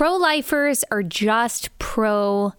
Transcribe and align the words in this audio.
pro 0.00 0.16
lifers 0.16 0.82
are 0.90 1.02
just 1.02 1.78
pro 1.78 2.54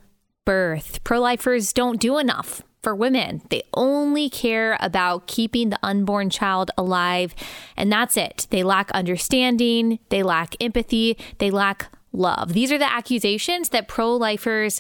birth. 0.46 1.04
Pro 1.04 1.20
lifers 1.20 1.74
don't 1.74 2.00
do 2.00 2.20
enough 2.20 2.62
for 2.84 2.94
women. 2.94 3.42
They 3.50 3.64
only 3.74 4.30
care 4.30 4.78
about 4.80 5.26
keeping 5.26 5.72
the 5.72 5.80
unborn 5.82 6.30
child 6.30 6.70
alive, 6.78 7.34
and 7.76 7.92
that's 7.92 8.16
it. 8.16 8.46
They 8.52 8.62
lack 8.62 8.92
understanding, 8.92 9.98
they 10.10 10.22
lack 10.22 10.56
empathy, 10.62 11.18
they 11.40 11.50
lack 11.50 11.92
love. 12.14 12.54
These 12.54 12.72
are 12.72 12.78
the 12.78 12.94
accusations 12.94 13.70
that 13.70 13.88
pro 13.88 14.16
lifers 14.16 14.80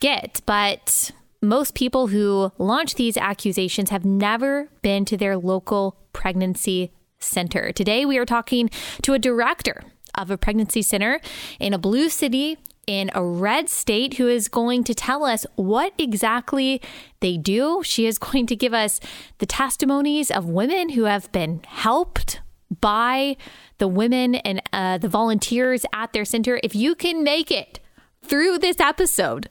get, 0.00 0.40
but 0.46 1.12
most 1.40 1.76
people 1.76 2.08
who 2.08 2.50
launch 2.58 2.96
these 2.96 3.16
accusations 3.16 3.90
have 3.90 4.04
never 4.04 4.68
been 4.82 5.04
to 5.04 5.16
their 5.16 5.36
local 5.36 5.96
pregnancy 6.12 6.92
center. 7.20 7.70
Today, 7.70 8.04
we 8.04 8.18
are 8.18 8.26
talking 8.26 8.68
to 9.02 9.12
a 9.12 9.18
director 9.20 9.84
of 10.16 10.30
a 10.30 10.38
pregnancy 10.38 10.82
center 10.82 11.20
in 11.58 11.72
a 11.72 11.78
blue 11.78 12.08
city 12.08 12.58
in 12.86 13.10
a 13.14 13.24
red 13.24 13.68
state 13.68 14.14
who 14.14 14.28
is 14.28 14.48
going 14.48 14.84
to 14.84 14.94
tell 14.94 15.24
us 15.24 15.46
what 15.56 15.92
exactly 15.98 16.80
they 17.20 17.36
do. 17.36 17.82
She 17.84 18.06
is 18.06 18.18
going 18.26 18.46
to 18.46 18.56
give 18.56 18.74
us 18.74 19.00
the 19.38 19.46
testimonies 19.46 20.30
of 20.30 20.46
women 20.46 20.90
who 20.90 21.04
have 21.04 21.30
been 21.32 21.62
helped 21.66 22.40
by 22.80 23.36
the 23.78 23.88
women 23.88 24.36
and 24.36 24.62
uh, 24.72 24.98
the 24.98 25.08
volunteers 25.08 25.84
at 25.92 26.12
their 26.12 26.24
center. 26.24 26.60
If 26.62 26.74
you 26.74 26.94
can 26.94 27.22
make 27.22 27.50
it 27.50 27.80
through 28.22 28.58
this 28.58 28.80
episode 28.80 29.48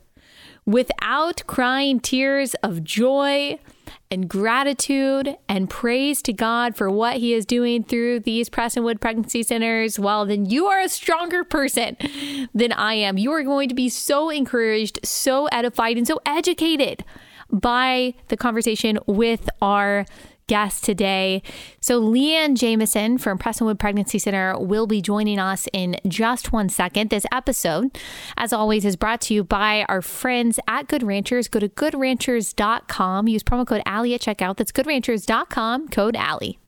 without 0.65 1.43
crying 1.47 1.99
tears 1.99 2.53
of 2.55 2.83
joy, 2.83 3.59
and 4.13 4.29
gratitude 4.29 5.35
and 5.49 5.67
praise 5.67 6.21
to 6.21 6.31
God 6.31 6.75
for 6.75 6.89
what 6.89 7.17
He 7.17 7.33
is 7.33 7.47
doing 7.47 7.83
through 7.83 8.19
these 8.19 8.47
Prestonwood 8.47 9.01
Pregnancy 9.01 9.41
Centers, 9.41 9.97
well, 9.97 10.23
then 10.25 10.45
you 10.45 10.67
are 10.67 10.79
a 10.79 10.87
stronger 10.87 11.43
person 11.43 11.97
than 12.53 12.71
I 12.71 12.93
am. 12.93 13.17
You 13.17 13.31
are 13.31 13.41
going 13.41 13.69
to 13.69 13.75
be 13.75 13.89
so 13.89 14.29
encouraged, 14.29 14.99
so 15.03 15.47
edified, 15.47 15.97
and 15.97 16.07
so 16.07 16.21
educated 16.27 17.03
by 17.49 18.13
the 18.27 18.37
conversation 18.37 18.99
with 19.07 19.49
our 19.63 20.05
guest 20.47 20.83
today. 20.83 21.41
So, 21.79 22.01
Leanne 22.01 22.55
Jamieson 22.55 23.17
from 23.17 23.37
Prestonwood 23.37 23.79
Pregnancy 23.79 24.19
Center 24.19 24.57
will 24.57 24.87
be 24.87 25.01
joining 25.01 25.39
us 25.39 25.67
in 25.73 25.97
just 26.07 26.51
one 26.51 26.69
second. 26.69 27.09
This 27.09 27.25
episode, 27.31 27.97
as 28.37 28.53
always, 28.53 28.85
is 28.85 28.95
brought 28.95 29.21
to 29.21 29.33
you 29.33 29.43
by 29.43 29.85
our 29.89 30.01
friends 30.01 30.59
at 30.67 30.87
Good 30.87 31.03
Ranchers. 31.03 31.47
Go 31.47 31.59
to 31.59 31.69
goodranchers.com, 31.69 33.27
use 33.27 33.43
promo 33.43 33.67
code 33.67 33.81
Allie 33.85 34.13
at 34.13 34.21
checkout. 34.21 34.57
That's 34.57 34.71
goodranchers.com, 34.71 35.89
code 35.89 36.15
Allie. 36.15 36.59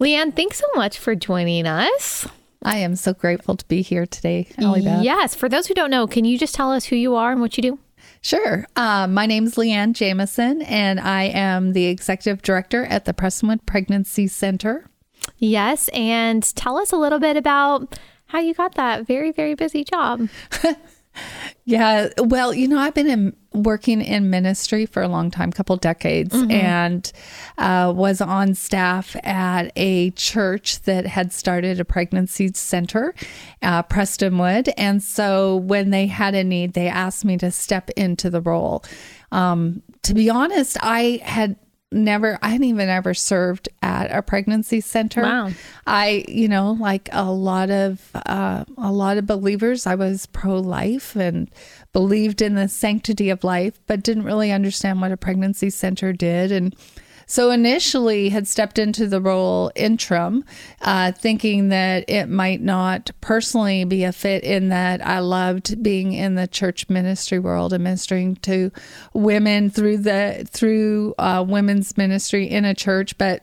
Leanne, 0.00 0.36
thanks 0.36 0.58
so 0.58 0.66
much 0.74 0.98
for 0.98 1.14
joining 1.14 1.66
us. 1.66 2.28
I 2.66 2.78
am 2.78 2.96
so 2.96 3.14
grateful 3.14 3.56
to 3.56 3.64
be 3.66 3.80
here 3.80 4.06
today. 4.06 4.48
Allie. 4.58 4.82
Yes. 4.82 5.36
For 5.36 5.48
those 5.48 5.68
who 5.68 5.74
don't 5.74 5.88
know, 5.88 6.08
can 6.08 6.24
you 6.24 6.36
just 6.36 6.52
tell 6.52 6.72
us 6.72 6.86
who 6.86 6.96
you 6.96 7.14
are 7.14 7.30
and 7.30 7.40
what 7.40 7.56
you 7.56 7.62
do? 7.62 7.78
Sure. 8.22 8.66
Uh, 8.74 9.06
my 9.06 9.24
name 9.24 9.44
is 9.44 9.54
Leanne 9.54 9.92
Jamieson, 9.92 10.62
and 10.62 10.98
I 10.98 11.24
am 11.24 11.74
the 11.74 11.86
executive 11.86 12.42
director 12.42 12.84
at 12.84 13.04
the 13.04 13.14
Prestonwood 13.14 13.64
Pregnancy 13.66 14.26
Center. 14.26 14.90
Yes. 15.38 15.88
And 15.92 16.42
tell 16.56 16.76
us 16.76 16.90
a 16.90 16.96
little 16.96 17.20
bit 17.20 17.36
about 17.36 18.00
how 18.26 18.40
you 18.40 18.52
got 18.52 18.74
that 18.74 19.06
very, 19.06 19.30
very 19.30 19.54
busy 19.54 19.84
job. 19.84 20.28
Yeah, 21.64 22.10
well, 22.18 22.54
you 22.54 22.68
know, 22.68 22.78
I've 22.78 22.94
been 22.94 23.08
in, 23.08 23.36
working 23.52 24.00
in 24.00 24.30
ministry 24.30 24.86
for 24.86 25.02
a 25.02 25.08
long 25.08 25.32
time, 25.32 25.50
couple 25.50 25.76
decades, 25.76 26.34
mm-hmm. 26.34 26.50
and 26.50 27.12
uh, 27.58 27.92
was 27.94 28.20
on 28.20 28.54
staff 28.54 29.16
at 29.24 29.72
a 29.74 30.10
church 30.12 30.82
that 30.82 31.06
had 31.06 31.32
started 31.32 31.80
a 31.80 31.84
pregnancy 31.84 32.52
center, 32.54 33.14
uh, 33.62 33.82
Prestonwood. 33.82 34.72
And 34.76 35.02
so 35.02 35.56
when 35.56 35.90
they 35.90 36.06
had 36.06 36.34
a 36.36 36.44
need, 36.44 36.74
they 36.74 36.88
asked 36.88 37.24
me 37.24 37.36
to 37.38 37.50
step 37.50 37.90
into 37.96 38.30
the 38.30 38.40
role. 38.40 38.84
Um, 39.32 39.82
to 40.02 40.14
be 40.14 40.30
honest, 40.30 40.76
I 40.82 41.20
had 41.24 41.56
never 41.92 42.38
I 42.42 42.48
hadn't 42.50 42.64
even 42.64 42.88
ever 42.88 43.14
served 43.14 43.68
at 43.82 44.10
a 44.10 44.22
pregnancy 44.22 44.80
center. 44.80 45.22
Wow. 45.22 45.50
I, 45.86 46.24
you 46.28 46.48
know, 46.48 46.72
like 46.72 47.08
a 47.12 47.30
lot 47.30 47.70
of 47.70 48.10
uh, 48.14 48.64
a 48.76 48.92
lot 48.92 49.18
of 49.18 49.26
believers, 49.26 49.86
I 49.86 49.94
was 49.94 50.26
pro 50.26 50.56
life 50.56 51.16
and 51.16 51.50
believed 51.92 52.42
in 52.42 52.54
the 52.54 52.68
sanctity 52.68 53.30
of 53.30 53.44
life, 53.44 53.78
but 53.86 54.02
didn't 54.02 54.24
really 54.24 54.52
understand 54.52 55.00
what 55.00 55.12
a 55.12 55.16
pregnancy 55.16 55.70
center 55.70 56.12
did 56.12 56.52
and 56.52 56.74
so 57.26 57.50
initially 57.50 58.28
had 58.28 58.46
stepped 58.46 58.78
into 58.78 59.08
the 59.08 59.20
role 59.20 59.72
interim, 59.74 60.44
uh, 60.80 61.10
thinking 61.12 61.68
that 61.70 62.08
it 62.08 62.28
might 62.28 62.60
not 62.60 63.10
personally 63.20 63.84
be 63.84 64.04
a 64.04 64.12
fit 64.12 64.44
in 64.44 64.68
that 64.68 65.04
I 65.04 65.18
loved 65.18 65.82
being 65.82 66.12
in 66.12 66.36
the 66.36 66.46
church 66.46 66.88
ministry 66.88 67.40
world 67.40 67.72
and 67.72 67.82
ministering 67.82 68.36
to 68.36 68.70
women 69.12 69.70
through 69.70 69.98
the 69.98 70.46
through 70.48 71.14
uh, 71.18 71.44
women's 71.46 71.96
ministry 71.96 72.48
in 72.48 72.64
a 72.64 72.74
church, 72.74 73.18
but 73.18 73.42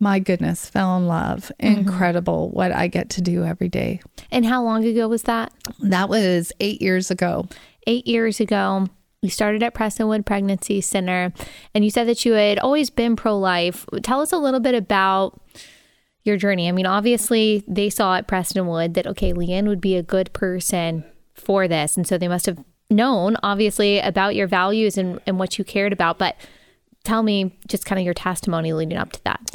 my 0.00 0.18
goodness, 0.18 0.68
fell 0.68 0.96
in 0.96 1.06
love. 1.06 1.50
Mm-hmm. 1.60 1.80
Incredible 1.80 2.50
what 2.50 2.72
I 2.72 2.88
get 2.88 3.10
to 3.10 3.22
do 3.22 3.44
every 3.44 3.68
day. 3.68 4.00
And 4.30 4.44
how 4.44 4.62
long 4.62 4.84
ago 4.84 5.08
was 5.08 5.22
that? 5.24 5.52
That 5.80 6.08
was 6.08 6.52
eight 6.60 6.80
years 6.80 7.10
ago. 7.10 7.48
Eight 7.86 8.06
years 8.06 8.40
ago. 8.40 8.88
You 9.20 9.30
started 9.30 9.64
at 9.64 9.74
Prestonwood 9.74 10.24
Pregnancy 10.24 10.80
Center, 10.80 11.32
and 11.74 11.84
you 11.84 11.90
said 11.90 12.06
that 12.06 12.24
you 12.24 12.34
had 12.34 12.58
always 12.60 12.88
been 12.88 13.16
pro 13.16 13.36
life. 13.36 13.84
Tell 14.02 14.20
us 14.20 14.32
a 14.32 14.38
little 14.38 14.60
bit 14.60 14.74
about 14.74 15.40
your 16.22 16.36
journey. 16.36 16.68
I 16.68 16.72
mean, 16.72 16.86
obviously, 16.86 17.64
they 17.66 17.90
saw 17.90 18.16
at 18.16 18.28
Prestonwood 18.28 18.94
that, 18.94 19.08
okay, 19.08 19.32
Leanne 19.32 19.66
would 19.66 19.80
be 19.80 19.96
a 19.96 20.02
good 20.04 20.32
person 20.32 21.04
for 21.34 21.66
this. 21.66 21.96
And 21.96 22.06
so 22.06 22.16
they 22.16 22.28
must 22.28 22.46
have 22.46 22.62
known, 22.90 23.36
obviously, 23.42 23.98
about 23.98 24.36
your 24.36 24.46
values 24.46 24.96
and, 24.96 25.20
and 25.26 25.38
what 25.38 25.58
you 25.58 25.64
cared 25.64 25.92
about. 25.92 26.18
But 26.18 26.36
tell 27.02 27.24
me 27.24 27.58
just 27.66 27.86
kind 27.86 27.98
of 27.98 28.04
your 28.04 28.14
testimony 28.14 28.72
leading 28.72 28.98
up 28.98 29.10
to 29.12 29.24
that. 29.24 29.50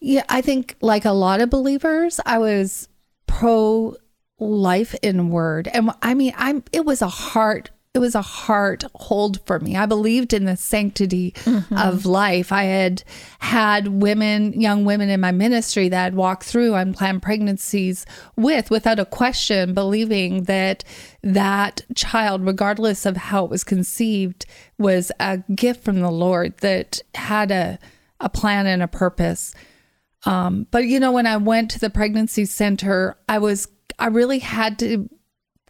Yeah, 0.00 0.24
I 0.30 0.40
think, 0.40 0.76
like 0.80 1.04
a 1.04 1.12
lot 1.12 1.42
of 1.42 1.50
believers, 1.50 2.20
I 2.24 2.38
was 2.38 2.88
pro 3.26 3.96
life 4.38 4.94
in 5.02 5.28
word. 5.28 5.68
And 5.68 5.90
I 6.00 6.14
mean, 6.14 6.32
I'm 6.36 6.64
it 6.72 6.84
was 6.84 7.02
a 7.02 7.08
heart 7.08 7.70
it 7.94 8.00
was 8.00 8.16
a 8.16 8.22
heart 8.22 8.82
hold 8.96 9.40
for 9.46 9.60
me. 9.60 9.76
I 9.76 9.86
believed 9.86 10.32
in 10.32 10.46
the 10.46 10.56
sanctity 10.56 11.30
mm-hmm. 11.30 11.76
of 11.76 12.04
life. 12.04 12.50
I 12.50 12.64
had 12.64 13.04
had 13.38 13.86
women, 13.86 14.60
young 14.60 14.84
women 14.84 15.08
in 15.08 15.20
my 15.20 15.30
ministry 15.30 15.88
that 15.88 16.06
I'd 16.06 16.14
walked 16.16 16.42
through 16.42 16.74
unplanned 16.74 17.22
pregnancies 17.22 18.04
with 18.34 18.68
without 18.68 18.98
a 18.98 19.04
question, 19.04 19.74
believing 19.74 20.42
that 20.44 20.82
that 21.22 21.82
child, 21.94 22.44
regardless 22.44 23.06
of 23.06 23.16
how 23.16 23.44
it 23.44 23.50
was 23.50 23.62
conceived, 23.62 24.44
was 24.76 25.12
a 25.20 25.38
gift 25.54 25.84
from 25.84 26.00
the 26.00 26.10
Lord 26.10 26.58
that 26.58 27.00
had 27.14 27.52
a, 27.52 27.78
a 28.18 28.28
plan 28.28 28.66
and 28.66 28.82
a 28.82 28.88
purpose. 28.88 29.54
Um, 30.26 30.66
but 30.72 30.84
you 30.84 30.98
know, 30.98 31.12
when 31.12 31.28
I 31.28 31.36
went 31.36 31.70
to 31.72 31.78
the 31.78 31.90
pregnancy 31.90 32.44
center, 32.44 33.16
I 33.28 33.38
was 33.38 33.68
I 34.00 34.08
really 34.08 34.40
had 34.40 34.80
to 34.80 35.08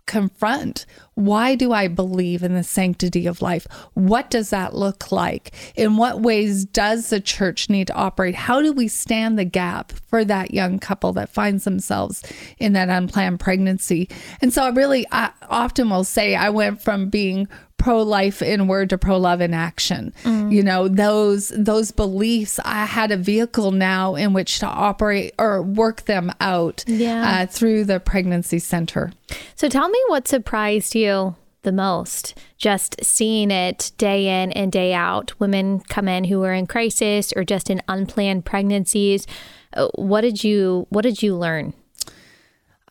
confront 0.06 0.87
why 1.15 1.54
do 1.54 1.72
I 1.72 1.88
believe 1.88 2.42
in 2.42 2.54
the 2.54 2.65
sanctity 2.65 3.26
of 3.26 3.41
life? 3.41 3.66
What 3.94 4.31
does 4.31 4.50
that 4.50 4.75
look 4.75 5.12
like? 5.12 5.53
In 5.76 5.97
what 5.97 6.20
ways 6.20 6.65
does 6.65 7.10
the 7.10 7.20
church 7.20 7.70
need 7.70 7.87
to 7.87 7.94
operate? 7.94 8.34
How 8.34 8.60
do 8.60 8.72
we 8.72 8.88
stand 8.88 9.38
the 9.38 9.44
gap 9.44 9.92
for 9.92 10.25
that 10.25 10.53
young 10.53 10.78
couple 10.78 11.12
that 11.15 11.31
finds 11.31 11.65
themselves 11.65 12.22
in 12.59 12.72
that 12.72 12.88
unplanned 12.88 13.41
pregnancy? 13.41 14.09
And 14.41 14.53
so 14.53 14.65
I 14.65 14.70
really 14.70 15.06
I 15.12 15.31
often 15.48 15.88
will 15.88 16.04
say 16.04 16.34
I 16.34 16.50
went 16.50 16.82
from 16.82 17.09
being 17.10 17.48
pro 17.84 18.00
life 18.00 18.41
in 18.41 18.67
word 18.67 18.89
to 18.89 18.97
pro 18.97 19.19
love 19.19 19.43
in 19.43 19.53
action. 19.53 20.15
Mm. 20.22 20.50
You 20.50 20.62
know, 20.62 20.89
those 20.89 21.50
those 21.50 21.91
beliefs 21.91 22.59
I 22.65 22.86
had 22.86 23.10
a 23.10 23.16
vehicle 23.19 23.72
now 23.72 24.15
in 24.15 24.33
which 24.33 24.59
to 24.60 24.66
operate 24.66 25.34
or 25.39 25.60
work 25.60 26.07
them 26.07 26.33
out 26.41 26.83
yeah. 26.86 27.42
uh, 27.42 27.47
through 27.47 27.84
the 27.84 28.01
pregnancy 28.01 28.59
center. 28.59 29.13
So 29.54 29.69
tell 29.69 29.91
me 29.91 30.03
what 30.07 30.27
surprised 30.27 30.95
you 30.95 31.36
the 31.60 31.72
most 31.72 32.39
just 32.57 33.04
seeing 33.04 33.51
it 33.51 33.92
day 33.98 34.42
in 34.42 34.51
and 34.53 34.72
day 34.72 34.95
out 34.95 35.39
women 35.39 35.80
come 35.80 36.09
in 36.09 36.25
who 36.25 36.42
are 36.42 36.54
in 36.54 36.66
crisis 36.66 37.34
or 37.37 37.45
just 37.45 37.69
in 37.69 37.83
unplanned 37.89 38.45
pregnancies 38.45 39.27
uh, 39.75 39.89
what 39.95 40.21
did 40.21 40.45
you 40.45 40.87
what 40.91 41.03
did 41.03 41.22
you 41.22 41.34
learn 41.34 41.72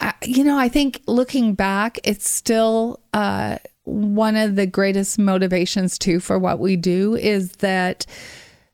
I, 0.02 0.16
you 0.24 0.44
know 0.44 0.58
i 0.58 0.70
think 0.70 1.04
looking 1.06 1.54
back 1.54 2.00
it's 2.04 2.28
still 2.28 3.00
uh, 3.14 3.60
one 3.84 4.36
of 4.36 4.56
the 4.56 4.66
greatest 4.66 5.20
motivations 5.20 5.98
too 5.98 6.20
for 6.20 6.40
what 6.40 6.60
we 6.60 6.76
do 6.76 7.16
is 7.16 7.52
that 7.54 8.06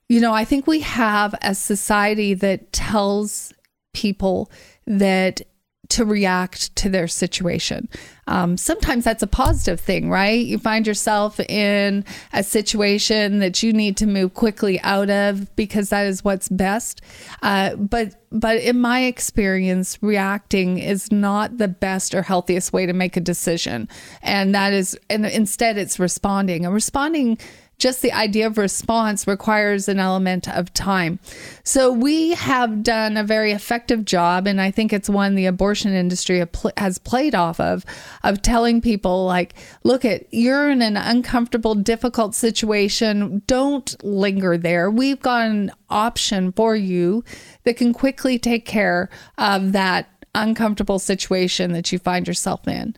you 0.08 0.20
know 0.20 0.34
i 0.34 0.46
think 0.46 0.68
we 0.68 0.82
have 0.82 1.34
a 1.42 1.56
society 1.56 2.34
that 2.34 2.72
tells 2.72 3.54
people 3.94 4.52
that 4.86 5.42
to 5.90 6.06
react 6.06 6.76
to 6.78 6.90
their 6.90 7.08
situation. 7.08 7.90
Um, 8.28 8.58
sometimes 8.58 9.04
that's 9.04 9.24
a 9.24 9.28
positive 9.28 9.80
thing, 9.80 10.10
right? 10.10 10.46
You 10.46 10.60
find 10.60 10.86
yourself 10.86 11.40
in 11.40 12.06
a 12.32 12.44
situation 12.44 13.40
that 13.40 13.64
you 13.64 13.74
need 13.74 13.98
to 13.98 14.06
move 14.06 14.36
quickly 14.36 14.80
out 14.82 15.10
of 15.10 15.56
because 15.56 15.90
that 15.90 16.06
is 16.06 16.24
what's 16.24 16.48
best. 16.48 17.02
Uh, 17.42 17.76
but 17.76 18.16
but 18.32 18.58
in 18.58 18.80
my 18.80 19.06
experience, 19.06 19.98
reacting 20.04 20.78
is 20.78 21.12
not 21.12 21.58
the 21.58 21.68
best 21.68 22.14
or 22.14 22.22
healthiest 22.22 22.72
way 22.72 22.86
to 22.86 22.94
make 22.94 23.18
a 23.18 23.22
decision, 23.22 23.90
and 24.22 24.54
that 24.54 24.74
is 24.74 24.98
and 25.10 25.26
instead 25.26 25.80
it's 25.80 25.98
responding 25.98 26.66
and 26.66 26.74
responding 26.74 27.40
just 27.80 28.02
the 28.02 28.12
idea 28.12 28.46
of 28.46 28.58
response 28.58 29.26
requires 29.26 29.88
an 29.88 30.00
element 30.00 30.48
of 30.50 30.74
time. 30.74 31.18
So 31.64 31.92
we 31.92 32.32
have 32.32 32.84
done 32.84 33.18
a 33.18 33.24
very 33.24 33.52
effective 33.54 34.06
job, 34.06 34.46
and 34.46 34.62
I 34.62 34.70
think 34.70 34.94
it's 34.94 35.10
one 35.10 35.36
the 35.36 35.46
abortion 35.46 35.94
industry 35.94 36.46
has 36.78 36.98
played 36.98 37.34
off 37.34 37.60
of, 37.60 37.86
of 38.24 38.42
telling 38.42 38.82
people 38.82 39.26
like, 39.26 39.56
look 39.84 40.06
at 40.06 40.32
you're 40.32 40.70
in 40.70 40.82
an 40.82 40.98
uncomfortable, 40.98 41.74
difficult 41.74 42.36
situation. 42.36 43.42
Don't 43.48 43.96
linger 44.04 44.58
there. 44.58 44.92
We've 44.92 45.20
got 45.20 45.48
an 45.48 45.72
option 45.90 46.52
for 46.52 46.76
you 46.76 47.24
that 47.64 47.78
can 47.78 47.94
quickly 47.94 48.38
take 48.38 48.66
care 48.66 49.10
of 49.38 49.72
that 49.72 50.10
uncomfortable 50.36 51.00
situation 51.00 51.72
that 51.72 51.92
you 51.92 52.00
find 52.00 52.28
yourself 52.28 52.68
in. 52.68 52.96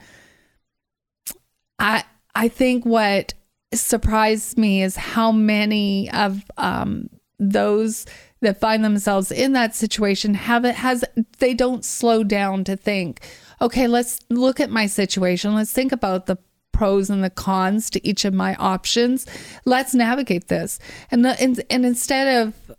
I 1.79 2.03
I 2.33 2.47
think 2.47 2.85
what 2.85 3.33
surprised 3.73 4.57
me 4.57 4.83
is 4.83 4.95
how 4.95 5.31
many 5.31 6.09
of 6.11 6.43
um, 6.57 7.09
those 7.39 8.05
that 8.41 8.59
find 8.59 8.83
themselves 8.83 9.31
in 9.31 9.53
that 9.53 9.75
situation 9.75 10.33
have 10.33 10.65
it 10.65 10.75
has 10.75 11.05
they 11.37 11.53
don't 11.53 11.85
slow 11.85 12.23
down 12.23 12.63
to 12.63 12.75
think 12.75 13.21
okay 13.61 13.87
let's 13.87 14.19
look 14.29 14.59
at 14.59 14.69
my 14.69 14.87
situation. 14.87 15.53
Let's 15.55 15.71
think 15.71 15.91
about 15.91 16.25
the 16.25 16.37
pros 16.71 17.09
and 17.09 17.23
the 17.23 17.29
cons 17.29 17.89
to 17.91 18.07
each 18.07 18.25
of 18.25 18.33
my 18.33 18.55
options. 18.55 19.27
Let's 19.65 19.93
navigate 19.93 20.47
this. 20.47 20.79
And 21.11 21.23
the, 21.23 21.39
and, 21.39 21.61
and 21.69 21.85
instead 21.85 22.41
of 22.41 22.75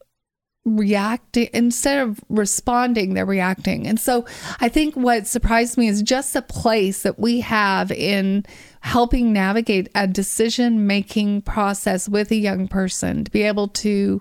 reacting 0.64 1.48
instead 1.52 1.98
of 2.06 2.20
responding 2.28 3.14
they're 3.14 3.26
reacting. 3.26 3.84
And 3.88 3.98
so 3.98 4.24
i 4.60 4.68
think 4.68 4.94
what 4.94 5.26
surprised 5.26 5.76
me 5.76 5.88
is 5.88 6.02
just 6.02 6.34
the 6.34 6.42
place 6.42 7.02
that 7.02 7.18
we 7.18 7.40
have 7.40 7.90
in 7.90 8.46
helping 8.82 9.32
navigate 9.32 9.88
a 9.94 10.06
decision 10.06 10.86
making 10.86 11.40
process 11.42 12.08
with 12.08 12.30
a 12.30 12.36
young 12.36 12.68
person 12.68 13.24
to 13.24 13.30
be 13.30 13.42
able 13.42 13.68
to 13.68 14.20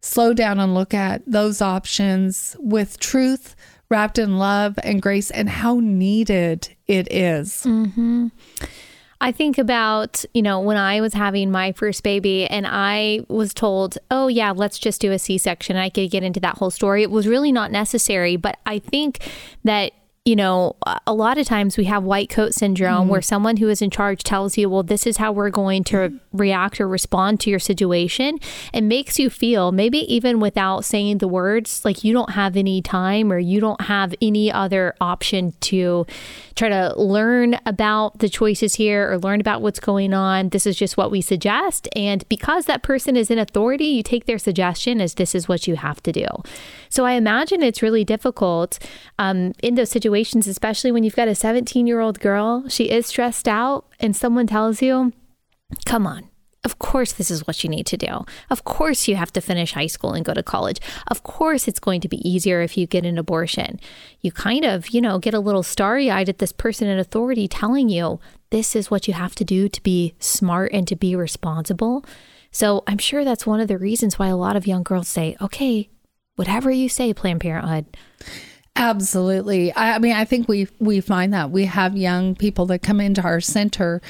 slow 0.00 0.32
down 0.32 0.60
and 0.60 0.74
look 0.74 0.94
at 0.94 1.22
those 1.26 1.60
options 1.60 2.56
with 2.60 3.00
truth 3.00 3.56
wrapped 3.88 4.18
in 4.18 4.38
love 4.38 4.78
and 4.82 5.00
grace 5.00 5.30
and 5.30 5.48
how 5.48 5.80
needed 5.80 6.68
it 6.86 7.10
is. 7.12 7.62
Mm-hmm. 7.64 8.28
I 9.18 9.32
think 9.32 9.56
about, 9.56 10.24
you 10.34 10.42
know, 10.42 10.60
when 10.60 10.76
I 10.76 11.00
was 11.00 11.14
having 11.14 11.50
my 11.50 11.72
first 11.72 12.02
baby 12.02 12.46
and 12.46 12.66
I 12.68 13.20
was 13.28 13.54
told, 13.54 13.96
oh, 14.10 14.28
yeah, 14.28 14.50
let's 14.50 14.78
just 14.78 15.00
do 15.00 15.10
a 15.10 15.18
C 15.18 15.38
section. 15.38 15.76
I 15.76 15.88
could 15.88 16.10
get 16.10 16.22
into 16.22 16.40
that 16.40 16.58
whole 16.58 16.70
story. 16.70 17.02
It 17.02 17.10
was 17.10 17.26
really 17.26 17.50
not 17.50 17.70
necessary. 17.70 18.36
But 18.36 18.58
I 18.66 18.78
think 18.78 19.20
that 19.64 19.92
you 20.26 20.34
know, 20.34 20.74
a 21.06 21.14
lot 21.14 21.38
of 21.38 21.46
times 21.46 21.78
we 21.78 21.84
have 21.84 22.02
white 22.02 22.28
coat 22.28 22.52
syndrome 22.52 23.02
mm-hmm. 23.02 23.10
where 23.10 23.22
someone 23.22 23.58
who 23.58 23.68
is 23.68 23.80
in 23.80 23.90
charge 23.90 24.24
tells 24.24 24.58
you, 24.58 24.68
well, 24.68 24.82
this 24.82 25.06
is 25.06 25.18
how 25.18 25.30
we're 25.30 25.50
going 25.50 25.84
to 25.84 26.12
react 26.32 26.80
or 26.80 26.88
respond 26.88 27.38
to 27.38 27.48
your 27.48 27.60
situation 27.60 28.40
and 28.74 28.88
makes 28.88 29.20
you 29.20 29.30
feel, 29.30 29.70
maybe 29.70 29.98
even 30.12 30.40
without 30.40 30.84
saying 30.84 31.18
the 31.18 31.28
words, 31.28 31.84
like 31.84 32.02
you 32.02 32.12
don't 32.12 32.30
have 32.30 32.56
any 32.56 32.82
time 32.82 33.32
or 33.32 33.38
you 33.38 33.60
don't 33.60 33.82
have 33.82 34.16
any 34.20 34.50
other 34.50 34.96
option 35.00 35.54
to 35.60 36.04
try 36.56 36.68
to 36.68 36.92
learn 37.00 37.60
about 37.64 38.18
the 38.18 38.28
choices 38.28 38.74
here 38.74 39.08
or 39.08 39.18
learn 39.18 39.40
about 39.40 39.62
what's 39.62 39.78
going 39.78 40.12
on. 40.12 40.48
This 40.48 40.66
is 40.66 40.76
just 40.76 40.96
what 40.96 41.12
we 41.12 41.20
suggest. 41.20 41.88
And 41.94 42.28
because 42.28 42.66
that 42.66 42.82
person 42.82 43.16
is 43.16 43.30
in 43.30 43.38
authority, 43.38 43.84
you 43.84 44.02
take 44.02 44.26
their 44.26 44.38
suggestion 44.38 45.00
as 45.00 45.14
this 45.14 45.36
is 45.36 45.46
what 45.46 45.68
you 45.68 45.76
have 45.76 46.02
to 46.02 46.10
do. 46.10 46.26
So 46.88 47.04
I 47.04 47.12
imagine 47.12 47.62
it's 47.62 47.80
really 47.80 48.04
difficult 48.04 48.80
um, 49.20 49.52
in 49.62 49.76
those 49.76 49.90
situations 49.90 50.15
situations, 50.16 50.48
especially 50.48 50.90
when 50.90 51.04
you've 51.04 51.16
got 51.16 51.28
a 51.28 51.34
17 51.34 51.86
year 51.86 52.00
old 52.00 52.20
girl, 52.20 52.66
she 52.68 52.84
is 52.84 53.06
stressed 53.06 53.46
out, 53.46 53.84
and 54.00 54.16
someone 54.16 54.46
tells 54.46 54.80
you, 54.80 55.12
come 55.84 56.06
on. 56.06 56.30
Of 56.64 56.78
course, 56.78 57.12
this 57.12 57.30
is 57.30 57.46
what 57.46 57.62
you 57.62 57.70
need 57.70 57.86
to 57.86 57.96
do. 57.96 58.24
Of 58.50 58.64
course, 58.64 59.06
you 59.06 59.14
have 59.16 59.32
to 59.34 59.40
finish 59.40 59.72
high 59.72 59.86
school 59.86 60.14
and 60.14 60.24
go 60.24 60.34
to 60.34 60.42
college. 60.42 60.80
Of 61.06 61.22
course, 61.22 61.68
it's 61.68 61.78
going 61.78 62.00
to 62.00 62.08
be 62.08 62.28
easier 62.28 62.60
if 62.60 62.76
you 62.76 62.86
get 62.86 63.04
an 63.04 63.18
abortion. 63.18 63.78
You 64.20 64.32
kind 64.32 64.64
of, 64.64 64.88
you 64.88 65.00
know, 65.00 65.18
get 65.18 65.34
a 65.34 65.38
little 65.38 65.62
starry 65.62 66.10
eyed 66.10 66.28
at 66.28 66.38
this 66.38 66.50
person 66.50 66.88
in 66.88 66.98
authority 66.98 67.46
telling 67.46 67.88
you 67.88 68.18
this 68.50 68.74
is 68.74 68.90
what 68.90 69.06
you 69.06 69.14
have 69.14 69.34
to 69.36 69.44
do 69.44 69.68
to 69.68 69.82
be 69.82 70.14
smart 70.18 70.72
and 70.72 70.88
to 70.88 70.96
be 70.96 71.14
responsible. 71.14 72.04
So 72.50 72.82
I'm 72.88 72.98
sure 72.98 73.22
that's 73.22 73.46
one 73.46 73.60
of 73.60 73.68
the 73.68 73.78
reasons 73.78 74.18
why 74.18 74.28
a 74.28 74.36
lot 74.36 74.56
of 74.56 74.66
young 74.66 74.82
girls 74.82 75.08
say, 75.08 75.36
okay, 75.40 75.88
whatever 76.36 76.70
you 76.70 76.88
say, 76.88 77.12
Planned 77.12 77.42
Parenthood. 77.42 77.86
Absolutely. 78.76 79.72
I, 79.72 79.94
I 79.94 79.98
mean, 79.98 80.12
I 80.12 80.24
think 80.24 80.48
we 80.48 80.68
we 80.78 81.00
find 81.00 81.32
that 81.32 81.50
we 81.50 81.64
have 81.64 81.96
young 81.96 82.34
people 82.34 82.66
that 82.66 82.82
come 82.82 83.00
into 83.00 83.22
our 83.22 83.40
center, 83.40 84.02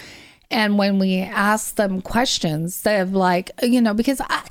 and 0.51 0.77
when 0.77 0.99
we 0.99 1.19
ask 1.19 1.77
them 1.77 2.03
questions, 2.03 2.83
they 2.83 2.95
have 2.95 3.13
like, 3.13 3.51
you 3.63 3.81
know, 3.81 3.95
because 3.95 4.21
I, 4.21 4.43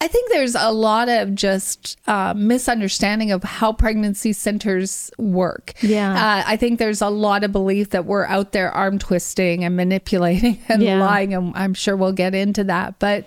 I 0.00 0.08
think 0.08 0.30
there's 0.30 0.54
a 0.54 0.70
lot 0.72 1.08
of 1.08 1.34
just 1.34 1.98
uh, 2.06 2.34
misunderstanding 2.36 3.32
of 3.32 3.42
how 3.42 3.72
pregnancy 3.72 4.32
centers 4.32 5.10
work. 5.18 5.72
Yeah. 5.80 6.12
Uh, 6.12 6.42
I 6.46 6.56
think 6.56 6.78
there's 6.78 7.00
a 7.00 7.08
lot 7.08 7.44
of 7.44 7.52
belief 7.52 7.90
that 7.90 8.04
we're 8.04 8.26
out 8.26 8.52
there 8.52 8.70
arm 8.70 8.98
twisting 8.98 9.64
and 9.64 9.76
manipulating 9.76 10.60
and 10.68 10.82
yeah. 10.82 11.00
lying, 11.00 11.34
and 11.34 11.52
I'm 11.56 11.74
sure 11.74 11.96
we'll 11.96 12.12
get 12.12 12.34
into 12.34 12.64
that. 12.64 12.98
But 12.98 13.26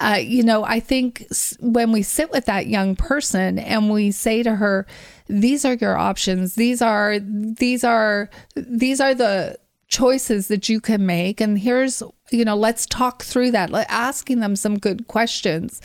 uh, 0.00 0.18
you 0.20 0.42
know, 0.42 0.64
I 0.64 0.80
think 0.80 1.26
when 1.60 1.92
we 1.92 2.02
sit 2.02 2.30
with 2.30 2.46
that 2.46 2.66
young 2.66 2.94
person 2.94 3.58
and 3.58 3.90
we 3.90 4.10
say 4.10 4.42
to 4.42 4.56
her, 4.56 4.86
these 5.26 5.64
are 5.64 5.74
your 5.74 5.96
options. 5.96 6.54
These 6.54 6.82
are, 6.82 7.18
these 7.20 7.84
are, 7.84 8.30
these 8.54 9.00
are 9.00 9.14
the 9.14 9.58
choices 9.88 10.48
that 10.48 10.68
you 10.68 10.80
can 10.80 11.06
make. 11.06 11.40
And 11.40 11.58
here's, 11.58 12.02
you 12.30 12.44
know, 12.44 12.56
let's 12.56 12.86
talk 12.86 13.22
through 13.22 13.52
that, 13.52 13.70
like 13.70 13.86
asking 13.88 14.40
them 14.40 14.56
some 14.56 14.78
good 14.78 15.06
questions. 15.06 15.80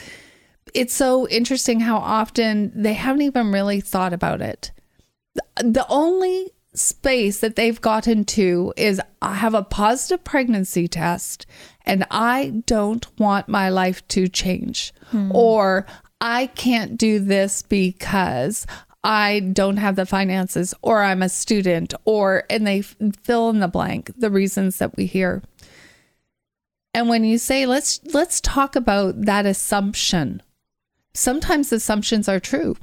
It's 0.73 0.93
so 0.93 1.27
interesting 1.29 1.79
how 1.79 1.97
often 1.97 2.71
they 2.75 2.93
haven't 2.93 3.21
even 3.21 3.51
really 3.51 3.81
thought 3.81 4.13
about 4.13 4.41
it. 4.41 4.71
The 5.57 5.85
only 5.89 6.51
space 6.73 7.39
that 7.39 7.55
they've 7.55 7.81
gotten 7.81 8.23
to 8.23 8.73
is 8.77 9.01
I 9.21 9.35
have 9.35 9.53
a 9.53 9.63
positive 9.63 10.23
pregnancy 10.23 10.87
test 10.87 11.45
and 11.85 12.05
I 12.11 12.61
don't 12.65 13.05
want 13.19 13.47
my 13.47 13.69
life 13.69 14.07
to 14.09 14.27
change. 14.27 14.93
Hmm. 15.09 15.31
Or 15.33 15.85
I 16.21 16.47
can't 16.47 16.97
do 16.97 17.19
this 17.19 17.61
because 17.63 18.67
I 19.03 19.39
don't 19.39 19.77
have 19.77 19.95
the 19.95 20.05
finances, 20.05 20.73
or 20.81 21.03
I'm 21.03 21.21
a 21.21 21.29
student, 21.29 21.93
or, 22.05 22.43
and 22.49 22.67
they 22.67 22.81
fill 22.81 23.49
in 23.49 23.59
the 23.59 23.67
blank, 23.67 24.11
the 24.17 24.29
reasons 24.29 24.77
that 24.77 24.97
we 24.97 25.05
hear. 25.05 25.41
And 26.93 27.07
when 27.07 27.23
you 27.23 27.37
say, 27.37 27.65
let's, 27.65 28.01
let's 28.13 28.41
talk 28.41 28.75
about 28.75 29.21
that 29.21 29.45
assumption, 29.45 30.41
sometimes 31.13 31.71
assumptions 31.71 32.27
are 32.27 32.39
true. 32.39 32.75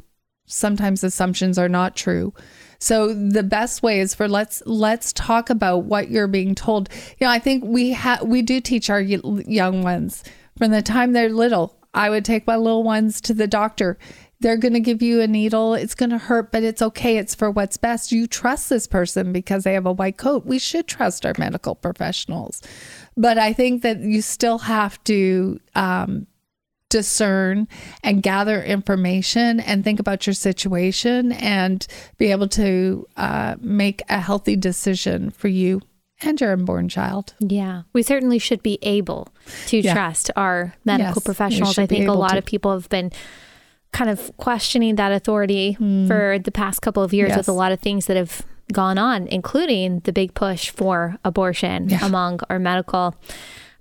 Sometimes 0.46 1.04
assumptions 1.04 1.58
are 1.58 1.68
not 1.68 1.96
true. 1.96 2.32
So 2.78 3.12
the 3.12 3.42
best 3.42 3.82
way 3.82 4.00
is 4.00 4.14
for 4.14 4.28
let's 4.28 4.62
let's 4.66 5.12
talk 5.12 5.50
about 5.50 5.84
what 5.84 6.10
you're 6.10 6.28
being 6.28 6.54
told. 6.54 6.88
You 7.18 7.26
know, 7.26 7.32
I 7.32 7.38
think 7.38 7.64
we 7.64 7.90
have 7.90 8.22
we 8.22 8.42
do 8.42 8.60
teach 8.60 8.90
our 8.90 9.00
young 9.00 9.82
ones 9.82 10.22
from 10.56 10.70
the 10.70 10.82
time 10.82 11.12
they're 11.12 11.30
little. 11.30 11.76
I 11.94 12.10
would 12.10 12.24
take 12.24 12.46
my 12.46 12.56
little 12.56 12.82
ones 12.82 13.20
to 13.22 13.34
the 13.34 13.46
doctor. 13.46 13.98
They're 14.40 14.56
going 14.56 14.74
to 14.74 14.80
give 14.80 15.00
you 15.00 15.20
a 15.22 15.26
needle. 15.26 15.74
It's 15.74 15.94
going 15.94 16.10
to 16.10 16.18
hurt, 16.18 16.52
but 16.52 16.62
it's 16.62 16.82
okay. 16.82 17.16
It's 17.16 17.34
for 17.34 17.50
what's 17.50 17.76
best. 17.76 18.12
You 18.12 18.26
trust 18.26 18.68
this 18.68 18.86
person 18.86 19.32
because 19.32 19.64
they 19.64 19.72
have 19.72 19.86
a 19.86 19.92
white 19.92 20.18
coat. 20.18 20.44
We 20.44 20.58
should 20.58 20.86
trust 20.86 21.24
our 21.24 21.32
medical 21.38 21.74
professionals. 21.74 22.60
But 23.16 23.38
I 23.38 23.52
think 23.52 23.82
that 23.82 24.00
you 24.00 24.20
still 24.20 24.58
have 24.58 25.02
to 25.04 25.58
um, 25.74 26.26
discern 26.88 27.66
and 28.02 28.22
gather 28.22 28.62
information 28.62 29.60
and 29.60 29.82
think 29.82 30.00
about 30.00 30.26
your 30.26 30.34
situation 30.34 31.32
and 31.32 31.86
be 32.18 32.30
able 32.30 32.48
to 32.48 33.06
uh, 33.16 33.56
make 33.60 34.02
a 34.08 34.20
healthy 34.20 34.56
decision 34.56 35.30
for 35.30 35.48
you 35.48 35.80
and 36.22 36.40
your 36.40 36.52
unborn 36.52 36.88
child. 36.88 37.34
Yeah, 37.40 37.82
we 37.92 38.02
certainly 38.02 38.38
should 38.38 38.62
be 38.62 38.78
able 38.82 39.28
to 39.66 39.78
yeah. 39.78 39.94
trust 39.94 40.30
our 40.36 40.74
medical 40.84 41.14
yes, 41.16 41.24
professionals. 41.24 41.78
I 41.78 41.86
think 41.86 42.08
a 42.08 42.12
lot 42.12 42.32
to. 42.32 42.38
of 42.38 42.44
people 42.44 42.72
have 42.72 42.88
been 42.88 43.12
kind 43.96 44.10
of 44.10 44.30
questioning 44.36 44.96
that 44.96 45.10
authority 45.10 45.74
mm. 45.80 46.06
for 46.06 46.38
the 46.38 46.52
past 46.52 46.82
couple 46.82 47.02
of 47.02 47.14
years 47.14 47.30
yes. 47.30 47.38
with 47.38 47.48
a 47.48 47.52
lot 47.52 47.72
of 47.72 47.80
things 47.80 48.04
that 48.06 48.16
have 48.16 48.42
gone 48.70 48.98
on, 48.98 49.26
including 49.28 50.00
the 50.00 50.12
big 50.12 50.34
push 50.34 50.68
for 50.68 51.16
abortion 51.24 51.88
yeah. 51.88 52.04
among 52.04 52.40
our 52.50 52.58
medical 52.58 53.14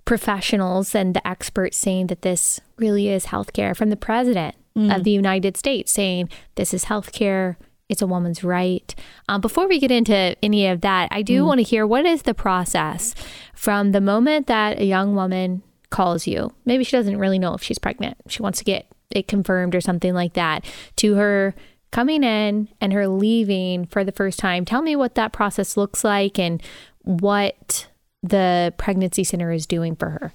professionals 0.06 0.94
and 0.94 1.14
the 1.14 1.28
experts 1.28 1.76
saying 1.76 2.06
that 2.06 2.22
this 2.22 2.60
really 2.78 3.08
is 3.10 3.26
healthcare 3.26 3.76
from 3.76 3.90
the 3.90 3.96
president 3.96 4.54
mm. 4.74 4.94
of 4.94 5.04
the 5.04 5.10
United 5.10 5.54
States 5.54 5.92
saying 5.92 6.30
this 6.54 6.72
is 6.72 6.86
healthcare 6.86 7.56
it's 7.88 8.02
a 8.02 8.06
woman's 8.06 8.42
right. 8.42 8.96
Um, 9.28 9.40
before 9.40 9.68
we 9.68 9.78
get 9.78 9.92
into 9.92 10.34
any 10.42 10.66
of 10.66 10.80
that, 10.80 11.08
I 11.12 11.22
do 11.22 11.42
mm. 11.42 11.46
want 11.46 11.58
to 11.58 11.62
hear 11.62 11.86
what 11.86 12.04
is 12.04 12.22
the 12.22 12.34
process 12.34 13.14
from 13.54 13.92
the 13.92 14.00
moment 14.00 14.48
that 14.48 14.80
a 14.80 14.84
young 14.84 15.14
woman 15.14 15.62
calls 15.90 16.26
you. 16.26 16.52
Maybe 16.64 16.82
she 16.82 16.96
doesn't 16.96 17.16
really 17.16 17.38
know 17.38 17.54
if 17.54 17.62
she's 17.62 17.78
pregnant. 17.78 18.16
She 18.26 18.42
wants 18.42 18.58
to 18.58 18.64
get 18.64 18.90
it 19.10 19.28
confirmed 19.28 19.74
or 19.74 19.80
something 19.80 20.14
like 20.14 20.34
that 20.34 20.64
to 20.96 21.14
her 21.14 21.54
coming 21.90 22.24
in 22.24 22.68
and 22.80 22.92
her 22.92 23.08
leaving 23.08 23.86
for 23.86 24.04
the 24.04 24.12
first 24.12 24.38
time. 24.38 24.64
Tell 24.64 24.82
me 24.82 24.96
what 24.96 25.14
that 25.14 25.32
process 25.32 25.76
looks 25.76 26.04
like 26.04 26.38
and 26.38 26.62
what 27.02 27.88
the 28.22 28.74
pregnancy 28.76 29.24
center 29.24 29.52
is 29.52 29.66
doing 29.66 29.96
for 29.96 30.10
her. 30.10 30.32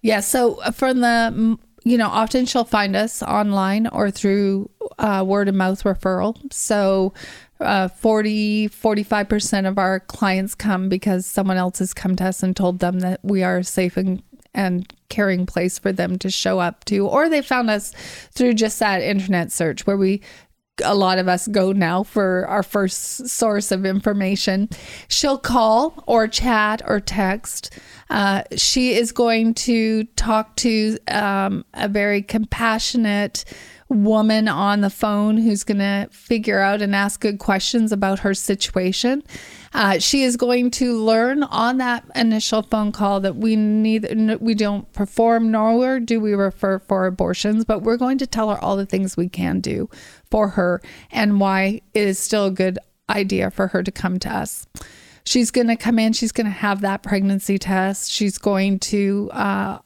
Yeah. 0.00 0.20
So 0.20 0.60
from 0.72 1.00
the 1.00 1.58
you 1.84 1.98
know, 1.98 2.08
often 2.08 2.46
she'll 2.46 2.64
find 2.64 2.94
us 2.94 3.22
online 3.22 3.86
or 3.88 4.10
through 4.10 4.70
uh, 4.98 5.24
word 5.26 5.48
of 5.48 5.54
mouth 5.54 5.82
referral. 5.82 6.36
So, 6.52 7.12
uh, 7.60 7.88
40, 7.88 8.68
45% 8.68 9.68
of 9.68 9.78
our 9.78 10.00
clients 10.00 10.54
come 10.54 10.88
because 10.88 11.26
someone 11.26 11.56
else 11.56 11.78
has 11.78 11.94
come 11.94 12.16
to 12.16 12.24
us 12.24 12.42
and 12.42 12.56
told 12.56 12.80
them 12.80 13.00
that 13.00 13.20
we 13.22 13.42
are 13.42 13.62
safe 13.62 13.96
and, 13.96 14.22
and 14.54 14.92
caring 15.12 15.44
place 15.44 15.78
for 15.78 15.92
them 15.92 16.18
to 16.18 16.30
show 16.30 16.58
up 16.58 16.86
to, 16.86 17.06
or 17.06 17.28
they 17.28 17.42
found 17.42 17.68
us 17.68 17.92
through 18.32 18.54
just 18.54 18.78
that 18.78 19.02
internet 19.02 19.52
search 19.52 19.86
where 19.86 19.98
we 19.98 20.22
a 20.82 20.94
lot 20.94 21.18
of 21.18 21.28
us 21.28 21.46
go 21.48 21.70
now 21.70 22.02
for 22.02 22.46
our 22.48 22.62
first 22.62 23.28
source 23.28 23.70
of 23.70 23.84
information. 23.84 24.70
She'll 25.08 25.36
call 25.36 26.02
or 26.06 26.26
chat 26.26 26.80
or 26.86 26.98
text. 26.98 27.78
Uh, 28.08 28.42
she 28.56 28.94
is 28.94 29.12
going 29.12 29.52
to 29.54 30.04
talk 30.16 30.56
to 30.56 30.96
um, 31.08 31.66
a 31.74 31.88
very 31.88 32.22
compassionate 32.22 33.44
woman 33.90 34.48
on 34.48 34.80
the 34.80 34.90
phone 34.90 35.36
who's 35.36 35.62
going 35.62 35.78
to 35.78 36.08
figure 36.10 36.60
out 36.60 36.80
and 36.80 36.96
ask 36.96 37.20
good 37.20 37.38
questions 37.38 37.92
about 37.92 38.20
her 38.20 38.32
situation. 38.32 39.22
Uh, 39.74 39.98
she 39.98 40.22
is 40.22 40.36
going 40.36 40.70
to 40.70 40.92
learn 40.92 41.42
on 41.44 41.78
that 41.78 42.04
initial 42.14 42.62
phone 42.62 42.92
call 42.92 43.20
that 43.20 43.36
we 43.36 43.56
neither 43.56 44.36
we 44.38 44.54
don't 44.54 44.92
perform 44.92 45.50
nor 45.50 45.98
do 45.98 46.20
we 46.20 46.34
refer 46.34 46.78
for 46.78 47.06
abortions, 47.06 47.64
but 47.64 47.80
we're 47.80 47.96
going 47.96 48.18
to 48.18 48.26
tell 48.26 48.50
her 48.50 48.62
all 48.62 48.76
the 48.76 48.86
things 48.86 49.16
we 49.16 49.28
can 49.28 49.60
do 49.60 49.88
for 50.30 50.48
her 50.48 50.82
and 51.10 51.40
why 51.40 51.80
it 51.94 52.06
is 52.06 52.18
still 52.18 52.46
a 52.46 52.50
good 52.50 52.78
idea 53.08 53.50
for 53.50 53.68
her 53.68 53.82
to 53.82 53.90
come 53.90 54.18
to 54.18 54.34
us. 54.34 54.66
She's 55.24 55.50
going 55.50 55.68
to 55.68 55.76
come 55.76 55.98
in. 55.98 56.12
She's 56.12 56.32
going 56.32 56.46
to 56.46 56.50
have 56.50 56.80
that 56.80 57.02
pregnancy 57.02 57.58
test. 57.58 58.10
She's 58.10 58.38
going 58.38 58.78
to 58.80 59.30
uh, 59.32 59.78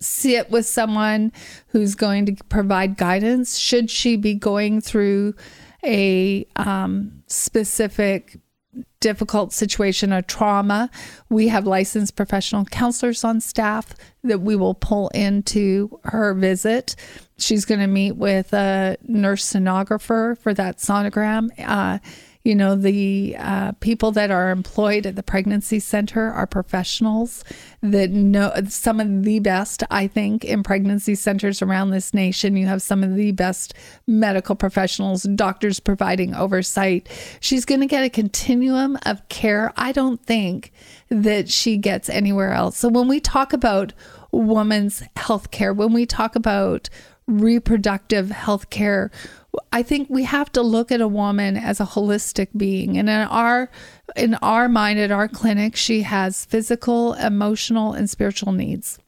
sit 0.00 0.50
with 0.50 0.66
someone 0.66 1.32
who's 1.68 1.94
going 1.94 2.26
to 2.26 2.44
provide 2.44 2.96
guidance. 2.96 3.58
Should 3.58 3.90
she 3.90 4.16
be 4.16 4.34
going 4.34 4.80
through 4.80 5.34
a 5.84 6.46
um, 6.56 7.22
specific 7.26 8.38
difficult 9.00 9.52
situation 9.52 10.12
or 10.12 10.22
trauma, 10.22 10.90
we 11.28 11.48
have 11.48 11.66
licensed 11.66 12.16
professional 12.16 12.64
counselors 12.64 13.24
on 13.24 13.40
staff 13.40 13.94
that 14.24 14.40
we 14.40 14.56
will 14.56 14.74
pull 14.74 15.08
into 15.08 16.00
her 16.04 16.34
visit. 16.34 16.96
She's 17.38 17.64
going 17.64 17.80
to 17.80 17.86
meet 17.86 18.12
with 18.12 18.52
a 18.52 18.96
nurse 19.02 19.52
sonographer 19.52 20.36
for 20.38 20.54
that 20.54 20.78
sonogram. 20.78 21.50
Uh, 21.58 21.98
you 22.46 22.54
know, 22.54 22.76
the 22.76 23.34
uh, 23.40 23.72
people 23.80 24.12
that 24.12 24.30
are 24.30 24.50
employed 24.50 25.04
at 25.04 25.16
the 25.16 25.22
pregnancy 25.24 25.80
center 25.80 26.30
are 26.30 26.46
professionals 26.46 27.42
that 27.82 28.10
know 28.10 28.52
some 28.68 29.00
of 29.00 29.24
the 29.24 29.40
best, 29.40 29.82
I 29.90 30.06
think, 30.06 30.44
in 30.44 30.62
pregnancy 30.62 31.16
centers 31.16 31.60
around 31.60 31.90
this 31.90 32.14
nation. 32.14 32.56
You 32.56 32.66
have 32.66 32.82
some 32.82 33.02
of 33.02 33.16
the 33.16 33.32
best 33.32 33.74
medical 34.06 34.54
professionals, 34.54 35.24
doctors 35.24 35.80
providing 35.80 36.36
oversight. 36.36 37.08
She's 37.40 37.64
going 37.64 37.80
to 37.80 37.86
get 37.86 38.04
a 38.04 38.10
continuum 38.10 38.96
of 39.04 39.28
care. 39.28 39.72
I 39.76 39.90
don't 39.90 40.24
think 40.24 40.72
that 41.08 41.48
she 41.48 41.76
gets 41.76 42.08
anywhere 42.08 42.52
else. 42.52 42.78
So 42.78 42.88
when 42.88 43.08
we 43.08 43.18
talk 43.18 43.54
about 43.54 43.92
women's 44.30 45.02
health 45.16 45.50
care, 45.50 45.74
when 45.74 45.92
we 45.92 46.06
talk 46.06 46.36
about 46.36 46.88
reproductive 47.26 48.30
health 48.30 48.70
care, 48.70 49.10
I 49.72 49.82
think 49.82 50.08
we 50.10 50.24
have 50.24 50.52
to 50.52 50.62
look 50.62 50.92
at 50.92 51.00
a 51.00 51.08
woman 51.08 51.56
as 51.56 51.80
a 51.80 51.84
holistic 51.84 52.48
being. 52.56 52.98
And 52.98 53.08
in 53.08 53.22
our 53.22 53.70
in 54.14 54.34
our 54.36 54.68
mind 54.68 54.98
at 54.98 55.10
our 55.10 55.28
clinic, 55.28 55.76
she 55.76 56.02
has 56.02 56.44
physical, 56.44 57.14
emotional, 57.14 57.92
and 57.92 58.08
spiritual 58.08 58.52
needs. 58.52 58.98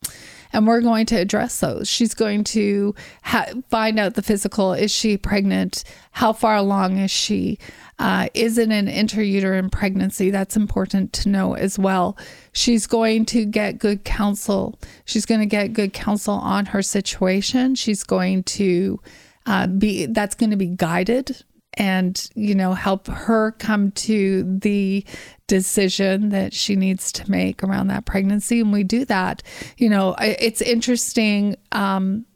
And 0.52 0.66
we're 0.66 0.80
going 0.80 1.04
to 1.06 1.16
address 1.16 1.60
those. 1.60 1.88
She's 1.88 2.14
going 2.14 2.44
to 2.44 2.94
ha- 3.22 3.52
find 3.68 3.98
out 3.98 4.14
the 4.14 4.22
physical. 4.22 4.72
Is 4.72 4.90
she 4.90 5.18
pregnant? 5.18 5.84
How 6.12 6.32
far 6.32 6.56
along 6.56 6.96
is 6.98 7.10
she? 7.10 7.58
Uh, 7.99 8.28
is 8.35 8.59
it 8.59 8.71
an 8.71 8.87
intrauterine 8.87 9.71
pregnancy? 9.71 10.31
That's 10.31 10.57
important 10.57 11.12
to 11.14 11.28
know 11.28 11.55
as 11.55 11.78
well. 11.78 12.17
She's 12.52 12.87
going 12.87 13.25
to 13.26 13.45
get 13.45 13.78
good 13.78 14.05
counsel. 14.05 14.78
She's 15.05 15.26
going 15.26 15.40
to 15.40 15.47
get 15.47 15.73
good 15.73 15.93
counsel 15.93 16.35
on 16.35 16.67
her 16.67 16.83
situation. 16.83 17.75
She's 17.75 18.05
going 18.05 18.45
to 18.45 19.00
uh, 19.47 19.67
be 19.67 20.07
that's 20.07 20.35
going 20.35 20.50
to 20.50 20.57
be 20.57 20.67
guided 20.67 21.43
and 21.75 22.28
you 22.35 22.55
know 22.55 22.75
help 22.75 23.07
her 23.07 23.52
come 23.52 23.90
to 23.93 24.43
the 24.61 25.05
decision 25.47 26.28
that 26.31 26.52
she 26.52 26.76
needs 26.76 27.11
to 27.12 27.31
make 27.31 27.62
around 27.62 27.87
that 27.87 28.05
pregnancy 28.05 28.61
and 28.61 28.73
we 28.73 28.83
do 28.83 29.05
that 29.05 29.43
you 29.78 29.88
know 29.88 30.14
it's 30.19 30.61
interesting 30.61 31.57
um, 31.73 32.26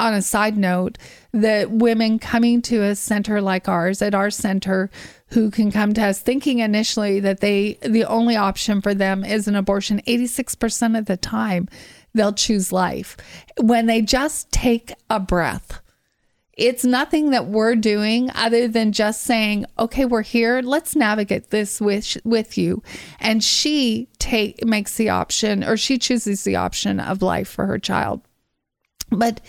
on 0.00 0.14
a 0.14 0.22
side 0.22 0.56
note 0.56 0.98
that 1.32 1.70
women 1.70 2.18
coming 2.18 2.62
to 2.62 2.82
a 2.82 2.96
center 2.96 3.40
like 3.40 3.68
ours 3.68 4.02
at 4.02 4.14
our 4.14 4.30
center 4.30 4.90
who 5.28 5.50
can 5.50 5.70
come 5.70 5.92
to 5.94 6.02
us 6.02 6.20
thinking 6.20 6.58
initially 6.58 7.20
that 7.20 7.40
they 7.40 7.78
the 7.82 8.04
only 8.04 8.34
option 8.34 8.80
for 8.80 8.94
them 8.94 9.24
is 9.24 9.46
an 9.46 9.54
abortion 9.54 10.00
86% 10.06 10.98
of 10.98 11.06
the 11.06 11.16
time 11.16 11.68
they'll 12.14 12.32
choose 12.32 12.72
life. 12.72 13.16
When 13.60 13.86
they 13.86 14.02
just 14.02 14.50
take 14.50 14.92
a 15.08 15.20
breath, 15.20 15.80
it's 16.54 16.84
nothing 16.84 17.30
that 17.30 17.46
we're 17.46 17.76
doing 17.76 18.30
other 18.34 18.68
than 18.68 18.92
just 18.92 19.22
saying, 19.22 19.64
"Okay, 19.78 20.04
we're 20.04 20.22
here. 20.22 20.60
Let's 20.60 20.96
navigate 20.96 21.50
this 21.50 21.80
with 21.80 22.16
with 22.24 22.58
you." 22.58 22.82
And 23.20 23.44
she 23.44 24.08
take 24.18 24.64
makes 24.64 24.96
the 24.96 25.08
option 25.08 25.62
or 25.62 25.76
she 25.76 25.98
chooses 25.98 26.44
the 26.44 26.56
option 26.56 27.00
of 27.00 27.22
life 27.22 27.48
for 27.48 27.66
her 27.66 27.78
child. 27.78 28.22
But 29.10 29.40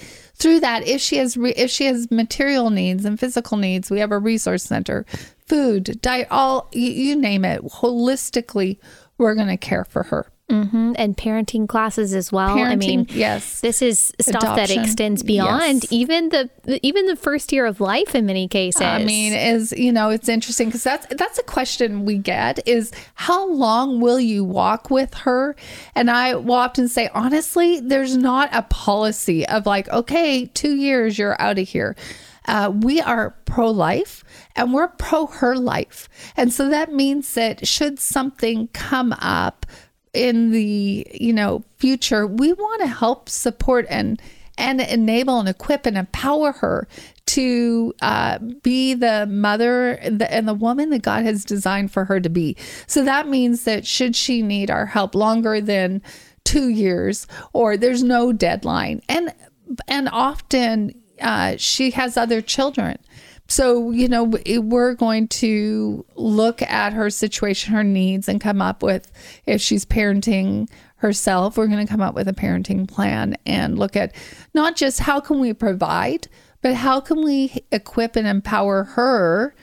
through 0.42 0.60
that, 0.62 0.88
if 0.88 1.00
she 1.00 1.18
has 1.18 1.38
re, 1.38 1.52
if 1.52 1.70
she 1.70 1.86
has 1.86 2.10
material 2.10 2.72
needs 2.72 3.06
and 3.06 3.20
physical 3.20 3.58
needs, 3.58 3.92
we 3.92 4.00
have 4.00 4.12
a 4.12 4.18
resource 4.18 4.64
center, 4.64 5.06
food, 5.46 6.02
diet, 6.02 6.28
all 6.32 6.68
you, 6.74 6.92
you 6.92 7.16
name 7.16 7.46
it. 7.46 7.62
Holistically, 7.64 8.80
we're 9.18 9.36
going 9.36 9.48
to 9.48 9.58
care 9.58 9.86
for 9.86 10.04
her. 10.04 10.32
Mm-hmm. 10.52 10.94
And 10.98 11.16
parenting 11.16 11.68
classes 11.68 12.14
as 12.14 12.32
well. 12.32 12.56
Parenting, 12.56 12.72
I 12.72 12.76
mean, 12.76 13.08
yes, 13.10 13.62
this 13.62 13.82
is 13.82 14.12
stuff 14.20 14.44
Adoption, 14.44 14.56
that 14.56 14.84
extends 14.84 15.24
beyond 15.24 15.84
yes. 15.84 15.88
even 15.92 16.30
the 16.30 16.50
even 16.86 17.06
the 17.06 17.16
first 17.16 17.52
year 17.52 17.66
of 17.66 17.80
life 17.80 18.14
in 18.14 18.26
many 18.26 18.48
cases. 18.48 18.82
I 18.82 19.04
mean, 19.04 19.34
is 19.34 19.72
you 19.72 19.92
know, 19.92 20.10
it's 20.10 20.30
interesting 20.30 20.68
because 20.68 20.84
that's 20.84 21.08
that's 21.16 21.40
a 21.40 21.44
question 21.44 22.06
we 22.06 22.18
get 22.18 22.68
is 22.68 22.92
how 23.16 23.48
long 23.48 24.02
will 24.02 24.20
you 24.20 24.44
walk 24.44 24.90
with 24.90 25.14
her? 25.14 25.56
And 25.96 26.12
I 26.12 26.36
will 26.36 26.56
often 26.56 26.88
say, 26.88 27.10
honestly, 27.14 27.80
there's 27.80 28.18
not 28.18 28.50
a 28.54 28.64
policy 28.64 29.48
of 29.48 29.66
like, 29.66 29.88
okay, 29.90 30.46
two 30.48 30.76
years, 30.76 31.18
you're 31.18 31.42
out 31.42 31.58
of 31.58 31.68
here. 31.68 31.96
Uh, 32.48 32.72
we 32.74 33.00
are 33.00 33.36
pro 33.46 33.70
life 33.70 34.24
and 34.56 34.74
we're 34.74 34.88
pro 34.88 35.28
her 35.28 35.56
life. 35.56 36.10
And 36.36 36.52
so 36.52 36.70
that 36.70 36.92
means 36.92 37.34
that 37.36 37.68
should 37.68 38.00
something 38.00 38.68
come 38.74 39.14
up 39.14 39.66
in 40.14 40.52
the 40.52 41.08
you 41.14 41.32
know 41.32 41.64
future 41.78 42.28
we 42.28 42.52
want 42.54 42.82
to 42.82 42.88
help 42.88 43.30
support 43.30 43.86
and 43.90 44.22
and 44.58 44.82
enable 44.82 45.40
and 45.40 45.50
equip 45.50 45.86
and 45.86 45.98
empower 45.98 46.52
her 46.52 46.88
to 47.26 47.94
uh, 48.02 48.38
be 48.62 48.94
the 48.94 49.26
mother 49.26 49.92
and 49.94 50.48
the 50.48 50.54
woman 50.54 50.90
that 50.90 51.02
God 51.02 51.24
has 51.24 51.46
designed 51.46 51.92
for 51.92 52.06
her 52.06 52.20
to 52.20 52.30
be. 52.30 52.58
So 52.88 53.04
that 53.06 53.28
means 53.28 53.64
that 53.64 53.88
should 53.88 54.16
she 54.16 54.42
need 54.42 54.70
our 54.70 54.86
help 54.86 55.16
longer 55.16 55.62
than 55.62 56.02
two 56.44 56.70
years, 56.70 57.26
or 57.54 57.78
there's 57.78 58.04
no 58.04 58.34
deadline, 58.34 59.02
and 59.08 59.34
and 59.88 60.10
often 60.12 60.94
uh, 61.22 61.56
she 61.58 61.92
has 61.92 62.18
other 62.18 62.42
children. 62.42 62.98
So, 63.52 63.92
you 63.92 64.08
know, 64.08 64.32
we're 64.60 64.94
going 64.94 65.28
to 65.28 66.06
look 66.16 66.62
at 66.62 66.94
her 66.94 67.10
situation, 67.10 67.74
her 67.74 67.84
needs, 67.84 68.30
and 68.30 68.40
come 68.40 68.62
up 68.62 68.82
with 68.82 69.12
if 69.46 69.60
she's 69.60 69.84
parenting 69.84 70.70
herself, 70.96 71.58
we're 71.58 71.68
going 71.68 71.86
to 71.86 71.92
come 71.92 72.00
up 72.00 72.16
with 72.16 72.30
a 72.30 72.34
parenting 72.34 72.88
plan 72.88 73.36
and 73.46 73.78
look 73.78 73.98
at 73.98 74.16
not 74.54 74.78
just 74.78 75.02
how 75.02 75.20
can 75.20 75.42
we 75.42 75.52
provide, 75.52 76.30
but 76.62 76.76
how 76.76 77.02
can 77.02 77.26
we 77.26 77.62
equip 77.74 78.16
and 78.16 78.26
empower 78.26 78.86
her 78.86 79.54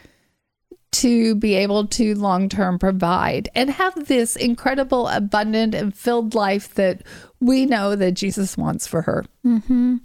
to 0.91 1.35
be 1.37 1.55
able 1.55 1.87
to 1.87 2.15
long 2.15 2.49
term 2.49 2.79
provide 2.79 3.49
and 3.55 3.71
have 3.71 4.07
this 4.07 4.37
incredible, 4.37 5.09
abundant, 5.09 5.75
and 5.75 5.95
filled 5.95 6.35
life 6.35 6.75
that 6.75 7.03
we 7.41 7.67
know 7.67 7.95
that 7.95 8.13
Jesus 8.13 8.57
wants 8.57 8.87
for 8.87 9.03
her. 9.03 9.25
Mm-hmm. 9.45 9.97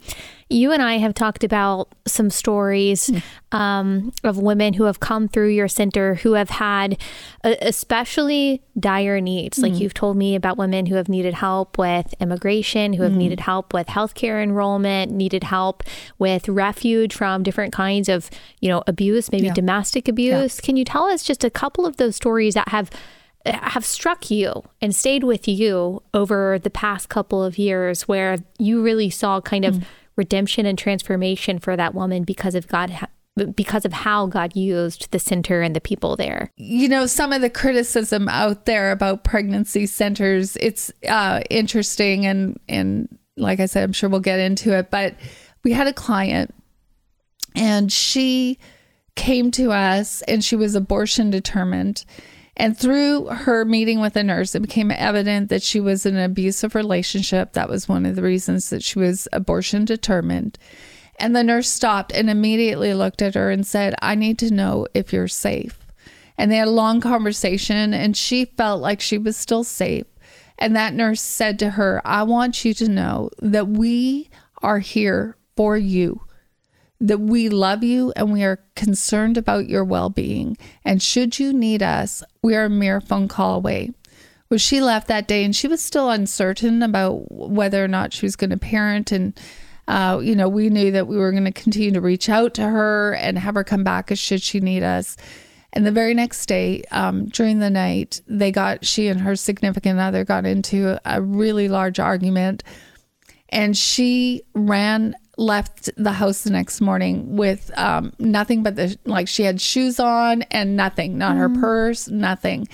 You 0.54 0.72
and 0.72 0.82
I 0.84 0.98
have 1.00 1.14
talked 1.14 1.44
about 1.44 1.90
some 2.06 2.30
stories 2.30 3.12
um, 3.52 4.12
of 4.24 4.38
women 4.38 4.74
who 4.74 4.84
have 4.84 5.00
come 5.00 5.28
through 5.28 5.50
your 5.50 5.68
center 5.68 6.16
who 6.16 6.34
have 6.34 6.50
had 6.50 7.02
uh, 7.44 7.56
especially 7.62 8.62
dire 8.80 9.20
needs. 9.20 9.58
Like 9.60 9.80
you've 9.80 9.94
told 9.94 10.16
me 10.16 10.36
about 10.36 10.58
women 10.58 10.86
who 10.86 10.96
have 10.96 11.10
needed 11.10 11.34
help 11.34 11.78
with 11.78 12.14
immigration, 12.20 12.94
who 12.94 13.04
have 13.04 13.14
needed 13.14 13.40
help 13.40 13.74
with 13.74 13.88
healthcare 13.88 14.42
enrollment, 14.44 15.12
needed 15.12 15.44
help 15.44 15.84
with 16.20 16.48
refuge 16.48 17.14
from 17.16 17.44
different 17.44 17.74
kinds 17.74 18.08
of, 18.08 18.30
you 18.62 18.70
know, 18.70 18.84
abuse, 18.88 19.32
maybe 19.32 19.48
Yeah. 19.48 19.54
domestic 19.54 20.08
abuse. 20.08 20.60
Can 20.62 20.78
you 20.78 20.86
tell 20.86 21.06
us 21.06 21.24
just 21.24 21.44
a 21.44 21.50
couple 21.50 21.86
of 21.86 21.98
those 21.98 22.16
stories 22.16 22.54
that 22.54 22.70
have 22.70 22.90
have 23.46 23.84
struck 23.84 24.32
you 24.32 24.64
and 24.82 24.96
stayed 24.96 25.24
with 25.26 25.50
you 25.50 26.02
over 26.14 26.58
the 26.60 26.70
past 26.70 27.10
couple 27.10 27.44
of 27.44 27.58
years 27.58 28.04
where 28.08 28.38
you 28.58 28.82
really 28.82 29.10
saw 29.10 29.42
kind 29.42 29.66
of 29.66 29.84
redemption 30.16 30.66
and 30.66 30.78
transformation 30.78 31.60
for 31.60 31.76
that 31.76 31.94
woman 31.94 32.24
because 32.24 32.56
of 32.56 32.68
God 32.68 33.08
because 33.56 33.84
of 33.84 33.94
how 33.94 34.28
God 34.28 34.56
used 34.56 35.10
the 35.12 35.18
center 35.18 35.62
and 35.62 35.76
the 35.76 35.82
people 35.82 36.16
there. 36.16 36.52
you 36.56 36.88
know 36.88 37.08
some 37.08 37.34
of 37.34 37.42
the 37.42 37.50
criticism 37.50 38.30
out 38.30 38.66
there 38.66 38.92
about 38.92 39.24
pregnancy 39.24 39.86
centers 39.88 40.56
it's 40.58 40.92
uh, 41.10 41.42
interesting 41.50 42.26
and 42.28 42.60
and 42.70 43.08
like 43.36 43.60
i 43.60 43.66
said 43.66 43.84
i'm 43.84 43.92
sure 43.94 44.08
we'll 44.10 44.20
get 44.20 44.40
into 44.40 44.78
it 44.78 44.92
but 44.92 45.16
we 45.64 45.72
had 45.72 45.88
a 45.88 45.94
client 45.94 46.54
and 47.56 47.92
she 47.92 48.60
came 49.16 49.50
to 49.50 49.72
us 49.72 50.22
and 50.24 50.44
she 50.44 50.56
was 50.56 50.76
abortion 50.76 51.32
determined 51.32 52.06
and 52.56 52.78
through 52.78 53.26
her 53.26 53.66
meeting 53.66 54.00
with 54.00 54.16
a 54.16 54.24
nurse 54.24 54.56
it 54.56 54.62
became 54.62 54.92
evident 54.92 55.50
that 55.50 55.64
she 55.64 55.80
was 55.80 56.06
in 56.06 56.16
an 56.16 56.24
abusive 56.24 56.76
relationship 56.76 57.54
that 57.54 57.70
was 57.70 57.90
one 57.90 58.06
of 58.06 58.16
the 58.16 58.22
reasons 58.22 58.70
that 58.70 58.84
she 58.84 59.00
was 59.00 59.28
abortion 59.32 59.86
determined 59.86 60.58
and 61.18 61.36
the 61.36 61.44
nurse 61.44 61.70
stopped 61.70 62.12
and 62.12 62.30
immediately 62.30 62.94
looked 62.94 63.22
at 63.22 63.36
her 63.36 63.52
and 63.52 63.66
said, 63.66 63.96
I 64.02 64.16
need 64.16 64.40
to 64.40 64.54
know 64.54 64.88
if 64.94 65.14
you're 65.14 65.28
safe. 65.28 65.80
And 66.38 66.52
they 66.52 66.58
had 66.58 66.68
a 66.68 66.72
long 66.72 67.00
conversation, 67.00 67.94
and 67.94 68.18
she 68.18 68.46
felt 68.46 68.82
like 68.82 69.00
she 69.00 69.18
was 69.18 69.38
still 69.38 69.64
safe. 69.64 70.08
And 70.58 70.76
that 70.76 70.94
nurse 70.94 71.22
said 71.22 71.60
to 71.60 71.72
her, 71.72 72.02
I 72.04 72.24
want 72.24 72.66
you 72.66 72.74
to 72.76 72.90
know 72.90 73.30
that 73.40 73.68
we 73.68 74.30
are 74.62 74.80
here 74.80 75.38
for 75.56 75.78
you, 75.78 76.22
that 77.00 77.20
we 77.20 77.50
love 77.50 77.84
you 77.84 78.14
and 78.16 78.32
we 78.32 78.44
are 78.44 78.64
concerned 78.76 79.38
about 79.38 79.68
your 79.68 79.84
well 79.84 80.10
being. 80.10 80.58
And 80.86 81.02
should 81.02 81.40
you 81.40 81.54
need 81.54 81.84
us, 81.84 82.24
we 82.42 82.56
are 82.56 82.66
a 82.66 82.70
mere 82.70 83.02
phone 83.02 83.28
call 83.28 83.56
away. 83.56 83.92
Well, 84.50 84.58
she 84.58 84.82
left 84.82 85.08
that 85.08 85.28
day 85.28 85.44
and 85.44 85.56
she 85.56 85.68
was 85.68 85.82
still 85.82 86.10
uncertain 86.10 86.84
about 86.84 87.32
whether 87.32 87.84
or 87.84 87.88
not 87.88 88.14
she 88.14 88.26
was 88.26 88.36
going 88.36 88.52
to 88.52 88.58
parent. 88.58 89.12
And, 89.12 89.40
uh, 89.88 90.20
you 90.22 90.36
know, 90.36 90.48
we 90.48 90.70
knew 90.70 90.92
that 90.92 91.08
we 91.08 91.18
were 91.18 91.32
going 91.32 91.46
to 91.46 91.52
continue 91.52 91.92
to 91.92 92.02
reach 92.02 92.30
out 92.30 92.54
to 92.54 92.62
her 92.62 93.16
and 93.16 93.40
have 93.40 93.56
her 93.56 93.64
come 93.64 93.84
back 93.84 94.16
should 94.16 94.42
she 94.42 94.60
need 94.60 94.84
us. 94.84 95.18
And 95.74 95.88
the 95.88 95.92
very 95.92 96.14
next 96.14 96.46
day, 96.46 96.84
um, 96.92 97.26
during 97.26 97.60
the 97.60 97.72
night, 97.72 98.22
they 98.28 98.52
got, 98.52 98.86
she 98.86 99.08
and 99.08 99.22
her 99.22 99.36
significant 99.36 100.00
other 100.00 100.24
got 100.24 100.46
into 100.46 101.00
a 101.04 101.20
really 101.20 101.68
large 101.68 102.00
argument. 102.00 102.64
And 103.50 103.76
she 103.76 104.44
ran, 104.54 105.16
left 105.38 105.90
the 105.98 106.12
house 106.12 106.44
the 106.44 106.52
next 106.52 106.80
morning 106.80 107.36
with 107.36 107.72
um, 107.78 108.14
nothing 108.20 108.64
but 108.64 108.76
the, 108.76 108.98
like 109.06 109.28
she 109.28 109.44
had 109.44 109.60
shoes 109.60 110.00
on 110.00 110.44
and 110.44 110.76
nothing, 110.76 111.18
not 111.18 111.38
her 111.38 111.50
purse, 111.50 112.08
nothing. 112.08 112.68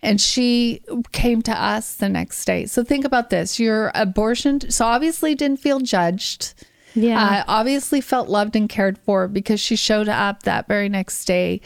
And 0.00 0.20
she 0.20 0.82
came 1.10 1.42
to 1.42 1.52
us 1.52 1.96
the 1.96 2.08
next 2.08 2.44
day. 2.44 2.66
So 2.66 2.84
think 2.84 3.04
about 3.04 3.30
this 3.30 3.58
your 3.58 3.90
abortion, 3.94 4.70
so 4.70 4.86
obviously 4.86 5.34
didn't 5.34 5.58
feel 5.58 5.80
judged. 5.80 6.54
Yeah. 6.94 7.22
Uh, 7.22 7.44
obviously 7.48 8.00
felt 8.00 8.28
loved 8.28 8.54
and 8.54 8.68
cared 8.68 8.98
for 8.98 9.26
because 9.26 9.60
she 9.60 9.76
showed 9.76 10.08
up 10.08 10.44
that 10.44 10.68
very 10.68 10.88
next 10.88 11.24
day. 11.24 11.60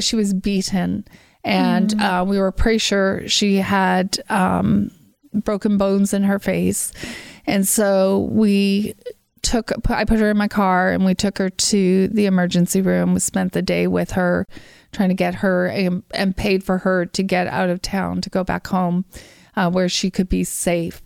She 0.00 0.16
was 0.16 0.32
beaten, 0.32 1.04
and 1.44 2.00
uh, 2.00 2.24
we 2.26 2.38
were 2.38 2.52
pretty 2.52 2.78
sure 2.78 3.28
she 3.28 3.56
had 3.56 4.18
um, 4.30 4.90
broken 5.34 5.76
bones 5.76 6.14
in 6.14 6.22
her 6.22 6.38
face. 6.38 6.92
And 7.46 7.68
so 7.68 8.28
we 8.30 8.94
took, 9.42 9.72
I 9.90 10.04
put 10.04 10.20
her 10.20 10.30
in 10.30 10.36
my 10.36 10.48
car 10.48 10.90
and 10.90 11.04
we 11.04 11.14
took 11.14 11.38
her 11.38 11.50
to 11.50 12.08
the 12.08 12.26
emergency 12.26 12.80
room. 12.80 13.14
We 13.14 13.20
spent 13.20 13.52
the 13.52 13.62
day 13.62 13.86
with 13.86 14.12
her, 14.12 14.46
trying 14.92 15.08
to 15.08 15.14
get 15.14 15.36
her 15.36 15.66
and, 15.66 16.02
and 16.12 16.36
paid 16.36 16.64
for 16.64 16.78
her 16.78 17.06
to 17.06 17.22
get 17.22 17.46
out 17.46 17.70
of 17.70 17.82
town 17.82 18.20
to 18.22 18.30
go 18.30 18.44
back 18.44 18.66
home 18.66 19.04
uh, 19.56 19.70
where 19.70 19.88
she 19.88 20.10
could 20.10 20.28
be 20.28 20.44
safe 20.44 21.02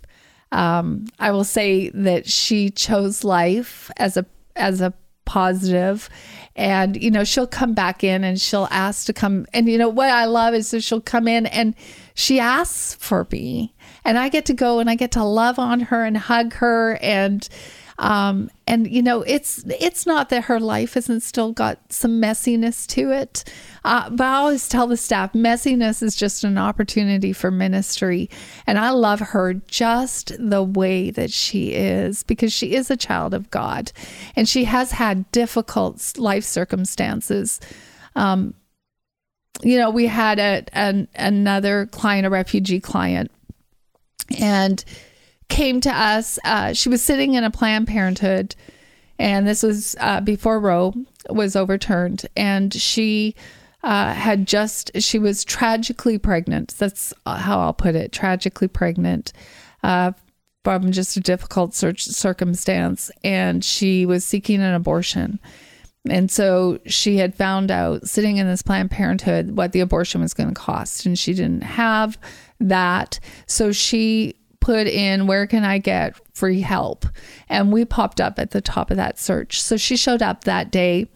um, 0.53 1.07
I 1.18 1.33
will 1.33 1.44
say 1.44 1.90
that 1.90 2.29
she 2.29 2.70
chose 2.70 3.25
life 3.25 3.90
as 3.96 4.16
a 4.16 4.27
as 4.55 4.81
a 4.81 4.94
positive, 5.25 6.09
and 6.55 7.01
you 7.03 7.11
know 7.11 7.25
she'll 7.25 7.46
come 7.46 7.75
back 7.75 8.05
in 8.05 8.25
and 8.25 8.40
she'll 8.40 8.68
ask 8.70 9.07
to 9.07 9.12
come. 9.12 9.46
And 9.53 9.68
you 9.68 9.77
know 9.77 9.88
what 9.88 10.11
I 10.11 10.27
love 10.27 10.55
is 10.55 10.70
that 10.70 10.83
she'll 10.83 11.01
come 11.01 11.27
in 11.27 11.46
and 11.46 11.75
she 12.14 12.38
asks 12.38 12.94
for 12.94 13.27
me, 13.31 13.75
and 14.05 14.18
I 14.18 14.29
get 14.29 14.46
to 14.46 14.55
go 14.55 14.79
and 14.79 14.88
I 14.88 14.94
get 14.94 15.11
to 15.12 15.25
love 15.25 15.59
on 15.59 15.81
her 15.81 16.05
and 16.05 16.16
hug 16.16 16.55
her 16.55 16.99
and. 17.03 17.49
Um, 17.98 18.50
and 18.66 18.90
you 18.90 19.02
know, 19.02 19.22
it's 19.22 19.64
it's 19.66 20.04
not 20.04 20.28
that 20.28 20.44
her 20.44 20.61
life 20.61 20.94
hasn't 20.94 21.22
still 21.22 21.52
got 21.52 21.78
some 21.90 22.20
messiness 22.20 22.87
to 22.88 23.11
it, 23.11 23.44
uh, 23.85 24.11
but 24.11 24.24
I 24.24 24.37
always 24.37 24.68
tell 24.68 24.87
the 24.87 24.98
staff 24.98 25.32
messiness 25.32 26.02
is 26.02 26.14
just 26.14 26.44
an 26.44 26.59
opportunity 26.59 27.32
for 27.32 27.50
ministry, 27.50 28.28
and 28.66 28.78
I 28.78 28.90
love 28.90 29.20
her 29.20 29.54
just 29.54 30.32
the 30.38 30.62
way 30.62 31.11
that 31.11 31.30
she 31.30 31.72
is 31.72 32.22
because 32.22 32.52
she 32.52 32.74
is 32.74 32.90
a 32.90 32.96
child 32.96 33.32
of 33.32 33.50
God, 33.50 33.92
and 34.35 34.46
she 34.46 34.64
has 34.64 34.90
had 34.92 35.30
difficult 35.32 36.18
life 36.18 36.44
circumstances. 36.44 37.61
Um, 38.14 38.54
you 39.62 39.78
know, 39.78 39.88
we 39.88 40.06
had 40.06 40.38
a, 40.38 40.64
an 40.74 41.09
another 41.14 41.87
client, 41.87 42.26
a 42.26 42.30
refugee 42.30 42.80
client, 42.80 43.30
and 44.38 44.85
came 45.48 45.80
to 45.82 45.90
us. 45.90 46.38
Uh, 46.44 46.72
she 46.72 46.88
was 46.88 47.02
sitting 47.02 47.35
in 47.35 47.44
a 47.44 47.50
Planned 47.50 47.88
Parenthood, 47.88 48.54
and 49.18 49.46
this 49.46 49.62
was 49.62 49.96
uh, 50.00 50.20
before 50.20 50.61
Roe 50.61 50.94
was 51.30 51.56
overturned. 51.56 52.26
And 52.37 52.72
she 52.72 53.35
uh, 53.82 54.12
had 54.12 54.46
just, 54.46 54.90
she 55.00 55.18
was 55.18 55.44
tragically 55.44 56.18
pregnant. 56.18 56.74
That's 56.78 57.14
how 57.24 57.61
I'll 57.61 57.72
put 57.74 57.94
it 57.94 58.12
tragically 58.12 58.68
pregnant 58.68 59.32
uh, 59.82 60.12
from 60.64 60.92
just 60.92 61.16
a 61.16 61.20
difficult 61.20 61.74
cir- 61.74 61.96
circumstance. 61.96 63.11
And 63.24 63.64
she 63.64 64.06
was 64.06 64.24
seeking 64.24 64.61
an 64.61 64.74
abortion. 64.74 65.38
And 66.09 66.30
so 66.30 66.78
she 66.87 67.16
had 67.16 67.35
found 67.35 67.70
out 67.70 68.06
sitting 68.06 68.37
in 68.37 68.46
this 68.46 68.62
Planned 68.62 68.90
Parenthood 68.90 69.56
what 69.56 69.72
the 69.72 69.80
abortion 69.80 70.20
was 70.20 70.35
going 70.35 70.48
to 70.48 70.54
cost, 70.54 71.04
and 71.04 71.18
she 71.18 71.35
didn't 71.35 71.62
have 71.62 72.16
that. 72.61 73.18
So 73.46 73.72
she 73.72 74.37
put 74.66 74.88
in 74.88 75.29
where 75.29 75.46
can 75.46 75.62
I 75.62 75.79
get 75.79 76.16
free 76.35 76.61
help? 76.61 77.07
And 77.48 77.72
we 77.72 77.85
popped 77.85 78.20
up 78.20 78.37
at 78.40 78.50
the 78.50 78.61
top 78.61 78.90
of 78.90 78.96
that 78.96 79.16
search. 79.16 79.62
So 79.62 79.76
she 79.76 79.96
showed 79.96 80.22
up 80.22 80.42
that 80.42 80.72
day 80.72 81.07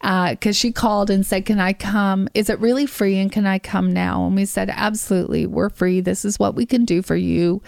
uh, 0.00 0.30
because 0.30 0.56
she 0.56 0.72
called 0.72 1.10
and 1.10 1.26
said, 1.26 1.44
Can 1.44 1.60
I 1.60 1.74
come? 1.74 2.30
Is 2.32 2.48
it 2.48 2.58
really 2.60 2.86
free? 2.86 3.18
And 3.18 3.30
can 3.30 3.44
I 3.44 3.58
come 3.58 3.92
now? 3.92 4.24
And 4.24 4.34
we 4.34 4.46
said, 4.46 4.70
Absolutely, 4.70 5.46
we're 5.46 5.68
free. 5.68 6.00
This 6.00 6.24
is 6.24 6.38
what 6.38 6.54
we 6.54 6.64
can 6.64 6.86
do 6.86 7.02
for 7.02 7.14
you. 7.14 7.60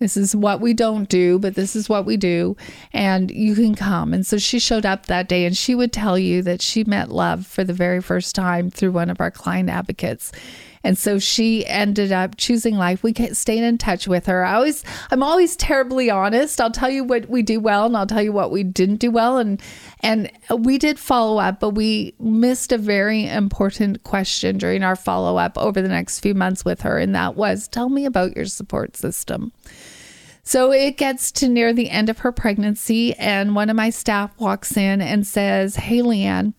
This 0.00 0.18
is 0.18 0.36
what 0.36 0.60
we 0.60 0.74
don't 0.74 1.08
do, 1.08 1.38
but 1.38 1.54
this 1.54 1.74
is 1.74 1.88
what 1.88 2.04
we 2.04 2.18
do. 2.18 2.54
And 2.92 3.30
you 3.30 3.54
can 3.54 3.74
come. 3.74 4.12
And 4.12 4.26
so 4.26 4.36
she 4.36 4.58
showed 4.58 4.84
up 4.84 5.06
that 5.06 5.30
day 5.30 5.46
and 5.46 5.56
she 5.56 5.74
would 5.74 5.94
tell 5.94 6.18
you 6.18 6.42
that 6.42 6.60
she 6.60 6.84
met 6.84 7.08
love 7.08 7.46
for 7.46 7.64
the 7.64 7.72
very 7.72 8.02
first 8.02 8.34
time 8.34 8.70
through 8.70 8.92
one 8.92 9.08
of 9.08 9.18
our 9.18 9.30
client 9.30 9.70
advocates. 9.70 10.30
And 10.84 10.98
so 10.98 11.18
she 11.18 11.66
ended 11.66 12.12
up 12.12 12.36
choosing 12.36 12.76
life. 12.76 13.02
We 13.02 13.14
stayed 13.32 13.64
in 13.64 13.78
touch 13.78 14.06
with 14.06 14.26
her. 14.26 14.44
I 14.44 14.54
always, 14.54 14.84
I'm 15.10 15.22
always 15.22 15.56
terribly 15.56 16.10
honest. 16.10 16.60
I'll 16.60 16.70
tell 16.70 16.90
you 16.90 17.02
what 17.02 17.28
we 17.30 17.42
do 17.42 17.58
well, 17.58 17.86
and 17.86 17.96
I'll 17.96 18.06
tell 18.06 18.22
you 18.22 18.32
what 18.32 18.50
we 18.50 18.62
didn't 18.62 18.96
do 18.96 19.10
well. 19.10 19.38
And 19.38 19.60
and 20.00 20.30
we 20.58 20.76
did 20.76 20.98
follow 20.98 21.38
up, 21.38 21.58
but 21.58 21.70
we 21.70 22.14
missed 22.20 22.70
a 22.70 22.78
very 22.78 23.26
important 23.26 24.02
question 24.02 24.58
during 24.58 24.82
our 24.82 24.94
follow 24.94 25.38
up 25.38 25.56
over 25.56 25.80
the 25.80 25.88
next 25.88 26.20
few 26.20 26.34
months 26.34 26.64
with 26.64 26.82
her, 26.82 26.98
and 26.98 27.14
that 27.14 27.34
was, 27.34 27.66
"Tell 27.66 27.88
me 27.88 28.04
about 28.04 28.36
your 28.36 28.44
support 28.44 28.96
system." 28.96 29.52
So 30.46 30.72
it 30.72 30.98
gets 30.98 31.32
to 31.32 31.48
near 31.48 31.72
the 31.72 31.88
end 31.88 32.10
of 32.10 32.18
her 32.18 32.30
pregnancy, 32.30 33.14
and 33.14 33.56
one 33.56 33.70
of 33.70 33.76
my 33.76 33.88
staff 33.88 34.30
walks 34.38 34.76
in 34.76 35.00
and 35.00 35.26
says, 35.26 35.76
Hey, 35.76 36.00
Leanne, 36.00 36.52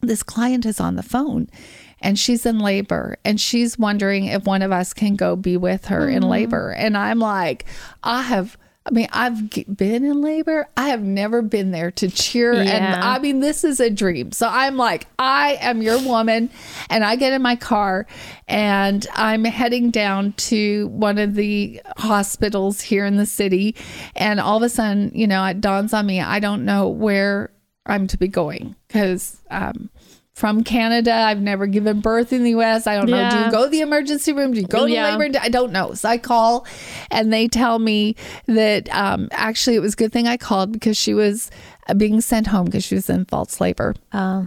this 0.00 0.22
client 0.22 0.64
is 0.64 0.80
on 0.80 0.96
the 0.96 1.02
phone 1.02 1.50
and 2.00 2.18
she's 2.18 2.46
in 2.46 2.58
labor 2.58 3.16
and 3.24 3.40
she's 3.40 3.78
wondering 3.78 4.26
if 4.26 4.44
one 4.44 4.62
of 4.62 4.72
us 4.72 4.92
can 4.92 5.16
go 5.16 5.36
be 5.36 5.56
with 5.56 5.86
her 5.86 6.08
in 6.08 6.22
labor. 6.22 6.70
And 6.72 6.96
I'm 6.96 7.18
like, 7.18 7.64
I 8.02 8.22
have 8.22 8.56
I 8.86 8.92
mean, 8.92 9.08
I've 9.12 9.50
been 9.76 10.04
in 10.04 10.22
labor. 10.22 10.68
I 10.76 10.90
have 10.90 11.02
never 11.02 11.42
been 11.42 11.72
there 11.72 11.90
to 11.92 12.08
cheer. 12.08 12.52
And 12.52 12.84
I 12.86 13.18
mean, 13.18 13.40
this 13.40 13.64
is 13.64 13.80
a 13.80 13.90
dream. 13.90 14.30
So 14.30 14.48
I'm 14.48 14.76
like, 14.76 15.08
I 15.18 15.58
am 15.60 15.82
your 15.82 16.00
woman. 16.00 16.50
And 16.88 17.02
I 17.02 17.16
get 17.16 17.32
in 17.32 17.42
my 17.42 17.56
car 17.56 18.06
and 18.46 19.04
I'm 19.12 19.44
heading 19.44 19.90
down 19.90 20.34
to 20.34 20.86
one 20.88 21.18
of 21.18 21.34
the 21.34 21.82
hospitals 21.96 22.80
here 22.80 23.04
in 23.04 23.16
the 23.16 23.26
city. 23.26 23.74
And 24.14 24.38
all 24.38 24.58
of 24.58 24.62
a 24.62 24.68
sudden, 24.68 25.10
you 25.12 25.26
know, 25.26 25.44
it 25.46 25.60
dawns 25.60 25.92
on 25.92 26.06
me, 26.06 26.20
I 26.20 26.38
don't 26.38 26.64
know 26.64 26.88
where 26.88 27.50
I'm 27.86 28.06
to 28.06 28.16
be 28.16 28.28
going 28.28 28.76
because, 28.86 29.42
um, 29.50 29.90
from 30.36 30.62
Canada, 30.62 31.14
I've 31.14 31.40
never 31.40 31.66
given 31.66 32.00
birth 32.00 32.30
in 32.30 32.44
the 32.44 32.50
US. 32.50 32.86
I 32.86 32.94
don't 32.94 33.08
know. 33.08 33.26
Do 33.30 33.38
you 33.38 33.50
go 33.50 33.64
to 33.64 33.70
the 33.70 33.80
emergency 33.80 34.34
room? 34.34 34.52
Do 34.52 34.60
you 34.60 34.66
go 34.66 34.84
to 34.84 34.92
Yeah. 34.92 35.16
labor? 35.16 35.38
I 35.40 35.48
don't 35.48 35.72
know. 35.72 35.94
So 35.94 36.10
I 36.10 36.18
call 36.18 36.66
and 37.10 37.32
they 37.32 37.48
tell 37.48 37.78
me 37.78 38.16
that 38.44 38.94
um, 38.94 39.28
actually 39.32 39.76
it 39.76 39.80
was 39.80 39.94
a 39.94 39.96
good 39.96 40.12
thing 40.12 40.28
I 40.28 40.36
called 40.36 40.72
because 40.72 40.98
she 40.98 41.14
was 41.14 41.50
uh, 41.88 41.94
being 41.94 42.20
sent 42.20 42.48
home 42.48 42.66
because 42.66 42.84
she 42.84 42.94
was 42.94 43.08
in 43.08 43.24
false 43.24 43.62
labor. 43.62 43.94
Oh, 44.12 44.46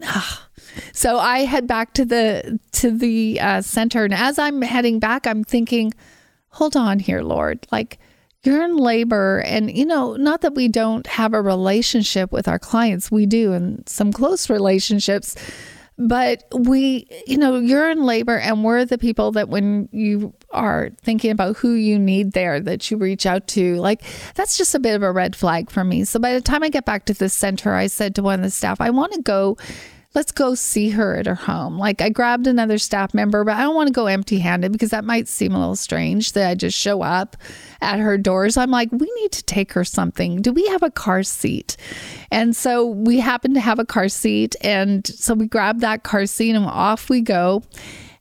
So 0.94 1.18
I 1.18 1.40
head 1.40 1.66
back 1.66 1.92
to 1.94 2.06
the 2.06 2.58
to 2.72 2.90
the 2.90 3.38
uh, 3.40 3.60
center, 3.60 4.04
and 4.04 4.14
as 4.14 4.38
I'm 4.38 4.62
heading 4.62 4.98
back, 4.98 5.24
I'm 5.26 5.44
thinking, 5.44 5.92
"Hold 6.48 6.76
on 6.76 6.98
here, 6.98 7.20
Lord. 7.22 7.66
Like 7.70 7.98
you're 8.46 8.64
in 8.64 8.76
labor, 8.76 9.40
and 9.40 9.74
you 9.76 9.86
know, 9.86 10.16
not 10.16 10.40
that 10.42 10.54
we 10.54 10.68
don't 10.68 11.06
have 11.06 11.34
a 11.34 11.42
relationship 11.42 12.32
with 12.32 12.48
our 12.48 12.58
clients, 12.58 13.10
we 13.10 13.26
do, 13.26 13.52
and 13.52 13.88
some 13.88 14.12
close 14.12 14.50
relationships." 14.50 15.36
But 15.96 16.42
we, 16.52 17.06
you 17.24 17.38
know, 17.38 17.58
you're 17.60 17.88
in 17.88 18.02
labor, 18.02 18.36
and 18.36 18.64
we're 18.64 18.84
the 18.84 18.98
people 18.98 19.30
that 19.32 19.48
when 19.48 19.88
you 19.92 20.34
are 20.50 20.90
thinking 21.02 21.30
about 21.30 21.56
who 21.56 21.74
you 21.74 22.00
need 22.00 22.32
there, 22.32 22.58
that 22.58 22.90
you 22.90 22.96
reach 22.96 23.26
out 23.26 23.46
to. 23.48 23.76
Like, 23.76 24.02
that's 24.34 24.58
just 24.58 24.74
a 24.74 24.80
bit 24.80 24.96
of 24.96 25.04
a 25.04 25.12
red 25.12 25.36
flag 25.36 25.70
for 25.70 25.84
me. 25.84 26.02
So 26.02 26.18
by 26.18 26.32
the 26.32 26.40
time 26.40 26.64
I 26.64 26.68
get 26.68 26.84
back 26.84 27.04
to 27.04 27.14
the 27.14 27.28
center, 27.28 27.74
I 27.74 27.86
said 27.86 28.16
to 28.16 28.24
one 28.24 28.40
of 28.40 28.42
the 28.42 28.50
staff, 28.50 28.80
I 28.80 28.90
want 28.90 29.12
to 29.12 29.22
go 29.22 29.56
let's 30.14 30.30
go 30.30 30.54
see 30.54 30.90
her 30.90 31.16
at 31.16 31.26
her 31.26 31.34
home. 31.34 31.76
Like 31.76 32.00
I 32.00 32.08
grabbed 32.08 32.46
another 32.46 32.78
staff 32.78 33.12
member, 33.14 33.44
but 33.44 33.56
I 33.56 33.62
don't 33.62 33.74
want 33.74 33.88
to 33.88 33.92
go 33.92 34.06
empty 34.06 34.38
handed 34.38 34.72
because 34.72 34.90
that 34.90 35.04
might 35.04 35.26
seem 35.26 35.54
a 35.54 35.58
little 35.58 35.76
strange 35.76 36.32
that 36.32 36.48
I 36.48 36.54
just 36.54 36.78
show 36.78 37.02
up 37.02 37.36
at 37.80 37.98
her 37.98 38.16
doors. 38.16 38.56
I'm 38.56 38.70
like, 38.70 38.90
we 38.92 39.10
need 39.20 39.32
to 39.32 39.42
take 39.42 39.72
her 39.72 39.84
something. 39.84 40.40
Do 40.40 40.52
we 40.52 40.66
have 40.68 40.82
a 40.82 40.90
car 40.90 41.22
seat? 41.22 41.76
And 42.30 42.54
so 42.54 42.86
we 42.86 43.18
happen 43.18 43.54
to 43.54 43.60
have 43.60 43.78
a 43.78 43.84
car 43.84 44.08
seat. 44.08 44.54
And 44.60 45.06
so 45.06 45.34
we 45.34 45.46
grab 45.46 45.80
that 45.80 46.04
car 46.04 46.26
seat 46.26 46.54
and 46.54 46.64
off 46.64 47.10
we 47.10 47.20
go. 47.20 47.62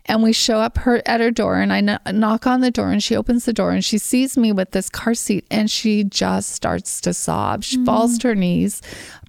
And 0.06 0.22
we 0.22 0.34
show 0.34 0.58
up 0.58 0.80
her 0.80 1.02
at 1.06 1.22
her 1.22 1.32
door, 1.32 1.62
and 1.62 1.72
I 1.72 2.12
knock 2.12 2.46
on 2.46 2.60
the 2.60 2.72
door, 2.72 2.92
and 2.92 3.02
she 3.02 3.16
opens 3.16 3.46
the 3.46 3.54
door, 3.54 3.72
and 3.72 3.86
she 3.86 3.98
sees 3.98 4.36
me 4.36 4.52
with 4.52 4.72
this 4.72 4.90
car 4.90 5.14
seat, 5.14 5.46
and 5.50 5.72
she 5.72 6.04
just 6.04 6.50
starts 6.50 7.00
to 7.00 7.14
sob. 7.14 7.64
She 7.64 7.86
falls 7.86 8.18
mm. 8.18 8.20
to 8.20 8.28
her 8.28 8.36
knees, 8.36 8.82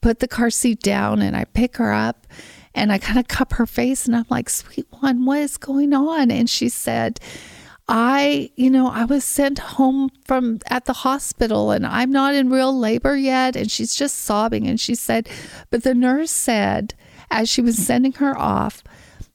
put 0.03 0.19
the 0.19 0.27
car 0.27 0.51
seat 0.51 0.83
down, 0.83 1.23
and 1.23 1.37
I 1.37 1.45
pick 1.45 1.77
her 1.77 1.93
up, 1.93 2.27
and 2.75 2.93
I 2.93 2.99
kind 2.99 3.19
of 3.19 3.29
cup 3.29 3.55
her 3.55 3.67
face, 3.67 4.07
and 4.07 4.17
I'm 4.17 4.27
like, 4.31 4.51
"Sweet 4.51 4.87
one, 5.01 5.25
what 5.25 5.41
is 5.41 5.57
going 5.57 5.93
on?" 5.93 6.31
And 6.31 6.49
she 6.49 6.69
said, 6.69 7.21
I, 7.87 8.51
you 8.57 8.71
know, 8.71 8.89
I 8.89 9.05
was 9.05 9.25
sent 9.25 9.59
home 9.59 10.11
from 10.25 10.61
at 10.71 10.87
the 10.87 10.93
hospital 10.93 11.71
and 11.71 11.87
I'm 11.87 12.11
not 12.11 12.35
in 12.35 12.49
real 12.49 12.77
labor 12.77 13.15
yet. 13.17 13.57
And 13.57 13.71
she's 13.71 13.95
just 13.95 14.19
sobbing. 14.19 14.67
And 14.67 14.81
she 14.81 14.95
said, 14.95 15.29
but 15.71 15.83
the 15.83 15.95
nurse 15.95 16.31
said, 16.31 16.95
as 17.31 17.49
she 17.49 17.61
was 17.61 17.77
sending 17.77 18.13
her 18.15 18.39
off, 18.39 18.83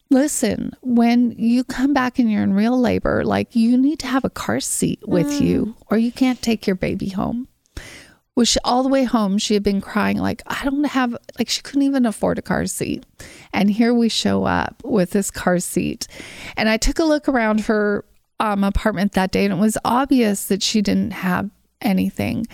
listen, 0.10 0.71
when 0.82 1.32
you 1.38 1.63
come 1.63 1.93
back 1.93 2.17
and 2.17 2.32
you're 2.32 2.43
in 2.43 2.54
real 2.54 2.80
labor, 2.80 3.23
like 3.23 3.56
you 3.56 3.78
need 3.78 3.99
to 3.99 4.08
have 4.08 4.25
a 4.25 4.30
car 4.30 4.60
seat 4.60 4.99
with 5.06 5.39
you 5.39 5.65
mm. 5.65 5.75
or 5.91 5.97
you 5.97 6.12
can't 6.12 6.41
take 6.41 6.65
your 6.65 6.75
baby 6.75 7.10
home. 7.10 7.47
Well, 8.39 8.45
she, 8.45 8.58
all 8.63 8.84
the 8.84 8.89
way 8.89 9.04
home, 9.04 9.38
she 9.38 9.54
had 9.54 9.63
been 9.63 9.82
crying, 9.82 10.17
like, 10.17 10.41
I 10.47 10.63
don't 10.63 10.86
have, 10.86 11.12
like, 11.38 11.49
she 11.49 11.62
couldn't 11.62 11.82
even 11.82 12.06
afford 12.06 12.39
a 12.39 12.41
car 12.41 12.67
seat. 12.67 13.06
And 13.52 13.69
here 13.69 13.93
we 13.93 14.08
show 14.08 14.45
up 14.45 14.82
with 14.86 15.12
this 15.12 15.30
car 15.30 15.60
seat. 15.60 16.08
And 16.56 16.69
I 16.69 16.78
took 16.78 16.99
a 16.99 17.04
look 17.04 17.28
around 17.28 17.60
her 17.65 18.06
um, 18.39 18.63
apartment 18.63 19.12
that 19.12 19.32
day, 19.32 19.43
and 19.43 19.54
it 19.54 19.58
was 19.58 19.78
obvious 19.84 20.45
that 20.45 20.63
she 20.63 20.82
didn't 20.82 21.12
have 21.12 21.49
anything. 21.82 22.47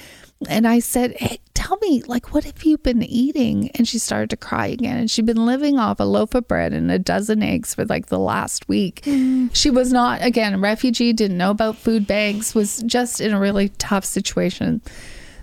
And 0.50 0.68
I 0.68 0.80
said, 0.80 1.16
Hey, 1.18 1.38
tell 1.54 1.78
me, 1.84 2.02
like, 2.08 2.34
what 2.34 2.46
have 2.46 2.64
you 2.64 2.80
been 2.80 3.04
eating? 3.04 3.70
And 3.76 3.88
she 3.88 4.00
started 4.00 4.32
to 4.32 4.38
cry 4.38 4.66
again. 4.66 4.98
And 4.98 5.12
she'd 5.12 5.28
been 5.28 5.46
living 5.46 5.78
off 5.78 6.00
a 6.00 6.04
loaf 6.04 6.34
of 6.34 6.48
bread 6.48 6.74
and 6.74 6.92
a 6.92 6.98
dozen 6.98 7.44
eggs 7.44 7.76
for 7.76 7.86
like 7.86 8.08
the 8.08 8.18
last 8.18 8.68
week. 8.68 9.04
She 9.54 9.70
was 9.70 9.94
not, 9.94 10.24
again, 10.24 10.56
a 10.56 10.58
refugee, 10.58 11.14
didn't 11.14 11.38
know 11.38 11.52
about 11.52 11.78
food 11.78 12.08
banks, 12.08 12.56
was 12.56 12.82
just 12.88 13.22
in 13.22 13.34
a 13.36 13.40
really 13.40 13.70
tough 13.70 14.04
situation. 14.04 14.82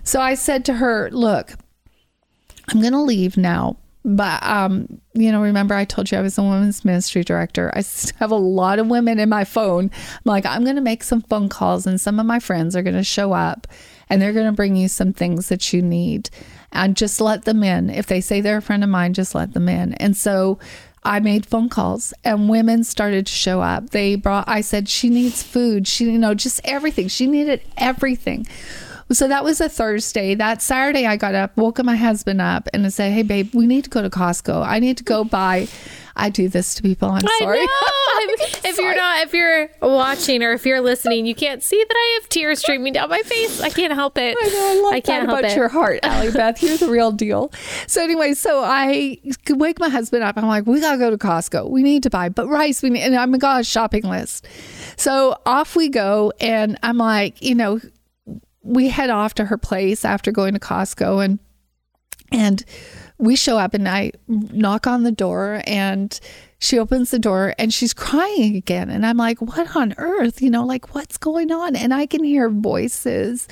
So 0.03 0.19
I 0.21 0.35
said 0.35 0.65
to 0.65 0.73
her, 0.75 1.09
Look, 1.11 1.53
I'm 2.69 2.81
going 2.81 2.93
to 2.93 3.01
leave 3.01 3.37
now. 3.37 3.77
But, 4.05 4.43
um, 4.43 4.99
you 5.13 5.31
know, 5.31 5.41
remember 5.41 5.75
I 5.75 5.85
told 5.85 6.11
you 6.11 6.17
I 6.17 6.21
was 6.21 6.37
a 6.37 6.43
women's 6.43 6.83
ministry 6.83 7.23
director. 7.23 7.71
I 7.73 7.83
have 8.17 8.31
a 8.31 8.35
lot 8.35 8.79
of 8.79 8.87
women 8.87 9.17
in 9.17 9.29
my 9.29 9.45
phone. 9.45 9.85
I'm 9.85 10.21
like, 10.25 10.45
I'm 10.45 10.65
going 10.65 10.75
to 10.75 10.81
make 10.81 11.03
some 11.03 11.21
phone 11.21 11.47
calls, 11.47 11.87
and 11.87 12.01
some 12.01 12.19
of 12.19 12.25
my 12.25 12.39
friends 12.39 12.75
are 12.75 12.83
going 12.83 12.97
to 12.97 13.03
show 13.03 13.31
up 13.31 13.65
and 14.09 14.21
they're 14.21 14.33
going 14.33 14.45
to 14.45 14.51
bring 14.51 14.75
you 14.75 14.87
some 14.87 15.13
things 15.13 15.49
that 15.49 15.73
you 15.73 15.81
need. 15.81 16.29
And 16.71 16.97
just 16.97 17.21
let 17.21 17.45
them 17.45 17.63
in. 17.63 17.89
If 17.89 18.07
they 18.07 18.19
say 18.19 18.41
they're 18.41 18.57
a 18.57 18.61
friend 18.61 18.83
of 18.83 18.89
mine, 18.89 19.13
just 19.13 19.35
let 19.35 19.53
them 19.53 19.69
in. 19.69 19.93
And 19.95 20.17
so 20.17 20.59
I 21.03 21.19
made 21.19 21.45
phone 21.45 21.69
calls 21.69 22.13
and 22.23 22.49
women 22.49 22.83
started 22.83 23.27
to 23.27 23.33
show 23.33 23.61
up. 23.61 23.91
They 23.91 24.15
brought, 24.15 24.47
I 24.47 24.61
said, 24.61 24.89
she 24.89 25.09
needs 25.09 25.43
food. 25.43 25.87
She, 25.87 26.05
you 26.05 26.17
know, 26.17 26.33
just 26.33 26.61
everything. 26.63 27.07
She 27.09 27.27
needed 27.27 27.61
everything. 27.77 28.47
So 29.11 29.27
that 29.27 29.43
was 29.43 29.61
a 29.61 29.69
Thursday. 29.69 30.35
That 30.35 30.61
Saturday, 30.61 31.05
I 31.05 31.17
got 31.17 31.35
up, 31.35 31.55
woke 31.57 31.83
my 31.83 31.95
husband 31.95 32.41
up, 32.41 32.67
and 32.73 32.85
I 32.85 32.89
said, 32.89 33.11
"Hey, 33.11 33.23
babe, 33.23 33.49
we 33.53 33.67
need 33.67 33.83
to 33.83 33.89
go 33.89 34.01
to 34.01 34.09
Costco. 34.09 34.65
I 34.65 34.79
need 34.79 34.97
to 34.97 35.03
go 35.03 35.23
buy." 35.23 35.67
I 36.15 36.29
do 36.29 36.47
this 36.47 36.75
to 36.75 36.83
people. 36.83 37.09
I'm 37.09 37.21
sorry. 37.39 37.59
I 37.59 37.65
know. 37.65 38.45
if 38.69 38.77
you're 38.77 38.95
not, 38.95 39.23
if 39.23 39.33
you're 39.33 39.69
watching 39.81 40.43
or 40.43 40.51
if 40.53 40.65
you're 40.65 40.81
listening, 40.81 41.25
you 41.25 41.33
can't 41.33 41.63
see 41.63 41.83
that 41.83 41.95
I 41.95 42.19
have 42.19 42.29
tears 42.29 42.59
streaming 42.59 42.93
down 42.93 43.09
my 43.09 43.21
face. 43.23 43.61
I 43.61 43.69
can't 43.69 43.93
help 43.93 44.17
it. 44.17 44.37
I 44.39 44.47
know. 44.49 44.67
I 44.67 44.81
love 44.81 44.91
can't 44.91 45.05
that 45.05 45.13
help 45.25 45.39
about 45.39 45.51
it. 45.51 45.57
your 45.57 45.69
heart, 45.69 45.99
Allie 46.03 46.31
Beth. 46.31 46.61
You're 46.61 46.77
the 46.77 46.89
real 46.89 47.11
deal. 47.11 47.51
So 47.87 48.03
anyway, 48.03 48.35
so 48.35 48.63
I 48.63 49.17
wake 49.49 49.79
my 49.79 49.89
husband 49.89 50.23
up. 50.23 50.37
I'm 50.37 50.45
like, 50.45 50.67
we 50.67 50.79
gotta 50.79 50.99
go 50.99 51.09
to 51.09 51.17
Costco. 51.17 51.69
We 51.69 51.81
need 51.81 52.03
to 52.03 52.09
buy, 52.09 52.29
but 52.29 52.47
rice. 52.47 52.83
We 52.83 52.91
need, 52.91 53.01
and 53.01 53.15
I'm 53.15 53.31
got 53.33 53.61
a 53.61 53.63
shopping 53.63 54.03
list. 54.03 54.47
So 54.97 55.35
off 55.45 55.75
we 55.75 55.89
go, 55.89 56.31
and 56.39 56.77
I'm 56.83 56.97
like, 56.97 57.41
you 57.41 57.55
know, 57.55 57.79
we 58.63 58.89
head 58.89 59.09
off 59.09 59.33
to 59.35 59.45
her 59.45 59.57
place 59.57 60.03
after 60.05 60.31
going 60.31 60.53
to 60.53 60.59
Costco, 60.59 61.23
and 61.23 61.39
and 62.31 62.63
we 63.19 63.35
show 63.35 63.57
up, 63.57 63.73
and 63.73 63.87
I 63.87 64.11
knock 64.27 64.87
on 64.87 65.03
the 65.03 65.11
door, 65.11 65.61
and 65.67 66.19
she 66.63 66.79
opens 66.79 67.11
the 67.11 67.19
door 67.19 67.53
and 67.57 67.73
she's 67.73 67.93
crying 67.93 68.55
again. 68.55 68.89
And 68.89 69.05
I'm 69.05 69.17
like, 69.17 69.41
what 69.41 69.75
on 69.75 69.93
earth? 69.97 70.41
You 70.41 70.49
know, 70.49 70.65
like 70.65 70.95
what's 70.95 71.17
going 71.17 71.51
on? 71.51 71.75
And 71.75 71.93
I 71.93 72.05
can 72.05 72.23
hear 72.23 72.49
voices 72.49 73.49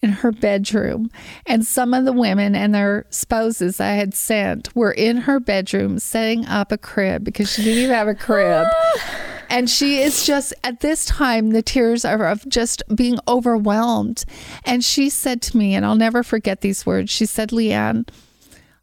in 0.00 0.10
her 0.10 0.32
bedroom. 0.32 1.10
And 1.44 1.66
some 1.66 1.92
of 1.92 2.06
the 2.06 2.12
women 2.14 2.54
and 2.56 2.74
their 2.74 3.04
spouses 3.10 3.80
I 3.80 3.92
had 3.92 4.14
sent 4.14 4.74
were 4.74 4.92
in 4.92 5.18
her 5.18 5.40
bedroom 5.40 5.98
setting 5.98 6.46
up 6.46 6.72
a 6.72 6.78
crib 6.78 7.22
because 7.22 7.52
she 7.52 7.62
didn't 7.62 7.82
even 7.82 7.94
have 7.94 8.08
a 8.08 8.14
crib. 8.14 8.66
And 9.48 9.68
she 9.68 9.98
is 9.98 10.26
just 10.26 10.54
at 10.62 10.80
this 10.80 11.04
time, 11.04 11.50
the 11.50 11.62
tears 11.62 12.04
are 12.04 12.26
of 12.26 12.48
just 12.48 12.82
being 12.94 13.18
overwhelmed. 13.28 14.24
And 14.64 14.84
she 14.84 15.10
said 15.10 15.42
to 15.42 15.56
me, 15.56 15.74
and 15.74 15.84
I'll 15.84 15.96
never 15.96 16.22
forget 16.22 16.60
these 16.60 16.86
words. 16.86 17.10
She 17.10 17.26
said, 17.26 17.50
Leanne, 17.50 18.08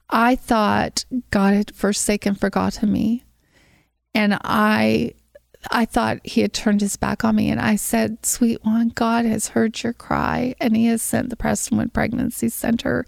I 0.10 0.36
thought 0.36 1.06
God 1.32 1.54
had 1.54 1.76
forsaken, 1.76 2.36
forgotten 2.36 2.92
me. 2.92 3.24
And 4.14 4.38
I 4.44 5.14
I 5.70 5.86
thought 5.86 6.26
he 6.26 6.42
had 6.42 6.54
turned 6.54 6.82
his 6.82 6.98
back 6.98 7.24
on 7.24 7.36
me. 7.36 7.50
And 7.50 7.60
I 7.60 7.76
said, 7.76 8.26
Sweet 8.26 8.64
one, 8.64 8.90
God 8.90 9.26
has 9.26 9.50
heard 9.50 9.82
your 9.84 9.94
cry 9.94 10.56
and 10.60 10.76
he 10.76 10.88
has 10.88 11.02
sent 11.02 11.30
the 11.30 11.36
Prestonwood 11.36 11.94
Pregnancy 11.94 12.50
Center. 12.50 13.06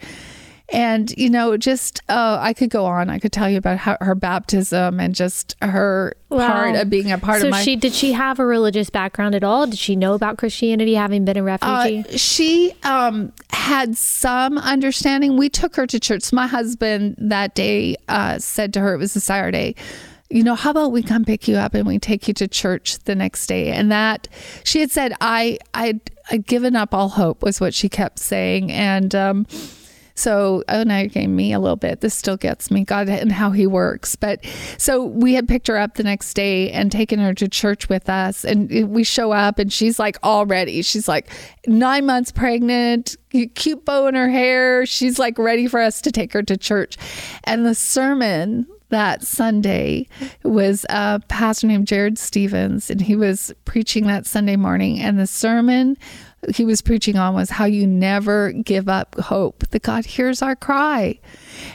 And, 0.70 1.12
you 1.18 1.30
know, 1.30 1.58
just, 1.58 2.02
uh, 2.10 2.38
I 2.40 2.54
could 2.54 2.70
go 2.70 2.86
on. 2.86 3.10
I 3.10 3.20
could 3.20 3.32
tell 3.32 3.50
you 3.50 3.58
about 3.58 3.78
how, 3.78 3.98
her 4.00 4.16
baptism 4.16 5.00
and 5.00 5.14
just 5.14 5.56
her 5.62 6.16
part 6.30 6.76
of 6.76 6.90
being 6.90 7.12
a 7.12 7.18
part 7.18 7.42
so 7.42 7.48
of 7.48 7.52
my. 7.52 7.62
she 7.62 7.76
did 7.76 7.94
she 7.94 8.14
have 8.14 8.40
a 8.40 8.46
religious 8.46 8.90
background 8.90 9.36
at 9.36 9.44
all? 9.44 9.68
Did 9.68 9.78
she 9.78 9.96
know 9.96 10.14
about 10.14 10.38
Christianity 10.38 10.96
having 10.96 11.26
been 11.26 11.38
a 11.38 11.44
refugee? 11.44 12.06
Uh, 12.08 12.18
she 12.18 12.74
um, 12.84 13.34
had 13.52 13.98
some 13.98 14.58
understanding. 14.58 15.38
We 15.38 15.50
took 15.50 15.76
her 15.76 15.86
to 15.86 16.00
church. 16.00 16.32
My 16.32 16.48
husband 16.48 17.18
that 17.20 17.56
day 17.56 17.98
uh, 18.08 18.40
said 18.40 18.74
to 18.74 18.80
her, 18.80 18.94
it 18.94 18.98
was 18.98 19.16
a 19.16 19.22
Saturday, 19.22 19.76
you 20.30 20.44
know, 20.44 20.56
how 20.56 20.72
about 20.72 20.92
we 20.92 21.04
come 21.04 21.26
pick 21.26 21.48
you 21.48 21.58
up 21.58 21.76
and 21.76 21.86
we 21.86 22.00
take 22.00 22.28
you 22.28 22.34
to 22.36 22.48
church 22.48 22.98
the 23.00 23.14
next 23.14 23.46
day? 23.46 23.72
And 23.72 23.92
that 23.92 24.28
she 24.64 24.80
had 24.80 24.90
said, 24.90 25.14
I, 25.22 25.60
I'd, 25.76 26.00
I'd 26.32 26.48
given 26.48 26.76
up 26.76 26.94
all 26.94 27.10
hope, 27.10 27.44
was 27.44 27.62
what 27.62 27.76
she 27.76 27.90
kept 27.90 28.18
saying. 28.18 28.72
And, 28.72 29.14
um, 29.14 29.46
So, 30.16 30.64
oh, 30.70 30.84
you're 30.84 31.08
getting 31.08 31.36
me 31.36 31.54
a 31.54 31.60
little 31.60 31.76
bit. 31.76 32.02
This 32.02 32.14
still 32.14 32.38
gets 32.38 32.70
me, 32.70 32.84
God, 32.84 33.10
and 33.10 33.32
how 33.32 33.52
He 33.52 33.66
works. 33.66 34.16
But 34.16 34.46
so 34.78 35.04
we 35.06 35.34
had 35.34 35.48
picked 35.48 35.68
her 35.68 35.78
up 35.78 35.96
the 35.96 36.04
next 36.04 36.34
day 36.36 36.72
and 36.72 36.92
taken 36.92 37.20
her 37.20 37.34
to 37.34 37.48
church 37.48 37.90
with 37.90 38.10
us. 38.10 38.46
And 38.46 38.90
we 38.90 39.04
show 39.04 39.32
up, 39.32 39.60
and 39.60 39.74
she's 39.74 39.98
like 39.98 40.18
all 40.22 40.46
ready. 40.46 40.82
She's 40.82 41.08
like 41.08 41.30
nine 41.66 42.06
months 42.06 42.32
pregnant, 42.32 43.18
cute 43.56 43.86
bow 43.86 44.08
in 44.08 44.16
her 44.16 44.30
hair. 44.30 44.86
She's 44.86 45.18
like 45.18 45.38
ready 45.40 45.68
for 45.68 45.80
us 45.80 46.02
to 46.02 46.12
take 46.12 46.34
her 46.34 46.44
to 46.44 46.58
church. 46.58 46.98
And 47.44 47.66
the 47.66 47.76
sermon 47.76 48.68
that 48.90 49.24
Sunday 49.24 50.08
was 50.44 50.86
a 50.88 51.20
pastor 51.28 51.66
named 51.66 51.88
Jared 51.88 52.20
Stevens, 52.20 52.92
and 52.92 53.02
he 53.02 53.16
was 53.16 53.52
preaching 53.66 54.06
that 54.06 54.28
Sunday 54.28 54.56
morning. 54.56 55.00
And 55.00 55.18
the 55.18 55.26
sermon 55.26 55.98
he 56.56 56.66
was 56.66 56.82
preaching 56.82 57.18
on 57.18 57.34
was 57.34 57.50
how 57.50 57.66
you 57.66 57.88
never 57.88 58.52
give 58.52 58.90
up 58.90 59.20
hope, 59.20 59.68
that 59.70 59.82
God 59.82 60.06
hears 60.06 60.42
our 60.42 60.56
cry. 60.56 61.20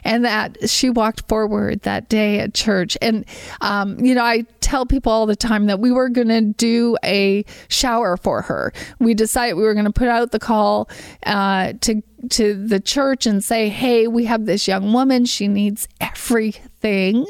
And 0.04 0.24
that 0.24 0.68
she 0.68 0.90
walked 0.90 1.28
forward 1.28 1.82
that 1.82 2.08
day 2.08 2.40
at 2.40 2.54
church. 2.54 2.96
And, 3.00 3.24
um, 3.60 3.98
you 4.04 4.14
know, 4.14 4.24
I 4.24 4.44
tell 4.60 4.86
people 4.86 5.12
all 5.12 5.26
the 5.26 5.36
time 5.36 5.66
that 5.66 5.80
we 5.80 5.90
were 5.90 6.08
going 6.08 6.28
to 6.28 6.40
do 6.40 6.96
a 7.04 7.44
shower 7.68 8.16
for 8.16 8.42
her. 8.42 8.72
We 8.98 9.14
decided 9.14 9.54
we 9.54 9.62
were 9.62 9.74
going 9.74 9.86
to 9.86 9.92
put 9.92 10.08
out 10.08 10.32
the 10.32 10.38
call 10.38 10.88
uh, 11.24 11.74
to 11.80 12.02
to 12.30 12.66
the 12.66 12.80
church 12.80 13.26
and 13.26 13.42
say, 13.42 13.68
"Hey, 13.68 14.08
we 14.08 14.24
have 14.24 14.44
this 14.46 14.66
young 14.66 14.92
woman. 14.92 15.24
She 15.24 15.46
needs 15.46 15.88
everything. 16.00 17.26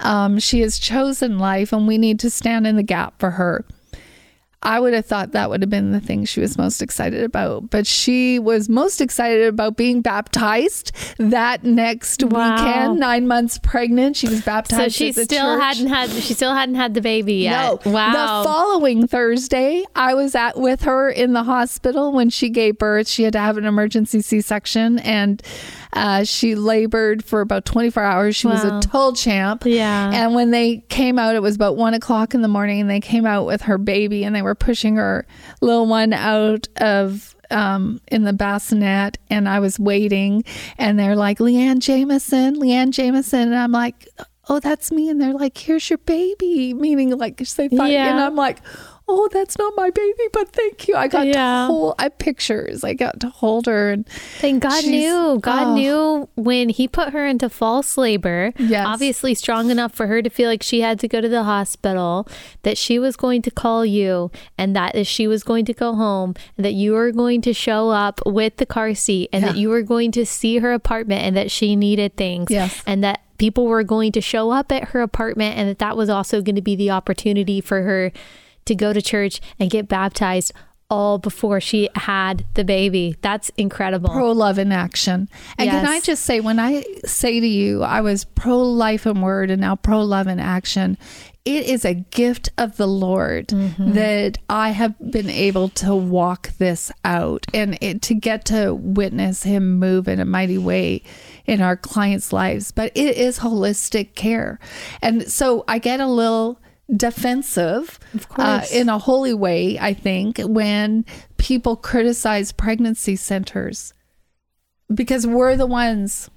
Um, 0.00 0.38
she 0.38 0.60
has 0.60 0.78
chosen 0.78 1.38
life, 1.38 1.72
and 1.72 1.86
we 1.86 1.98
need 1.98 2.20
to 2.20 2.30
stand 2.30 2.66
in 2.66 2.76
the 2.76 2.82
gap 2.82 3.18
for 3.18 3.30
her." 3.30 3.64
I 4.62 4.78
would 4.78 4.94
have 4.94 5.06
thought 5.06 5.32
that 5.32 5.50
would 5.50 5.60
have 5.62 5.70
been 5.70 5.92
the 5.92 6.00
thing 6.00 6.24
she 6.24 6.40
was 6.40 6.56
most 6.56 6.82
excited 6.82 7.24
about. 7.24 7.70
But 7.70 7.86
she 7.86 8.38
was 8.38 8.68
most 8.68 9.00
excited 9.00 9.46
about 9.46 9.76
being 9.76 10.02
baptized 10.02 10.92
that 11.18 11.64
next 11.64 12.22
wow. 12.22 12.54
weekend, 12.54 13.00
nine 13.00 13.26
months 13.26 13.58
pregnant. 13.58 14.16
She 14.16 14.28
was 14.28 14.42
baptized. 14.42 14.94
So 14.94 15.04
she 15.04 15.12
still 15.12 15.56
church. 15.56 15.62
hadn't 15.62 15.88
had 15.88 16.10
she 16.10 16.34
still 16.34 16.54
hadn't 16.54 16.76
had 16.76 16.94
the 16.94 17.00
baby 17.00 17.34
yet. 17.34 17.84
No. 17.84 17.92
Wow. 17.92 18.42
The 18.42 18.48
following 18.48 19.06
Thursday, 19.06 19.84
I 19.96 20.14
was 20.14 20.34
at 20.34 20.58
with 20.58 20.82
her 20.82 21.10
in 21.10 21.32
the 21.32 21.42
hospital 21.42 22.12
when 22.12 22.30
she 22.30 22.48
gave 22.48 22.78
birth. 22.78 23.08
She 23.08 23.24
had 23.24 23.32
to 23.32 23.40
have 23.40 23.56
an 23.56 23.64
emergency 23.64 24.22
C 24.22 24.40
section 24.40 24.98
and 25.00 25.42
uh, 25.94 26.24
she 26.24 26.54
labored 26.54 27.22
for 27.22 27.40
about 27.42 27.64
24 27.64 28.02
hours. 28.02 28.36
She 28.36 28.46
wow. 28.46 28.54
was 28.54 28.64
a 28.64 28.80
total 28.88 29.12
champ. 29.12 29.64
Yeah. 29.66 30.10
And 30.12 30.34
when 30.34 30.50
they 30.50 30.78
came 30.88 31.18
out, 31.18 31.34
it 31.34 31.42
was 31.42 31.54
about 31.54 31.76
one 31.76 31.92
o'clock 31.94 32.34
in 32.34 32.40
the 32.40 32.48
morning, 32.48 32.80
and 32.80 32.88
they 32.88 33.00
came 33.00 33.26
out 33.26 33.44
with 33.44 33.62
her 33.62 33.76
baby, 33.76 34.24
and 34.24 34.34
they 34.34 34.42
were 34.42 34.51
pushing 34.54 34.96
her 34.96 35.26
little 35.60 35.86
one 35.86 36.12
out 36.12 36.68
of 36.76 37.34
um, 37.50 38.00
in 38.10 38.24
the 38.24 38.32
bassinet 38.32 39.18
and 39.28 39.48
I 39.48 39.60
was 39.60 39.78
waiting 39.78 40.44
and 40.78 40.98
they're 40.98 41.16
like, 41.16 41.38
Leanne 41.38 41.80
Jamieson, 41.80 42.56
Leanne 42.56 42.90
Jamieson. 42.90 43.40
And 43.40 43.54
I'm 43.54 43.72
like, 43.72 44.08
oh, 44.48 44.58
that's 44.58 44.90
me. 44.90 45.08
And 45.08 45.20
they're 45.20 45.34
like, 45.34 45.56
here's 45.56 45.88
your 45.88 45.98
baby, 45.98 46.74
meaning 46.74 47.16
like 47.16 47.36
they 47.36 47.68
thought, 47.68 47.90
yeah. 47.90 48.10
and 48.10 48.20
I'm 48.20 48.36
like, 48.36 48.58
oh, 49.08 49.28
that's 49.32 49.58
not 49.58 49.72
my 49.76 49.90
baby, 49.90 50.22
but 50.32 50.48
thank 50.50 50.88
you. 50.88 50.94
I 50.94 51.08
got 51.08 51.26
yeah. 51.26 51.32
to 51.34 51.66
hold, 51.66 51.94
I 51.98 52.08
pictures. 52.08 52.84
I 52.84 52.94
got 52.94 53.20
to 53.20 53.28
hold 53.28 53.66
her. 53.66 53.90
And, 53.90 54.08
and 54.42 54.60
God 54.60 54.84
knew, 54.86 55.38
God 55.40 55.68
oh. 55.68 55.74
knew 55.74 56.28
when 56.36 56.68
he 56.68 56.88
put 56.88 57.10
her 57.10 57.26
into 57.26 57.48
false 57.48 57.98
labor, 57.98 58.52
yes. 58.58 58.86
obviously 58.86 59.34
strong 59.34 59.70
enough 59.70 59.94
for 59.94 60.06
her 60.06 60.22
to 60.22 60.30
feel 60.30 60.48
like 60.48 60.62
she 60.62 60.80
had 60.80 61.00
to 61.00 61.08
go 61.08 61.20
to 61.20 61.28
the 61.28 61.44
hospital, 61.44 62.28
that 62.62 62.78
she 62.78 62.98
was 62.98 63.16
going 63.16 63.42
to 63.42 63.50
call 63.50 63.84
you 63.84 64.30
and 64.56 64.74
that 64.76 65.06
she 65.06 65.26
was 65.26 65.42
going 65.42 65.64
to 65.64 65.74
go 65.74 65.94
home, 65.94 66.34
and 66.56 66.64
that 66.64 66.74
you 66.74 66.92
were 66.92 67.12
going 67.12 67.40
to 67.42 67.52
show 67.52 67.90
up 67.90 68.20
with 68.24 68.56
the 68.56 68.66
car 68.66 68.94
seat 68.94 69.28
and 69.32 69.42
yeah. 69.42 69.52
that 69.52 69.58
you 69.58 69.68
were 69.68 69.82
going 69.82 70.12
to 70.12 70.24
see 70.24 70.58
her 70.58 70.72
apartment 70.72 71.22
and 71.22 71.36
that 71.36 71.50
she 71.50 71.76
needed 71.76 72.16
things. 72.16 72.50
Yes. 72.50 72.82
And 72.86 73.02
that 73.04 73.20
people 73.38 73.66
were 73.66 73.82
going 73.82 74.12
to 74.12 74.20
show 74.20 74.50
up 74.50 74.70
at 74.70 74.90
her 74.90 75.02
apartment 75.02 75.58
and 75.58 75.68
that 75.68 75.80
that 75.80 75.96
was 75.96 76.08
also 76.08 76.40
going 76.40 76.54
to 76.54 76.62
be 76.62 76.76
the 76.76 76.90
opportunity 76.90 77.60
for 77.60 77.82
her 77.82 78.12
to 78.64 78.74
go 78.74 78.92
to 78.92 79.02
church 79.02 79.40
and 79.58 79.70
get 79.70 79.88
baptized 79.88 80.52
all 80.92 81.16
before 81.16 81.58
she 81.58 81.88
had 81.94 82.44
the 82.52 82.64
baby. 82.64 83.16
That's 83.22 83.50
incredible. 83.56 84.10
Pro 84.10 84.30
love 84.32 84.58
in 84.58 84.72
action. 84.72 85.26
And 85.56 85.66
yes. 85.66 85.74
can 85.74 85.86
I 85.86 86.00
just 86.00 86.22
say, 86.22 86.40
when 86.40 86.58
I 86.58 86.84
say 87.06 87.40
to 87.40 87.46
you, 87.46 87.82
I 87.82 88.02
was 88.02 88.24
pro 88.24 88.58
life 88.58 89.06
in 89.06 89.22
word 89.22 89.50
and 89.50 89.62
now 89.62 89.74
pro 89.74 90.02
love 90.02 90.26
in 90.26 90.38
action, 90.38 90.98
it 91.46 91.64
is 91.64 91.86
a 91.86 91.94
gift 91.94 92.50
of 92.58 92.76
the 92.76 92.86
Lord 92.86 93.48
mm-hmm. 93.48 93.92
that 93.92 94.36
I 94.50 94.70
have 94.70 94.94
been 95.10 95.30
able 95.30 95.70
to 95.70 95.94
walk 95.94 96.50
this 96.58 96.92
out 97.06 97.46
and 97.54 97.78
it, 97.80 98.02
to 98.02 98.14
get 98.14 98.44
to 98.46 98.74
witness 98.74 99.44
Him 99.44 99.78
move 99.78 100.08
in 100.08 100.20
a 100.20 100.26
mighty 100.26 100.58
way 100.58 101.02
in 101.46 101.62
our 101.62 101.76
clients' 101.76 102.34
lives. 102.34 102.70
But 102.70 102.92
it 102.94 103.16
is 103.16 103.38
holistic 103.38 104.14
care. 104.14 104.60
And 105.00 105.30
so 105.32 105.64
I 105.66 105.78
get 105.78 106.00
a 106.00 106.06
little 106.06 106.60
defensive 106.94 107.98
uh, 108.36 108.64
in 108.72 108.88
a 108.88 108.98
holy 108.98 109.34
way, 109.34 109.78
I 109.78 109.94
think, 109.94 110.38
when 110.38 111.04
people 111.36 111.76
criticize 111.76 112.52
pregnancy 112.52 113.16
centers 113.16 113.94
because 114.92 115.26
we're 115.26 115.56
the 115.56 115.66
ones 115.66 116.30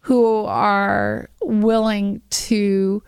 who 0.00 0.44
are 0.44 1.30
willing 1.40 2.20
to 2.30 3.02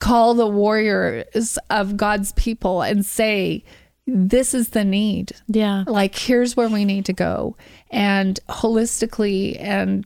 call 0.00 0.34
the 0.34 0.46
warriors 0.46 1.58
of 1.70 1.96
God's 1.96 2.32
people 2.32 2.82
and 2.82 3.04
say, 3.06 3.64
this 4.06 4.54
is 4.54 4.70
the 4.70 4.84
need. 4.84 5.32
Yeah. 5.48 5.84
Like, 5.86 6.16
here's 6.16 6.56
where 6.56 6.68
we 6.68 6.84
need 6.84 7.06
to 7.06 7.12
go. 7.12 7.56
And 7.90 8.38
holistically 8.48 9.60
and 9.60 10.04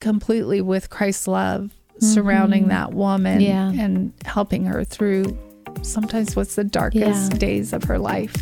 completely 0.00 0.60
with 0.60 0.90
Christ's 0.90 1.28
love 1.28 1.72
mm-hmm. 1.90 2.06
surrounding 2.06 2.68
that 2.68 2.92
woman 2.92 3.40
yeah. 3.40 3.70
and 3.70 4.12
helping 4.24 4.66
her 4.66 4.84
through 4.84 5.36
sometimes 5.82 6.36
what's 6.36 6.54
the 6.54 6.64
darkest 6.64 7.32
yeah. 7.32 7.38
days 7.38 7.72
of 7.72 7.84
her 7.84 7.98
life. 7.98 8.34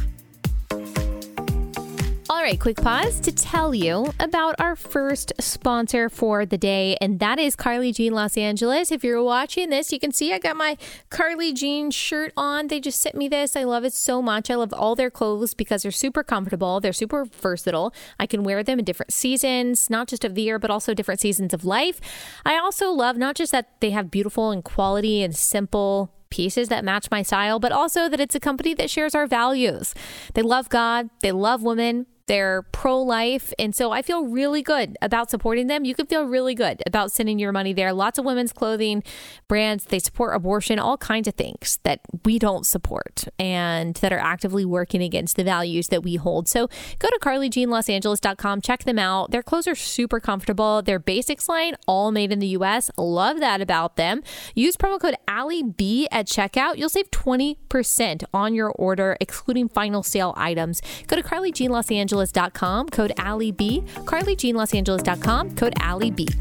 All 2.30 2.46
right, 2.46 2.60
quick 2.60 2.76
pause 2.76 3.18
to 3.20 3.32
tell 3.32 3.74
you 3.74 4.14
about 4.20 4.54
our 4.60 4.76
first 4.76 5.32
sponsor 5.40 6.08
for 6.08 6.46
the 6.46 6.56
day, 6.56 6.96
and 7.00 7.18
that 7.18 7.40
is 7.40 7.56
Carly 7.56 7.92
Jean 7.92 8.12
Los 8.12 8.36
Angeles. 8.36 8.92
If 8.92 9.02
you're 9.02 9.22
watching 9.22 9.68
this, 9.68 9.92
you 9.92 9.98
can 9.98 10.12
see 10.12 10.32
I 10.32 10.38
got 10.38 10.56
my 10.56 10.78
Carly 11.10 11.52
Jean 11.52 11.90
shirt 11.90 12.32
on. 12.36 12.68
They 12.68 12.78
just 12.78 13.00
sent 13.00 13.16
me 13.16 13.26
this. 13.26 13.56
I 13.56 13.64
love 13.64 13.84
it 13.84 13.92
so 13.92 14.22
much. 14.22 14.48
I 14.48 14.54
love 14.54 14.72
all 14.72 14.94
their 14.94 15.10
clothes 15.10 15.54
because 15.54 15.82
they're 15.82 15.90
super 15.90 16.22
comfortable, 16.22 16.78
they're 16.78 16.92
super 16.92 17.24
versatile. 17.24 17.92
I 18.18 18.26
can 18.26 18.44
wear 18.44 18.62
them 18.62 18.78
in 18.78 18.84
different 18.84 19.12
seasons, 19.12 19.90
not 19.90 20.06
just 20.06 20.24
of 20.24 20.36
the 20.36 20.42
year, 20.42 20.60
but 20.60 20.70
also 20.70 20.94
different 20.94 21.20
seasons 21.20 21.52
of 21.52 21.64
life. 21.64 22.00
I 22.46 22.58
also 22.58 22.90
love 22.90 23.16
not 23.16 23.34
just 23.34 23.50
that 23.50 23.80
they 23.80 23.90
have 23.90 24.08
beautiful 24.08 24.52
and 24.52 24.62
quality 24.62 25.22
and 25.22 25.34
simple 25.34 26.12
pieces 26.30 26.68
that 26.68 26.84
match 26.84 27.10
my 27.10 27.22
style, 27.22 27.58
but 27.58 27.72
also 27.72 28.08
that 28.08 28.20
it's 28.20 28.34
a 28.34 28.40
company 28.40 28.74
that 28.74 28.90
shares 28.90 29.14
our 29.14 29.26
values. 29.26 29.94
They 30.34 30.42
love 30.42 30.68
God, 30.68 31.10
they 31.22 31.32
love 31.32 31.62
women, 31.62 32.06
they're 32.30 32.62
pro 32.70 33.02
life. 33.02 33.52
And 33.58 33.74
so 33.74 33.90
I 33.90 34.02
feel 34.02 34.24
really 34.24 34.62
good 34.62 34.96
about 35.02 35.30
supporting 35.30 35.66
them. 35.66 35.84
You 35.84 35.96
can 35.96 36.06
feel 36.06 36.22
really 36.22 36.54
good 36.54 36.80
about 36.86 37.10
sending 37.10 37.40
your 37.40 37.50
money 37.50 37.72
there. 37.72 37.92
Lots 37.92 38.20
of 38.20 38.24
women's 38.24 38.52
clothing 38.52 39.02
brands, 39.48 39.86
they 39.86 39.98
support 39.98 40.36
abortion, 40.36 40.78
all 40.78 40.96
kinds 40.96 41.26
of 41.26 41.34
things 41.34 41.80
that 41.82 41.98
we 42.24 42.38
don't 42.38 42.64
support 42.64 43.26
and 43.36 43.96
that 43.96 44.12
are 44.12 44.20
actively 44.20 44.64
working 44.64 45.02
against 45.02 45.34
the 45.34 45.42
values 45.42 45.88
that 45.88 46.04
we 46.04 46.14
hold. 46.14 46.46
So 46.46 46.68
go 47.00 47.08
to 47.08 47.18
carlyjeanlosangeles.com, 47.20 48.60
check 48.60 48.84
them 48.84 49.00
out. 49.00 49.32
Their 49.32 49.42
clothes 49.42 49.66
are 49.66 49.74
super 49.74 50.20
comfortable. 50.20 50.82
Their 50.82 51.00
basics 51.00 51.48
line, 51.48 51.74
all 51.88 52.12
made 52.12 52.30
in 52.30 52.38
the 52.38 52.54
US. 52.58 52.92
Love 52.96 53.40
that 53.40 53.60
about 53.60 53.96
them. 53.96 54.22
Use 54.54 54.76
promo 54.76 55.00
code 55.00 55.16
AllieB 55.26 56.06
at 56.12 56.28
checkout. 56.28 56.78
You'll 56.78 56.90
save 56.90 57.10
20% 57.10 58.22
on 58.32 58.54
your 58.54 58.70
order, 58.70 59.16
excluding 59.20 59.68
final 59.68 60.04
sale 60.04 60.32
items. 60.36 60.80
Go 61.08 61.16
to 61.16 61.24
carlyjeanlosangeles.com 61.24 62.19
LosAngeles.com, 62.20 62.88
code 62.90 63.12
AllieB. 63.16 63.86
CarlyJeanLosAngeles.com, 64.04 65.56
code 65.56 65.74
AllieB. 65.76 66.34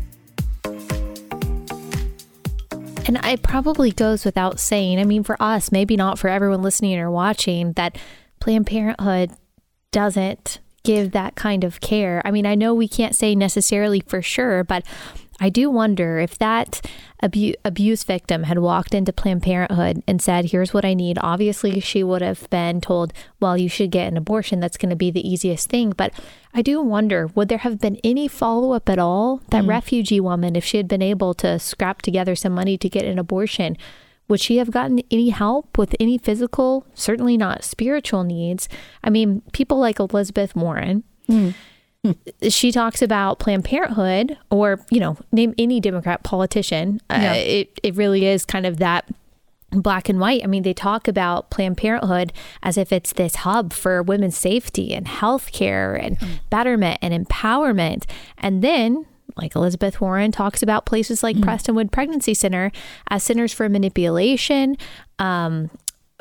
And 3.08 3.18
it 3.24 3.42
probably 3.42 3.92
goes 3.92 4.24
without 4.24 4.60
saying, 4.60 5.00
I 5.00 5.04
mean, 5.04 5.24
for 5.24 5.42
us, 5.42 5.72
maybe 5.72 5.96
not 5.96 6.20
for 6.20 6.28
everyone 6.28 6.62
listening 6.62 7.00
or 7.00 7.10
watching, 7.10 7.74
that 7.74 7.98
Planned 8.40 8.68
Parenthood 8.68 9.32
doesn't 9.92 10.60
give 10.84 11.12
that 11.12 11.36
kind 11.36 11.64
of 11.64 11.82
care. 11.82 12.22
I 12.24 12.32
mean, 12.32 12.46
I 12.46 12.56
know 12.56 12.74
we 12.74 12.88
can't 12.88 13.16
say 13.16 13.34
necessarily 13.34 14.02
for 14.02 14.22
sure, 14.22 14.64
but 14.64 14.86
I 15.40 15.50
do 15.50 15.70
wonder 15.70 16.20
if 16.20 16.38
that 16.38 16.86
abu- 17.22 17.54
abuse 17.64 18.04
victim 18.04 18.44
had 18.44 18.60
walked 18.60 18.94
into 18.94 19.14
Planned 19.14 19.44
Parenthood 19.44 20.04
and 20.08 20.22
said, 20.22 20.46
Here's 20.46 20.74
what 20.74 20.86
I 20.86 20.94
need. 20.94 21.18
Obviously, 21.22 21.80
she 21.80 22.04
would 22.04 22.22
have 22.22 22.50
been 22.50 22.82
told, 22.82 23.14
Well, 23.40 23.58
you 23.58 23.70
should 23.70 23.92
get 23.92 24.08
an 24.08 24.18
abortion. 24.18 24.60
That's 24.60 24.78
going 24.78 24.90
to 24.90 24.96
be 24.96 25.12
the 25.12 25.28
easiest 25.28 25.70
thing. 25.70 25.92
But 25.92 26.14
I 26.54 26.62
do 26.62 26.82
wonder, 26.82 27.28
would 27.28 27.50
there 27.50 27.60
have 27.60 27.80
been 27.80 28.00
any 28.04 28.28
follow 28.28 28.74
up 28.74 28.90
at 28.90 29.00
all? 29.00 29.42
That 29.52 29.64
mm. 29.64 29.70
refugee 29.70 30.20
woman, 30.20 30.56
if 30.56 30.66
she 30.66 30.78
had 30.78 30.88
been 30.88 31.02
able 31.02 31.34
to 31.36 31.60
scrap 31.60 32.02
together 32.02 32.36
some 32.36 32.54
money 32.54 32.78
to 32.78 32.90
get 32.90 33.06
an 33.06 33.20
abortion, 33.20 33.78
would 34.28 34.40
she 34.40 34.58
have 34.58 34.72
gotten 34.72 35.02
any 35.10 35.30
help 35.30 35.78
with 35.78 35.96
any 36.00 36.18
physical, 36.18 36.86
certainly 36.94 37.38
not 37.38 37.64
spiritual 37.64 38.24
needs? 38.24 38.70
I 39.04 39.10
mean, 39.10 39.42
people 39.54 39.80
like 39.80 40.00
Elizabeth 40.00 40.56
Warren. 40.56 41.04
Mm 41.28 41.54
she 42.50 42.72
talks 42.72 43.02
about 43.02 43.40
Planned 43.40 43.66
Parenthood, 43.66 44.38
or 44.50 44.86
you 44.90 45.00
know, 45.00 45.18
name 45.32 45.54
any 45.58 45.80
Democrat 45.80 46.24
politician. 46.24 47.02
Yeah. 47.10 47.32
Uh, 47.32 47.36
it 47.36 47.80
it 47.84 47.96
really 47.96 48.26
is 48.26 48.46
kind 48.46 48.66
of 48.66 48.78
that 48.78 49.06
black 49.72 50.10
and 50.10 50.20
white. 50.20 50.44
I 50.44 50.48
mean, 50.48 50.64
they 50.64 50.74
talk 50.74 51.08
about 51.08 51.50
Planned 51.50 51.78
Parenthood 51.78 52.34
as 52.64 52.78
if 52.78 52.92
it's 52.92 53.14
this 53.14 53.36
hub 53.36 53.74
for 53.74 54.02
women's 54.02 54.38
safety 54.38 54.94
and 54.94 55.06
healthcare 55.06 56.02
and 56.02 56.18
mm. 56.20 56.40
betterment 56.50 57.00
and 57.02 57.14
empowerment. 57.14 58.06
And 58.38 58.64
then, 58.64 59.06
like 59.36 59.56
Elizabeth 59.56 60.02
Warren 60.02 60.32
talks 60.32 60.64
about 60.64 60.86
places 60.86 61.22
like 61.22 61.36
mm. 61.36 61.44
Prestonwood 61.44 61.92
Pregnancy 61.92 62.34
Center 62.34 62.72
as 63.10 63.24
centers 63.24 63.54
for 63.54 63.70
manipulation. 63.70 64.78
Um, 65.20 65.70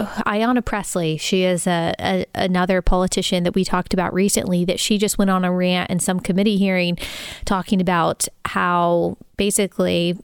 Ayanna 0.00 0.64
Pressley, 0.64 1.16
she 1.16 1.42
is 1.42 1.66
a, 1.66 1.92
a, 1.98 2.26
another 2.34 2.80
politician 2.80 3.42
that 3.42 3.54
we 3.54 3.64
talked 3.64 3.92
about 3.92 4.14
recently 4.14 4.64
that 4.64 4.78
she 4.78 4.96
just 4.96 5.18
went 5.18 5.30
on 5.30 5.44
a 5.44 5.52
rant 5.52 5.90
in 5.90 5.98
some 5.98 6.20
committee 6.20 6.56
hearing 6.56 6.96
talking 7.44 7.80
about 7.80 8.28
how 8.44 9.16
basically 9.36 10.16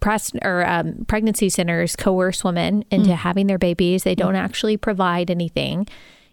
press 0.00 0.32
or 0.42 0.66
um, 0.68 1.06
pregnancy 1.08 1.48
centers 1.48 1.96
coerce 1.96 2.44
women 2.44 2.84
into 2.90 3.10
mm. 3.10 3.16
having 3.16 3.46
their 3.46 3.58
babies. 3.58 4.02
They 4.02 4.14
don't 4.14 4.34
mm. 4.34 4.38
actually 4.38 4.76
provide 4.76 5.30
anything. 5.30 5.88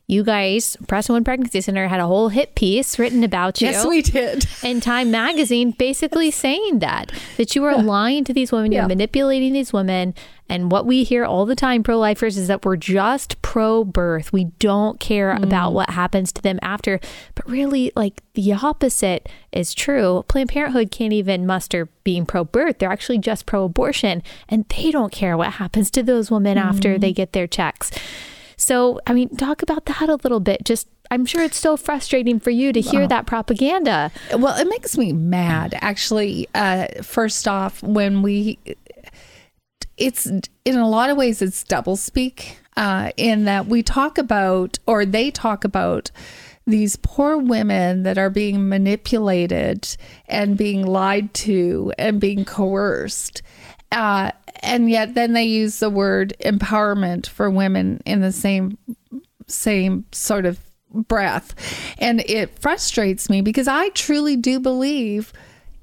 You 0.05 0.23
guys, 0.23 0.75
Prestonwood 0.85 1.23
Pregnancy 1.23 1.61
Center 1.61 1.87
had 1.87 2.01
a 2.01 2.07
whole 2.07 2.27
hit 2.27 2.55
piece 2.55 2.99
written 2.99 3.23
about 3.23 3.61
you. 3.61 3.67
Yes, 3.67 3.85
we 3.85 4.01
did. 4.01 4.45
In 4.61 4.81
Time 4.81 5.11
Magazine, 5.11 5.71
basically 5.71 6.29
saying 6.29 6.79
that 6.79 7.11
that 7.37 7.55
you 7.55 7.63
are 7.63 7.71
yeah. 7.71 7.81
lying 7.81 8.25
to 8.25 8.33
these 8.33 8.51
women, 8.51 8.73
you're 8.73 8.87
manipulating 8.87 9.53
these 9.53 9.71
women, 9.71 10.13
and 10.49 10.71
what 10.71 10.85
we 10.85 11.03
hear 11.03 11.23
all 11.23 11.45
the 11.45 11.55
time, 11.55 11.83
pro 11.83 11.97
lifers, 11.97 12.37
is 12.37 12.47
that 12.49 12.65
we're 12.65 12.75
just 12.75 13.41
pro 13.41 13.83
birth. 13.85 14.33
We 14.33 14.45
don't 14.59 14.99
care 14.99 15.33
mm. 15.33 15.41
about 15.41 15.73
what 15.73 15.91
happens 15.91 16.31
to 16.33 16.41
them 16.41 16.59
after. 16.61 16.99
But 17.33 17.49
really, 17.49 17.91
like 17.95 18.21
the 18.33 18.53
opposite 18.53 19.29
is 19.51 19.73
true. 19.73 20.25
Planned 20.27 20.49
Parenthood 20.49 20.91
can't 20.91 21.13
even 21.13 21.47
muster 21.47 21.87
being 22.03 22.25
pro 22.25 22.43
birth. 22.43 22.79
They're 22.79 22.91
actually 22.91 23.19
just 23.19 23.45
pro 23.45 23.63
abortion. 23.63 24.21
And 24.49 24.65
they 24.67 24.91
don't 24.91 25.13
care 25.13 25.37
what 25.37 25.53
happens 25.53 25.89
to 25.91 26.03
those 26.03 26.29
women 26.29 26.57
mm. 26.57 26.61
after 26.61 26.99
they 26.99 27.13
get 27.13 27.31
their 27.31 27.47
checks. 27.47 27.89
So, 28.57 28.99
I 29.07 29.13
mean, 29.13 29.29
talk 29.35 29.61
about 29.61 29.85
that 29.85 30.09
a 30.09 30.15
little 30.15 30.39
bit. 30.39 30.63
Just 30.63 30.87
I'm 31.11 31.25
sure 31.25 31.43
it's 31.43 31.59
so 31.59 31.77
frustrating 31.77 32.39
for 32.39 32.49
you 32.49 32.73
to 32.73 32.81
hear 32.81 33.07
that 33.07 33.27
propaganda. 33.27 34.11
Well, 34.35 34.59
it 34.59 34.67
makes 34.67 34.97
me 34.97 35.13
mad, 35.13 35.77
actually. 35.79 36.47
Uh, 36.55 36.87
first 37.03 37.47
off, 37.47 37.83
when 37.83 38.21
we 38.23 38.57
it's 39.97 40.25
in 40.25 40.75
a 40.75 40.89
lot 40.89 41.09
of 41.09 41.17
ways 41.17 41.41
it's 41.41 41.63
doublespeak 41.63 42.55
uh, 42.77 43.11
in 43.15 43.45
that 43.45 43.67
we 43.67 43.83
talk 43.83 44.17
about 44.17 44.79
or 44.87 45.05
they 45.05 45.29
talk 45.29 45.63
about 45.63 46.09
these 46.65 46.95
poor 46.95 47.37
women 47.37 48.03
that 48.03 48.17
are 48.17 48.29
being 48.29 48.69
manipulated 48.69 49.95
and 50.27 50.57
being 50.57 50.85
lied 50.85 51.33
to 51.33 51.93
and 51.97 52.19
being 52.21 52.45
coerced. 52.45 53.41
Uh, 53.91 54.31
and 54.63 54.89
yet 54.89 55.13
then 55.13 55.33
they 55.33 55.43
use 55.43 55.79
the 55.79 55.89
word 55.89 56.33
empowerment 56.39 57.27
for 57.27 57.49
women 57.49 58.01
in 58.05 58.21
the 58.21 58.31
same 58.31 58.77
same 59.47 60.05
sort 60.11 60.45
of 60.45 60.59
breath. 60.93 61.53
And 61.97 62.21
it 62.21 62.57
frustrates 62.59 63.29
me 63.29 63.41
because 63.41 63.67
I 63.67 63.89
truly 63.89 64.35
do 64.35 64.59
believe 64.59 65.33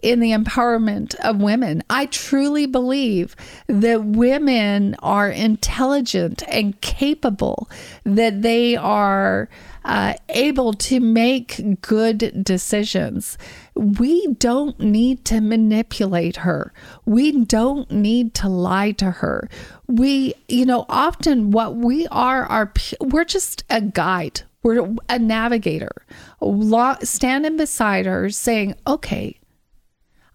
in 0.03 0.21
the 0.21 0.31
empowerment 0.31 1.15
of 1.17 1.43
women. 1.43 1.83
I 1.91 2.07
truly 2.07 2.67
believe 2.67 3.37
that 3.67 4.03
women 4.05 4.97
are 5.01 5.29
intelligent 5.29 6.43
and 6.49 6.81
capable, 6.81 7.69
that 8.05 8.41
they 8.43 8.77
are 8.77 9.49
uh, 9.85 10.15
able 10.31 10.73
to 10.75 11.01
make 11.01 11.81
good 11.83 12.43
decisions. 12.43 13.37
We 13.81 14.27
don't 14.35 14.79
need 14.79 15.25
to 15.25 15.41
manipulate 15.41 16.37
her. 16.37 16.71
We 17.07 17.47
don't 17.47 17.91
need 17.91 18.35
to 18.35 18.49
lie 18.49 18.91
to 18.93 19.11
her. 19.11 19.49
We, 19.89 20.35
you 20.49 20.67
know, 20.67 20.85
often 20.91 21.51
what 21.51 21.77
we 21.77 22.07
are, 22.09 22.45
are 22.45 22.75
we're 23.01 23.25
just 23.25 23.65
a 23.71 23.81
guide. 23.81 24.43
We're 24.63 24.95
a 25.09 25.19
navigator, 25.19 26.05
standing 27.03 27.57
beside 27.57 28.05
her 28.05 28.29
saying, 28.29 28.75
okay, 28.87 29.41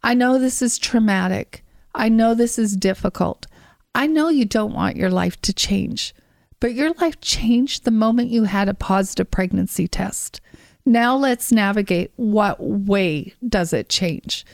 I 0.01 0.15
know 0.15 0.39
this 0.39 0.63
is 0.63 0.79
traumatic. 0.79 1.63
I 1.93 2.09
know 2.09 2.33
this 2.33 2.57
is 2.57 2.75
difficult. 2.75 3.45
I 3.93 4.07
know 4.07 4.29
you 4.29 4.45
don't 4.45 4.73
want 4.73 4.97
your 4.97 5.11
life 5.11 5.39
to 5.41 5.53
change, 5.53 6.15
but 6.59 6.73
your 6.73 6.93
life 6.93 7.21
changed 7.21 7.83
the 7.83 7.91
moment 7.91 8.31
you 8.31 8.45
had 8.45 8.67
a 8.67 8.73
positive 8.73 9.29
pregnancy 9.29 9.87
test. 9.87 10.41
Now 10.85 11.15
let's 11.15 11.51
navigate 11.51 12.11
what 12.15 12.61
way 12.61 13.33
does 13.47 13.73
it 13.73 13.89
change? 13.89 14.45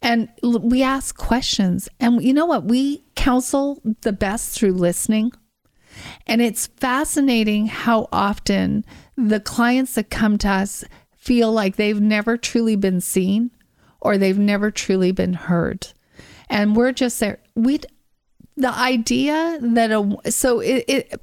And 0.00 0.28
we 0.42 0.82
ask 0.82 1.16
questions. 1.16 1.88
And 1.98 2.22
you 2.22 2.34
know 2.34 2.46
what? 2.46 2.64
We 2.64 3.02
counsel 3.16 3.80
the 4.02 4.12
best 4.12 4.56
through 4.56 4.74
listening. 4.74 5.32
And 6.26 6.42
it's 6.42 6.66
fascinating 6.66 7.66
how 7.66 8.08
often 8.12 8.84
the 9.16 9.40
clients 9.40 9.94
that 9.94 10.10
come 10.10 10.38
to 10.38 10.48
us 10.48 10.84
feel 11.16 11.50
like 11.52 11.76
they've 11.76 12.00
never 12.00 12.36
truly 12.36 12.76
been 12.76 13.00
seen 13.00 13.50
or 14.00 14.18
they've 14.18 14.38
never 14.38 14.70
truly 14.70 15.10
been 15.10 15.32
heard. 15.32 15.88
And 16.50 16.76
we're 16.76 16.92
just 16.92 17.18
there. 17.20 17.38
We, 17.54 17.80
the 18.56 18.74
idea 18.74 19.58
that 19.60 19.90
a, 19.90 20.30
so 20.30 20.60
it, 20.60 20.84
it 20.86 21.20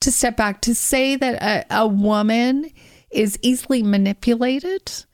to 0.00 0.10
step 0.10 0.36
back, 0.36 0.62
to 0.62 0.74
say 0.74 1.16
that 1.16 1.42
a, 1.70 1.82
a 1.82 1.86
woman 1.86 2.70
is 3.10 3.38
easily 3.42 3.82
manipulated 3.82 5.04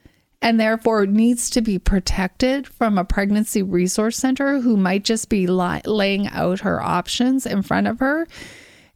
and 0.40 0.58
therefore 0.58 1.06
needs 1.06 1.48
to 1.50 1.60
be 1.60 1.78
protected 1.78 2.66
from 2.66 2.98
a 2.98 3.04
pregnancy 3.04 3.62
resource 3.62 4.16
center 4.16 4.60
who 4.60 4.76
might 4.76 5.04
just 5.04 5.28
be 5.28 5.46
laying 5.46 6.26
out 6.28 6.60
her 6.60 6.82
options 6.82 7.46
in 7.46 7.62
front 7.62 7.86
of 7.86 8.00
her 8.00 8.26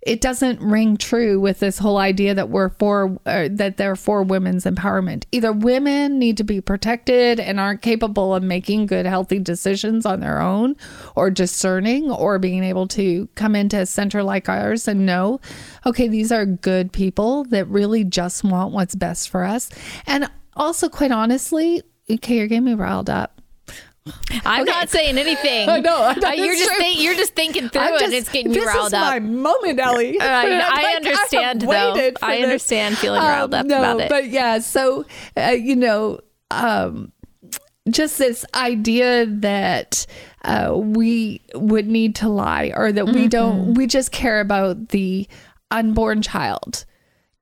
it 0.07 0.21
doesn't 0.21 0.61
ring 0.61 0.97
true 0.97 1.40
with 1.40 1.59
this 1.59 1.79
whole 1.79 1.99
idea 1.99 2.33
that 2.33 2.49
we're 2.49 2.69
for 2.71 3.19
uh, 3.27 3.49
that 3.51 3.77
they're 3.77 3.97
for 3.97 4.23
women's 4.23 4.64
empowerment. 4.64 5.25
Either 5.33 5.53
women 5.53 6.19
need 6.19 6.37
to 6.37 6.45
be 6.45 6.61
protected 6.61 7.40
and 7.40 7.59
aren't 7.59 7.83
capable 7.83 8.33
of 8.33 8.42
making 8.42 8.87
good 8.87 9.05
healthy 9.05 9.40
decisions 9.40 10.07
on 10.07 10.21
their 10.21 10.40
own 10.40 10.77
or 11.16 11.29
discerning 11.29 12.09
or 12.11 12.38
being 12.38 12.62
able 12.62 12.87
to 12.87 13.29
come 13.35 13.57
into 13.57 13.81
a 13.81 13.87
center 13.87 14.23
like 14.23 14.49
ours 14.49 14.87
and 14.87 15.05
know, 15.05 15.40
okay, 15.85 16.07
these 16.07 16.31
are 16.31 16.47
good 16.47 16.92
people 16.92 17.42
that 17.45 17.66
really 17.66 18.05
just 18.05 18.45
want 18.45 18.73
what's 18.73 18.95
best 18.95 19.29
for 19.29 19.42
us. 19.42 19.69
And 20.07 20.31
also 20.55 20.88
quite 20.88 21.11
honestly, 21.11 21.83
okay, 22.09 22.37
you're 22.38 22.47
getting 22.47 22.64
me 22.64 22.75
riled 22.75 23.11
up 23.11 23.36
I'm 24.45 24.62
okay. 24.62 24.71
not 24.71 24.88
saying 24.88 25.19
anything. 25.19 25.69
I 25.69 25.81
know. 25.81 26.03
Uh, 26.03 26.33
you're 26.33 26.55
just 26.55 26.77
think, 26.77 27.01
you're 27.01 27.14
just 27.14 27.35
thinking 27.35 27.69
through 27.69 27.83
just, 27.83 28.03
it, 28.03 28.05
and 28.05 28.14
it's 28.14 28.29
getting 28.29 28.53
you 28.53 28.64
riled 28.64 28.95
up. 28.95 29.14
This 29.14 29.23
is 29.23 29.31
my 29.35 29.51
moment, 29.53 29.81
Allie. 29.81 30.21
I, 30.21 30.45
I 30.47 30.83
like, 30.83 30.97
understand 30.97 31.64
I 31.64 31.66
though. 31.66 32.12
I 32.23 32.38
understand 32.38 32.95
this. 32.95 33.01
feeling 33.01 33.21
riled 33.21 33.55
um, 33.55 33.61
up 33.61 33.66
no, 33.66 33.79
about 33.79 34.01
it. 34.01 34.09
But 34.09 34.29
yeah, 34.29 34.59
so 34.59 35.05
uh, 35.37 35.51
you 35.51 35.77
know, 35.77 36.21
um, 36.51 37.12
just 37.90 38.19
this 38.19 38.45
idea 38.55 39.27
that 39.27 40.07
uh, 40.45 40.73
we 40.77 41.40
would 41.55 41.87
need 41.87 42.14
to 42.16 42.29
lie, 42.29 42.73
or 42.75 42.92
that 42.92 43.05
mm-hmm. 43.05 43.14
we 43.14 43.29
don't, 43.29 43.75
we 43.75 43.87
just 43.87 44.12
care 44.12 44.40
about 44.40 44.90
the 44.90 45.29
unborn 45.71 46.23
child 46.23 46.85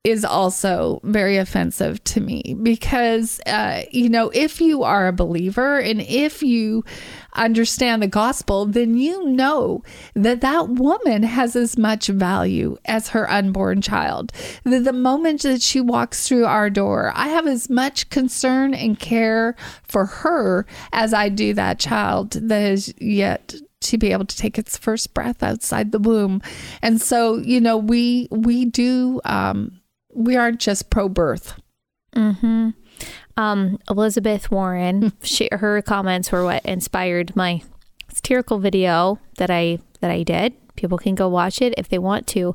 is 0.04 0.22
also 0.22 1.00
very 1.02 1.38
offensive 1.38 2.04
to 2.04 2.20
me 2.20 2.54
because, 2.62 3.40
uh, 3.46 3.82
you 3.90 4.10
know, 4.10 4.30
if 4.34 4.60
you 4.60 4.82
are 4.82 5.08
a 5.08 5.14
believer 5.14 5.78
and 5.78 6.02
if 6.02 6.42
you 6.42 6.84
understand 7.32 8.02
the 8.02 8.06
gospel, 8.06 8.66
then 8.66 8.98
you 8.98 9.24
know 9.24 9.82
that 10.12 10.42
that 10.42 10.68
woman 10.68 11.22
has 11.22 11.56
as 11.56 11.78
much 11.78 12.08
value 12.08 12.76
as 12.84 13.08
her 13.08 13.30
unborn 13.30 13.80
child. 13.80 14.30
That 14.64 14.84
the 14.84 14.92
moment 14.92 15.40
that 15.42 15.62
she 15.62 15.80
walks 15.80 16.28
through 16.28 16.44
our 16.44 16.68
door, 16.68 17.10
I 17.14 17.28
have 17.28 17.46
as 17.46 17.70
much 17.70 18.10
concern 18.10 18.74
and 18.74 19.00
care 19.00 19.56
for 19.84 20.04
her 20.04 20.66
as 20.92 21.14
I 21.14 21.30
do 21.30 21.54
that 21.54 21.78
child 21.78 22.32
that 22.32 22.62
is 22.62 22.92
yet 22.98 23.54
to 23.80 23.96
be 23.96 24.12
able 24.12 24.26
to 24.26 24.36
take 24.36 24.58
its 24.58 24.76
first 24.76 25.14
breath 25.14 25.42
outside 25.42 25.92
the 25.92 25.98
womb. 25.98 26.42
And 26.82 27.00
so, 27.00 27.38
you 27.38 27.60
know, 27.60 27.78
we 27.78 28.28
we 28.30 28.66
do 28.66 29.22
um 29.24 29.80
we 30.14 30.36
aren't 30.36 30.60
just 30.60 30.90
pro 30.90 31.08
birth. 31.08 31.60
Mm-hmm. 32.14 32.70
Um, 33.36 33.78
Elizabeth 33.90 34.50
Warren, 34.50 35.12
she, 35.22 35.48
her 35.52 35.82
comments 35.82 36.30
were 36.30 36.44
what 36.44 36.64
inspired 36.64 37.34
my 37.34 37.62
satirical 38.12 38.58
video 38.58 39.18
that 39.38 39.50
I 39.50 39.78
that 40.00 40.10
I 40.10 40.22
did. 40.22 40.54
People 40.76 40.98
can 40.98 41.14
go 41.14 41.28
watch 41.28 41.62
it 41.62 41.74
if 41.76 41.88
they 41.88 41.98
want 41.98 42.26
to, 42.28 42.54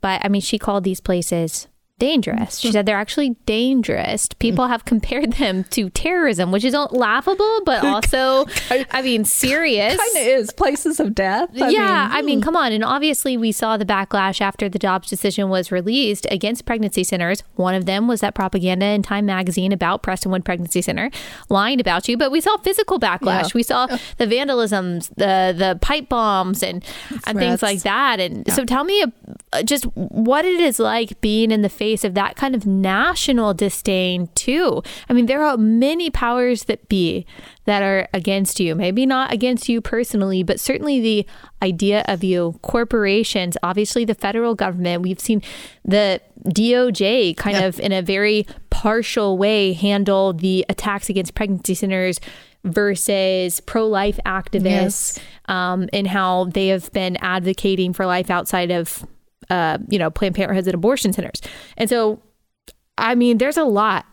but 0.00 0.24
I 0.24 0.28
mean, 0.28 0.40
she 0.40 0.58
called 0.58 0.84
these 0.84 1.00
places 1.00 1.68
dangerous. 1.98 2.58
She 2.58 2.72
said 2.72 2.84
they're 2.84 2.98
actually 2.98 3.30
dangerous. 3.46 4.28
People 4.38 4.66
have 4.66 4.84
compared 4.84 5.34
them 5.34 5.64
to 5.64 5.88
terrorism, 5.90 6.52
which 6.52 6.64
is 6.64 6.74
laughable, 6.90 7.62
but 7.64 7.84
also, 7.84 8.46
I 8.70 9.02
mean, 9.02 9.24
serious. 9.24 9.96
Kind 9.96 10.16
of 10.16 10.40
is 10.40 10.52
places 10.52 11.00
of 11.00 11.14
death. 11.14 11.50
I 11.54 11.70
yeah, 11.70 12.08
mean, 12.08 12.18
I 12.18 12.22
mean, 12.22 12.40
come 12.42 12.56
on. 12.56 12.72
And 12.72 12.84
obviously, 12.84 13.36
we 13.36 13.50
saw 13.50 13.76
the 13.76 13.86
backlash 13.86 14.40
after 14.40 14.68
the 14.68 14.78
Dobbs 14.78 15.08
decision 15.08 15.48
was 15.48 15.72
released 15.72 16.26
against 16.30 16.66
pregnancy 16.66 17.02
centers. 17.02 17.42
One 17.54 17.74
of 17.74 17.86
them 17.86 18.08
was 18.08 18.20
that 18.20 18.34
propaganda 18.34 18.86
in 18.86 19.02
Time 19.02 19.26
magazine 19.26 19.72
about 19.72 20.02
Prestonwood 20.02 20.44
Pregnancy 20.44 20.82
Center 20.82 21.10
lying 21.48 21.80
about 21.80 22.08
you. 22.08 22.18
But 22.18 22.30
we 22.30 22.40
saw 22.40 22.56
physical 22.58 23.00
backlash. 23.00 23.44
Yeah. 23.44 23.50
We 23.54 23.62
saw 23.62 23.86
the 23.86 24.26
vandalisms, 24.26 25.08
the 25.16 25.54
the 25.56 25.78
pipe 25.80 26.08
bombs, 26.08 26.62
and 26.62 26.84
and 27.26 27.38
things 27.38 27.62
like 27.62 27.82
that. 27.82 28.20
And 28.20 28.44
yeah. 28.46 28.54
so, 28.54 28.64
tell 28.64 28.84
me 28.84 29.04
uh, 29.52 29.62
just 29.62 29.84
what 29.94 30.44
it 30.44 30.60
is 30.60 30.78
like 30.78 31.20
being 31.20 31.50
in 31.50 31.62
the 31.62 31.68
face 31.68 31.85
face 31.86 32.04
of 32.04 32.14
that 32.14 32.34
kind 32.34 32.54
of 32.54 32.66
national 32.66 33.54
disdain, 33.54 34.28
too. 34.34 34.82
I 35.08 35.12
mean, 35.12 35.26
there 35.26 35.44
are 35.44 35.56
many 35.56 36.10
powers 36.10 36.64
that 36.64 36.88
be 36.88 37.24
that 37.64 37.82
are 37.82 38.08
against 38.12 38.58
you. 38.58 38.74
Maybe 38.74 39.06
not 39.06 39.32
against 39.32 39.68
you 39.68 39.80
personally, 39.80 40.42
but 40.42 40.58
certainly 40.58 41.00
the 41.00 41.26
idea 41.62 42.04
of 42.08 42.24
you. 42.24 42.58
Corporations, 42.62 43.56
obviously 43.62 44.04
the 44.04 44.14
federal 44.14 44.54
government. 44.54 45.02
We've 45.02 45.20
seen 45.20 45.42
the 45.84 46.20
DOJ 46.46 47.36
kind 47.36 47.58
of 47.58 47.78
in 47.78 47.92
a 47.92 48.02
very 48.02 48.46
partial 48.70 49.38
way 49.38 49.72
handle 49.72 50.32
the 50.32 50.64
attacks 50.68 51.08
against 51.08 51.34
pregnancy 51.34 51.74
centers 51.74 52.20
versus 52.64 53.60
pro 53.60 53.86
life 53.86 54.18
activists 54.26 55.18
yes. 55.18 55.20
um, 55.46 55.88
and 55.92 56.06
how 56.06 56.44
they 56.46 56.68
have 56.68 56.92
been 56.92 57.16
advocating 57.20 57.92
for 57.92 58.06
life 58.06 58.28
outside 58.28 58.70
of 58.72 59.06
uh, 59.50 59.78
you 59.88 59.98
know, 59.98 60.10
Planned 60.10 60.34
Parenthoods 60.34 60.66
and 60.66 60.74
abortion 60.74 61.12
centers. 61.12 61.40
And 61.76 61.88
so, 61.88 62.22
I 62.98 63.14
mean, 63.14 63.38
there's 63.38 63.56
a 63.56 63.64
lot 63.64 64.06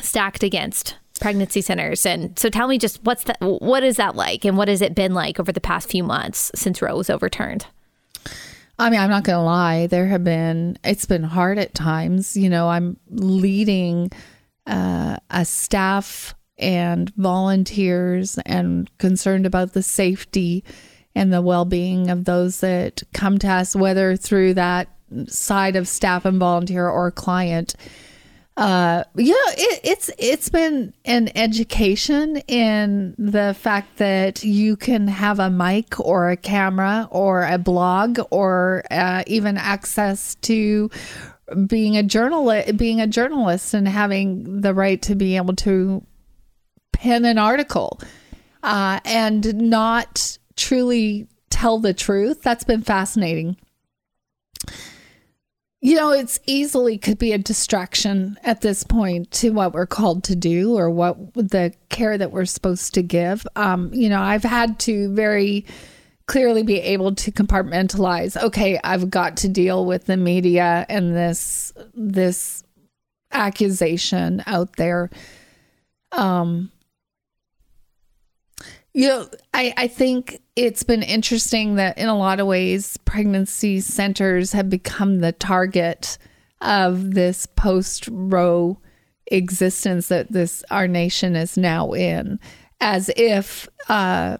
stacked 0.00 0.42
against 0.42 0.96
pregnancy 1.20 1.60
centers. 1.60 2.04
And 2.04 2.38
so 2.38 2.48
tell 2.48 2.68
me 2.68 2.78
just 2.78 3.02
what's 3.04 3.24
that, 3.24 3.38
what 3.40 3.82
is 3.82 3.96
that 3.96 4.16
like? 4.16 4.44
And 4.44 4.56
what 4.56 4.68
has 4.68 4.82
it 4.82 4.94
been 4.94 5.14
like 5.14 5.40
over 5.40 5.52
the 5.52 5.60
past 5.60 5.90
few 5.90 6.04
months 6.04 6.50
since 6.54 6.82
Roe 6.82 6.96
was 6.96 7.10
overturned? 7.10 7.66
I 8.78 8.90
mean, 8.90 9.00
I'm 9.00 9.08
not 9.08 9.24
going 9.24 9.38
to 9.38 9.42
lie. 9.42 9.86
There 9.86 10.06
have 10.06 10.24
been, 10.24 10.78
it's 10.84 11.06
been 11.06 11.22
hard 11.22 11.58
at 11.58 11.74
times. 11.74 12.36
You 12.36 12.50
know, 12.50 12.68
I'm 12.68 12.98
leading 13.08 14.10
uh, 14.66 15.16
a 15.30 15.44
staff 15.46 16.34
and 16.58 17.10
volunteers 17.16 18.38
and 18.44 18.90
concerned 18.98 19.46
about 19.46 19.72
the 19.72 19.82
safety 19.82 20.64
and 21.16 21.32
the 21.32 21.40
well 21.40 21.64
being 21.64 22.10
of 22.10 22.26
those 22.26 22.60
that 22.60 23.02
come 23.12 23.38
to 23.38 23.48
us, 23.48 23.74
whether 23.74 24.14
through 24.16 24.54
that 24.54 24.88
side 25.26 25.74
of 25.74 25.88
staff 25.88 26.24
and 26.24 26.38
volunteer 26.38 26.86
or 26.86 27.10
client. 27.10 27.74
Uh, 28.56 29.04
know, 29.32 29.52
it, 29.52 29.80
it's 29.82 30.10
it's 30.18 30.48
been 30.48 30.94
an 31.04 31.30
education 31.34 32.38
in 32.48 33.14
the 33.18 33.54
fact 33.58 33.96
that 33.96 34.44
you 34.44 34.76
can 34.76 35.08
have 35.08 35.38
a 35.38 35.50
mic 35.50 35.98
or 36.00 36.30
a 36.30 36.36
camera 36.36 37.08
or 37.10 37.44
a 37.44 37.58
blog 37.58 38.18
or 38.30 38.84
uh, 38.90 39.24
even 39.26 39.56
access 39.58 40.36
to 40.36 40.90
being 41.66 41.96
a 41.96 42.02
journalist, 42.02 42.76
being 42.76 43.00
a 43.00 43.06
journalist, 43.06 43.74
and 43.74 43.88
having 43.88 44.60
the 44.60 44.74
right 44.74 45.00
to 45.02 45.14
be 45.14 45.36
able 45.36 45.54
to 45.54 46.02
pen 46.92 47.24
an 47.24 47.38
article 47.38 48.00
uh, 48.62 49.00
and 49.04 49.54
not 49.54 50.38
truly 50.56 51.28
tell 51.50 51.78
the 51.78 51.94
truth. 51.94 52.42
That's 52.42 52.64
been 52.64 52.82
fascinating. 52.82 53.56
You 55.80 55.94
know, 55.94 56.10
it's 56.10 56.40
easily 56.46 56.98
could 56.98 57.18
be 57.18 57.32
a 57.32 57.38
distraction 57.38 58.38
at 58.42 58.60
this 58.60 58.82
point 58.82 59.30
to 59.32 59.50
what 59.50 59.72
we're 59.72 59.86
called 59.86 60.24
to 60.24 60.34
do 60.34 60.76
or 60.76 60.90
what 60.90 61.34
the 61.34 61.74
care 61.90 62.18
that 62.18 62.32
we're 62.32 62.46
supposed 62.46 62.94
to 62.94 63.02
give. 63.02 63.46
Um, 63.54 63.92
you 63.94 64.08
know, 64.08 64.20
I've 64.20 64.42
had 64.42 64.78
to 64.80 65.14
very 65.14 65.64
clearly 66.26 66.62
be 66.62 66.80
able 66.80 67.14
to 67.14 67.30
compartmentalize. 67.30 68.42
Okay, 68.42 68.80
I've 68.82 69.10
got 69.10 69.36
to 69.38 69.48
deal 69.48 69.84
with 69.84 70.06
the 70.06 70.16
media 70.16 70.86
and 70.88 71.14
this 71.14 71.72
this 71.94 72.64
accusation 73.30 74.42
out 74.46 74.76
there. 74.76 75.10
Um, 76.12 76.72
you 78.96 79.08
know, 79.08 79.28
I, 79.52 79.74
I 79.76 79.88
think 79.88 80.40
it's 80.56 80.82
been 80.82 81.02
interesting 81.02 81.74
that 81.74 81.98
in 81.98 82.08
a 82.08 82.16
lot 82.16 82.40
of 82.40 82.46
ways, 82.46 82.96
pregnancy 83.04 83.80
centers 83.80 84.52
have 84.52 84.70
become 84.70 85.18
the 85.18 85.32
target 85.32 86.16
of 86.62 87.12
this 87.12 87.44
post 87.44 88.08
Roe 88.10 88.78
existence 89.26 90.08
that 90.08 90.32
this 90.32 90.64
our 90.70 90.88
nation 90.88 91.36
is 91.36 91.58
now 91.58 91.92
in, 91.92 92.40
as 92.80 93.10
if 93.18 93.68
uh, 93.90 94.38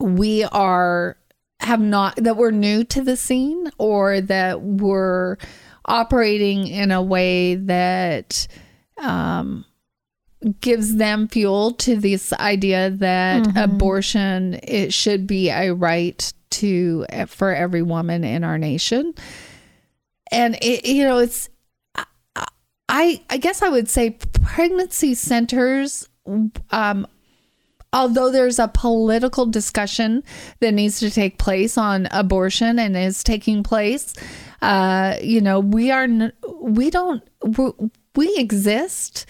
we 0.00 0.42
are 0.42 1.16
have 1.60 1.80
not 1.80 2.16
that 2.16 2.36
we're 2.36 2.50
new 2.50 2.82
to 2.82 3.00
the 3.00 3.16
scene 3.16 3.70
or 3.78 4.20
that 4.22 4.60
we're 4.60 5.36
operating 5.84 6.66
in 6.66 6.90
a 6.90 7.00
way 7.00 7.54
that 7.54 8.48
um, 8.98 9.64
gives 10.60 10.96
them 10.96 11.28
fuel 11.28 11.72
to 11.72 11.96
this 11.96 12.32
idea 12.34 12.90
that 12.90 13.42
mm-hmm. 13.42 13.58
abortion 13.58 14.58
it 14.62 14.92
should 14.92 15.26
be 15.26 15.50
a 15.50 15.72
right 15.72 16.32
to 16.50 17.04
for 17.26 17.54
every 17.54 17.82
woman 17.82 18.24
in 18.24 18.44
our 18.44 18.58
nation 18.58 19.14
and 20.30 20.56
it, 20.62 20.86
you 20.86 21.04
know 21.04 21.18
it's 21.18 21.48
i 22.88 23.20
i 23.30 23.36
guess 23.36 23.62
i 23.62 23.68
would 23.68 23.88
say 23.88 24.16
pregnancy 24.42 25.14
centers 25.14 26.08
um 26.70 27.06
although 27.92 28.30
there's 28.30 28.58
a 28.58 28.68
political 28.68 29.46
discussion 29.46 30.22
that 30.60 30.72
needs 30.72 31.00
to 31.00 31.10
take 31.10 31.38
place 31.38 31.76
on 31.76 32.06
abortion 32.10 32.78
and 32.78 32.96
is 32.96 33.24
taking 33.24 33.62
place 33.62 34.14
uh 34.62 35.16
you 35.20 35.40
know 35.40 35.60
we 35.60 35.90
are 35.90 36.06
we 36.60 36.90
don't 36.90 37.22
we 38.14 38.34
exist 38.36 39.26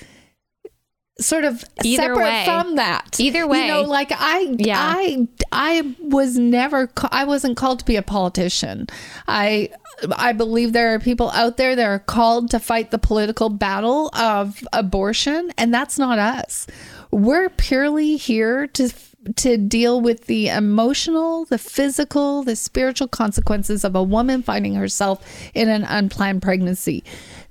sort 1.18 1.44
of 1.44 1.64
either 1.82 2.02
separate 2.02 2.24
way. 2.24 2.44
from 2.44 2.76
that. 2.76 3.18
Either 3.18 3.46
way, 3.46 3.66
you 3.66 3.72
know, 3.72 3.82
like 3.82 4.12
I, 4.12 4.54
yeah. 4.58 4.78
I, 4.78 5.28
I 5.50 5.94
was 6.00 6.36
never, 6.36 6.90
I 7.10 7.24
wasn't 7.24 7.56
called 7.56 7.78
to 7.80 7.84
be 7.84 7.96
a 7.96 8.02
politician. 8.02 8.86
I, 9.26 9.70
I 10.16 10.32
believe 10.32 10.72
there 10.72 10.94
are 10.94 10.98
people 10.98 11.30
out 11.30 11.56
there 11.56 11.74
that 11.74 11.86
are 11.86 11.98
called 11.98 12.50
to 12.50 12.60
fight 12.60 12.90
the 12.90 12.98
political 12.98 13.48
battle 13.48 14.10
of 14.14 14.62
abortion, 14.72 15.52
and 15.56 15.72
that's 15.72 15.98
not 15.98 16.18
us. 16.18 16.66
We're 17.10 17.48
purely 17.48 18.16
here 18.16 18.66
to 18.68 18.90
to 19.34 19.56
deal 19.56 20.00
with 20.00 20.26
the 20.26 20.48
emotional, 20.48 21.46
the 21.46 21.58
physical, 21.58 22.44
the 22.44 22.54
spiritual 22.54 23.08
consequences 23.08 23.84
of 23.84 23.96
a 23.96 24.02
woman 24.02 24.42
finding 24.42 24.74
herself 24.74 25.24
in 25.52 25.68
an 25.68 25.82
unplanned 25.84 26.42
pregnancy. 26.42 27.02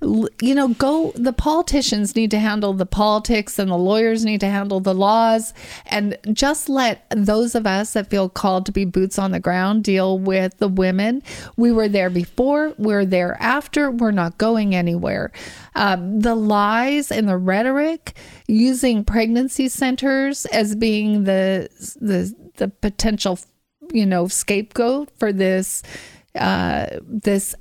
You 0.01 0.55
know, 0.55 0.69
go, 0.69 1.11
the 1.15 1.33
politicians 1.33 2.15
need 2.15 2.31
to 2.31 2.39
handle 2.39 2.73
the 2.73 2.85
politics 2.85 3.57
and 3.57 3.71
the 3.71 3.77
lawyers 3.77 4.25
need 4.25 4.41
to 4.41 4.47
handle 4.47 4.79
the 4.79 4.93
laws. 4.93 5.53
And 5.85 6.17
just 6.33 6.69
let 6.69 7.05
those 7.09 7.55
of 7.55 7.65
us 7.65 7.93
that 7.93 8.09
feel 8.09 8.29
called 8.29 8.65
to 8.67 8.71
be 8.71 8.85
boots 8.85 9.17
on 9.17 9.31
the 9.31 9.39
ground 9.39 9.83
deal 9.83 10.19
with 10.19 10.57
the 10.57 10.67
women. 10.67 11.23
We 11.57 11.71
were 11.71 11.87
there 11.87 12.09
before, 12.09 12.73
we're 12.77 13.05
there 13.05 13.37
after, 13.39 13.89
we're 13.89 14.11
not 14.11 14.37
going 14.37 14.75
anywhere. 14.75 15.31
Um, 15.75 16.19
the 16.19 16.35
lies 16.35 17.11
and 17.11 17.27
the 17.27 17.37
rhetoric 17.37 18.15
using 18.47 19.03
pregnancy 19.03 19.69
centers 19.69 20.45
as 20.47 20.75
being 20.75 21.23
the 21.23 21.69
the 21.99 22.33
the 22.57 22.67
potential 22.67 23.39
you 23.91 24.05
know 24.05 24.27
scapegoat 24.27 25.09
for 25.17 25.31
this 25.31 25.83
uh, 26.35 26.87
this 27.01 27.55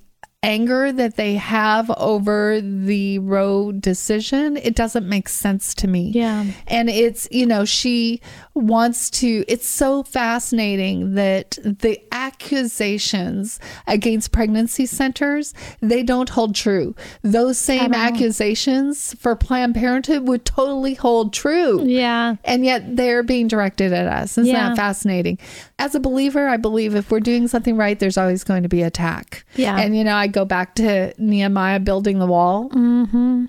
anger 0.45 0.93
that 0.93 1.17
they 1.17 1.37
have 1.37 1.91
over 1.97 2.61
the 2.61 3.19
Roe 3.19 3.73
decision, 3.73 4.59
it 4.59 4.77
doesn't 4.77 5.09
make 5.09 5.29
sense 5.29 5.75
to 5.77 5.89
me. 5.89 6.11
Yeah. 6.15 6.45
And 6.67 6.91
it's, 6.91 7.27
you 7.31 7.47
know, 7.47 7.65
she 7.65 8.21
wants 8.53 9.09
to, 9.11 9.45
it's 9.49 9.67
so 9.67 10.03
fascinating 10.03 11.15
that 11.15 11.59
the 11.65 11.99
accusations 12.13 13.59
against 13.87 14.33
pregnancy 14.33 14.85
centers, 14.85 15.55
they 15.81 16.03
don't 16.03 16.29
hold 16.29 16.55
true. 16.55 16.95
Those 17.23 17.59
same 17.59 17.95
accusations 17.95 19.15
for 19.15 19.35
Planned 19.35 19.75
Parenthood 19.75 20.29
would 20.29 20.45
totally 20.45 20.95
hold 20.95 21.33
true. 21.33 21.83
Yeah. 21.85 22.37
And 22.45 22.65
yet 22.65 22.97
they're 22.97 23.23
being 23.23 23.49
directed 23.49 23.95
at 23.95 24.07
us. 24.07 24.37
Isn't 24.37 24.53
yeah. 24.53 24.69
that 24.69 24.77
fascinating? 24.77 25.39
As 25.79 25.95
a 25.95 26.01
believer, 26.01 26.49
I 26.49 26.59
believe 26.59 26.95
if 26.95 27.11
we're 27.11 27.21
doing 27.21 27.49
something 27.49 27.77
right, 27.77 27.99
there's 27.99 28.19
always 28.19 28.45
going 28.45 28.63
to 28.63 28.69
be 28.69 28.83
attack. 28.83 29.45
Yeah. 29.57 29.79
And, 29.79 29.97
you 29.97 30.05
know, 30.05 30.15
I 30.15 30.29
go 30.35 30.45
back 30.45 30.75
to 30.75 31.15
Nehemiah 31.17 31.81
building 31.81 32.19
the 32.19 32.27
wall. 32.27 32.69
Mm-hmm. 32.71 33.47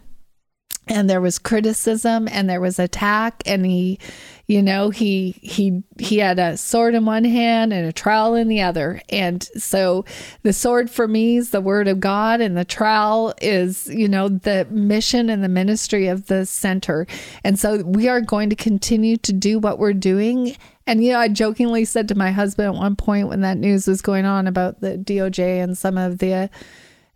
And 0.87 1.09
there 1.09 1.21
was 1.21 1.39
criticism 1.39 2.27
and 2.31 2.49
there 2.49 2.61
was 2.61 2.79
attack 2.79 3.41
and 3.45 3.65
he 3.65 3.99
you 4.47 4.61
know 4.61 4.91
he 4.91 5.31
he 5.41 5.83
he 5.97 6.19
had 6.19 6.37
a 6.37 6.55
sword 6.55 6.93
in 6.93 7.05
one 7.05 7.23
hand 7.23 7.73
and 7.73 7.87
a 7.87 7.93
trowel 7.93 8.35
in 8.35 8.47
the 8.47 8.61
other. 8.61 9.01
And 9.09 9.43
so 9.57 10.05
the 10.43 10.53
sword 10.53 10.89
for 10.89 11.07
me 11.07 11.37
is 11.37 11.49
the 11.49 11.61
word 11.61 11.87
of 11.87 11.99
god 11.99 12.41
and 12.41 12.55
the 12.55 12.65
trowel 12.65 13.33
is 13.41 13.87
you 13.87 14.07
know 14.07 14.29
the 14.29 14.67
mission 14.69 15.29
and 15.29 15.43
the 15.43 15.49
ministry 15.49 16.07
of 16.07 16.27
the 16.27 16.45
center. 16.45 17.07
And 17.43 17.57
so 17.57 17.81
we 17.83 18.07
are 18.07 18.21
going 18.21 18.49
to 18.51 18.55
continue 18.55 19.17
to 19.17 19.33
do 19.33 19.57
what 19.57 19.79
we're 19.79 19.93
doing. 19.93 20.55
And 20.85 21.03
you 21.03 21.13
know 21.13 21.19
i 21.19 21.27
jokingly 21.27 21.83
said 21.83 22.07
to 22.09 22.15
my 22.15 22.31
husband 22.31 22.67
at 22.67 22.79
one 22.79 22.95
point 22.95 23.27
when 23.27 23.41
that 23.41 23.57
news 23.57 23.87
was 23.87 24.03
going 24.03 24.25
on 24.25 24.45
about 24.45 24.81
the 24.81 24.97
doj 24.99 25.39
and 25.39 25.75
some 25.75 25.97
of 25.97 26.19
the 26.19 26.51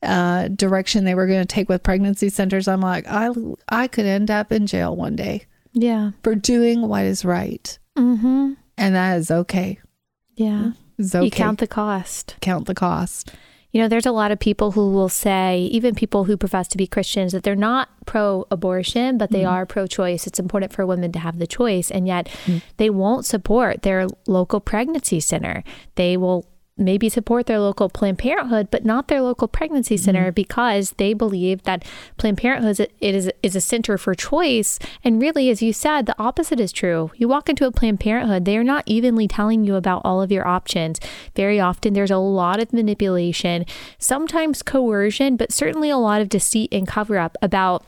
uh, 0.03 0.47
direction 0.49 1.03
they 1.05 1.15
were 1.15 1.27
going 1.27 1.41
to 1.41 1.45
take 1.45 1.69
with 1.69 1.83
pregnancy 1.83 2.29
centers, 2.29 2.67
I'm 2.67 2.81
like, 2.81 3.05
I 3.07 3.29
I 3.69 3.87
could 3.87 4.05
end 4.05 4.31
up 4.31 4.51
in 4.51 4.65
jail 4.67 4.95
one 4.95 5.15
day 5.15 5.45
Yeah. 5.73 6.11
for 6.23 6.35
doing 6.35 6.87
what 6.87 7.03
is 7.05 7.25
right, 7.25 7.77
Mm-hmm. 7.97 8.53
and 8.77 8.95
that 8.95 9.17
is 9.17 9.29
okay. 9.31 9.79
Yeah. 10.35 10.71
It's 10.97 11.13
okay. 11.15 11.25
You 11.25 11.31
count 11.31 11.59
the 11.59 11.67
cost. 11.67 12.35
count 12.41 12.65
the 12.67 12.75
cost. 12.75 13.31
You 13.71 13.79
know, 13.81 13.87
there's 13.87 14.07
a 14.07 14.11
lot 14.11 14.31
of 14.31 14.39
people 14.39 14.71
who 14.71 14.91
will 14.91 15.09
say, 15.09 15.59
even 15.71 15.93
people 15.93 16.23
who 16.23 16.35
profess 16.37 16.67
to 16.69 16.77
be 16.77 16.87
Christians, 16.87 17.33
that 17.33 17.43
they're 17.43 17.55
not 17.55 17.89
pro 18.07 18.45
abortion, 18.49 19.17
but 19.19 19.29
they 19.29 19.45
are 19.45 19.65
pro 19.67 19.85
choice. 19.85 20.25
It's 20.25 20.39
important 20.39 20.73
for 20.73 20.87
women 20.87 21.11
to 21.11 21.19
have 21.19 21.37
the 21.37 21.45
choice. 21.45 21.91
And 21.91 22.07
yet 22.07 22.29
they 22.77 22.89
won't 22.89 23.25
support 23.27 23.83
their 23.83 24.07
local 24.27 24.59
pregnancy 24.59 25.19
center. 25.19 25.63
They 25.95 26.17
will 26.17 26.47
maybe 26.79 27.09
support 27.09 27.45
their 27.45 27.59
local 27.59 27.89
Planned 27.89 28.19
Parenthood, 28.19 28.69
but 28.71 28.85
not 28.85 29.07
their 29.07 29.21
local 29.21 29.47
pregnancy 29.47 29.95
mm-hmm. 29.95 30.05
center 30.05 30.31
because 30.31 30.91
they 30.91 31.13
believe 31.13 31.63
that 31.63 31.83
Planned 32.17 32.37
Parenthood 32.37 32.71
is, 32.71 32.79
it 32.79 33.15
is, 33.15 33.31
is 33.43 33.55
a 33.55 33.61
center 33.61 33.97
for 33.97 34.15
choice. 34.15 34.79
And 35.03 35.21
really, 35.21 35.49
as 35.49 35.61
you 35.61 35.73
said, 35.73 36.05
the 36.05 36.15
opposite 36.19 36.59
is 36.59 36.71
true. 36.71 37.11
You 37.15 37.27
walk 37.27 37.49
into 37.49 37.67
a 37.67 37.71
Planned 37.71 37.99
Parenthood, 37.99 38.45
they 38.45 38.57
are 38.57 38.63
not 38.63 38.83
evenly 38.85 39.27
telling 39.27 39.63
you 39.63 39.75
about 39.75 40.01
all 40.03 40.21
of 40.21 40.31
your 40.31 40.47
options. 40.47 40.99
Very 41.35 41.59
often, 41.59 41.93
there's 41.93 42.11
a 42.11 42.17
lot 42.17 42.61
of 42.61 42.73
manipulation, 42.73 43.65
sometimes 43.97 44.63
coercion, 44.63 45.35
but 45.35 45.51
certainly 45.51 45.89
a 45.89 45.97
lot 45.97 46.21
of 46.21 46.29
deceit 46.29 46.73
and 46.73 46.87
cover 46.87 47.17
up 47.17 47.37
about 47.41 47.83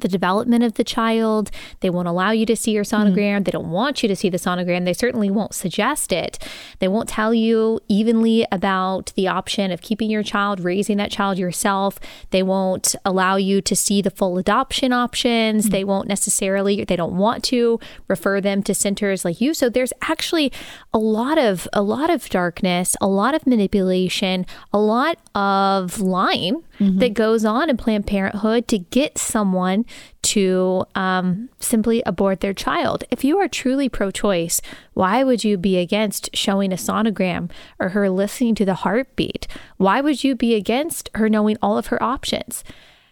the 0.00 0.08
development 0.08 0.64
of 0.64 0.74
the 0.74 0.84
child. 0.84 1.50
They 1.80 1.90
won't 1.90 2.08
allow 2.08 2.30
you 2.30 2.46
to 2.46 2.56
see 2.56 2.72
your 2.72 2.84
sonogram. 2.84 3.36
Mm-hmm. 3.36 3.42
They 3.44 3.50
don't 3.50 3.70
want 3.70 4.02
you 4.02 4.08
to 4.08 4.16
see 4.16 4.28
the 4.28 4.38
sonogram. 4.38 4.84
They 4.84 4.92
certainly 4.92 5.30
won't 5.30 5.54
suggest 5.54 6.12
it. 6.12 6.38
They 6.78 6.88
won't 6.88 7.08
tell 7.08 7.32
you 7.34 7.80
evenly 7.88 8.46
about 8.52 9.12
the 9.16 9.28
option 9.28 9.70
of 9.70 9.80
keeping 9.80 10.10
your 10.10 10.22
child, 10.22 10.60
raising 10.60 10.96
that 10.98 11.10
child 11.10 11.38
yourself. 11.38 11.98
They 12.30 12.42
won't 12.42 12.94
allow 13.04 13.36
you 13.36 13.60
to 13.62 13.74
see 13.74 14.02
the 14.02 14.10
full 14.10 14.38
adoption 14.38 14.92
options. 14.92 15.64
Mm-hmm. 15.64 15.72
They 15.72 15.84
won't 15.84 16.08
necessarily, 16.08 16.84
they 16.84 16.96
don't 16.96 17.16
want 17.16 17.44
to 17.44 17.80
refer 18.08 18.40
them 18.40 18.62
to 18.64 18.74
centers 18.74 19.24
like 19.24 19.40
you. 19.40 19.54
So 19.54 19.68
there's 19.68 19.92
actually 20.02 20.52
a 20.92 20.98
lot 20.98 21.38
of 21.38 21.68
a 21.72 21.82
lot 21.82 22.10
of 22.10 22.28
darkness, 22.28 22.96
a 23.00 23.06
lot 23.06 23.34
of 23.34 23.46
manipulation, 23.46 24.46
a 24.72 24.78
lot 24.78 25.18
of 25.34 26.00
lying 26.00 26.62
that 26.80 27.14
goes 27.14 27.44
on 27.44 27.68
in 27.68 27.76
Planned 27.76 28.06
Parenthood 28.06 28.68
to 28.68 28.78
get 28.78 29.18
someone 29.18 29.84
to 30.22 30.84
um, 30.94 31.48
simply 31.58 32.02
abort 32.06 32.40
their 32.40 32.54
child. 32.54 33.04
If 33.10 33.24
you 33.24 33.38
are 33.38 33.48
truly 33.48 33.88
pro 33.88 34.10
choice, 34.10 34.60
why 34.94 35.24
would 35.24 35.44
you 35.44 35.56
be 35.56 35.78
against 35.78 36.34
showing 36.36 36.72
a 36.72 36.76
sonogram 36.76 37.50
or 37.78 37.90
her 37.90 38.08
listening 38.08 38.54
to 38.56 38.64
the 38.64 38.74
heartbeat? 38.74 39.46
Why 39.76 40.00
would 40.00 40.22
you 40.22 40.34
be 40.34 40.54
against 40.54 41.10
her 41.14 41.28
knowing 41.28 41.56
all 41.60 41.78
of 41.78 41.88
her 41.88 42.02
options? 42.02 42.62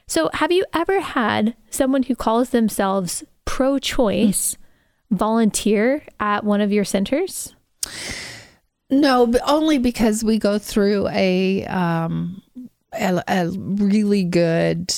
So, 0.07 0.31
have 0.35 0.53
you 0.53 0.64
ever 0.73 1.01
had 1.01 1.57
someone 1.69 2.05
who 2.05 2.14
calls 2.14 2.51
themselves 2.51 3.25
pro 3.45 3.79
choice 3.79 4.57
volunteer 5.11 6.05
at 6.21 6.45
one 6.45 6.61
of 6.61 6.73
your 6.73 6.85
centers? 6.85 7.55
No, 8.89 9.27
but 9.27 9.43
only 9.45 9.79
because 9.79 10.23
we 10.23 10.39
go 10.39 10.59
through 10.59 11.09
a 11.09 11.64
um 11.64 12.43
a, 12.93 13.22
a 13.28 13.51
really 13.51 14.24
good 14.24 14.95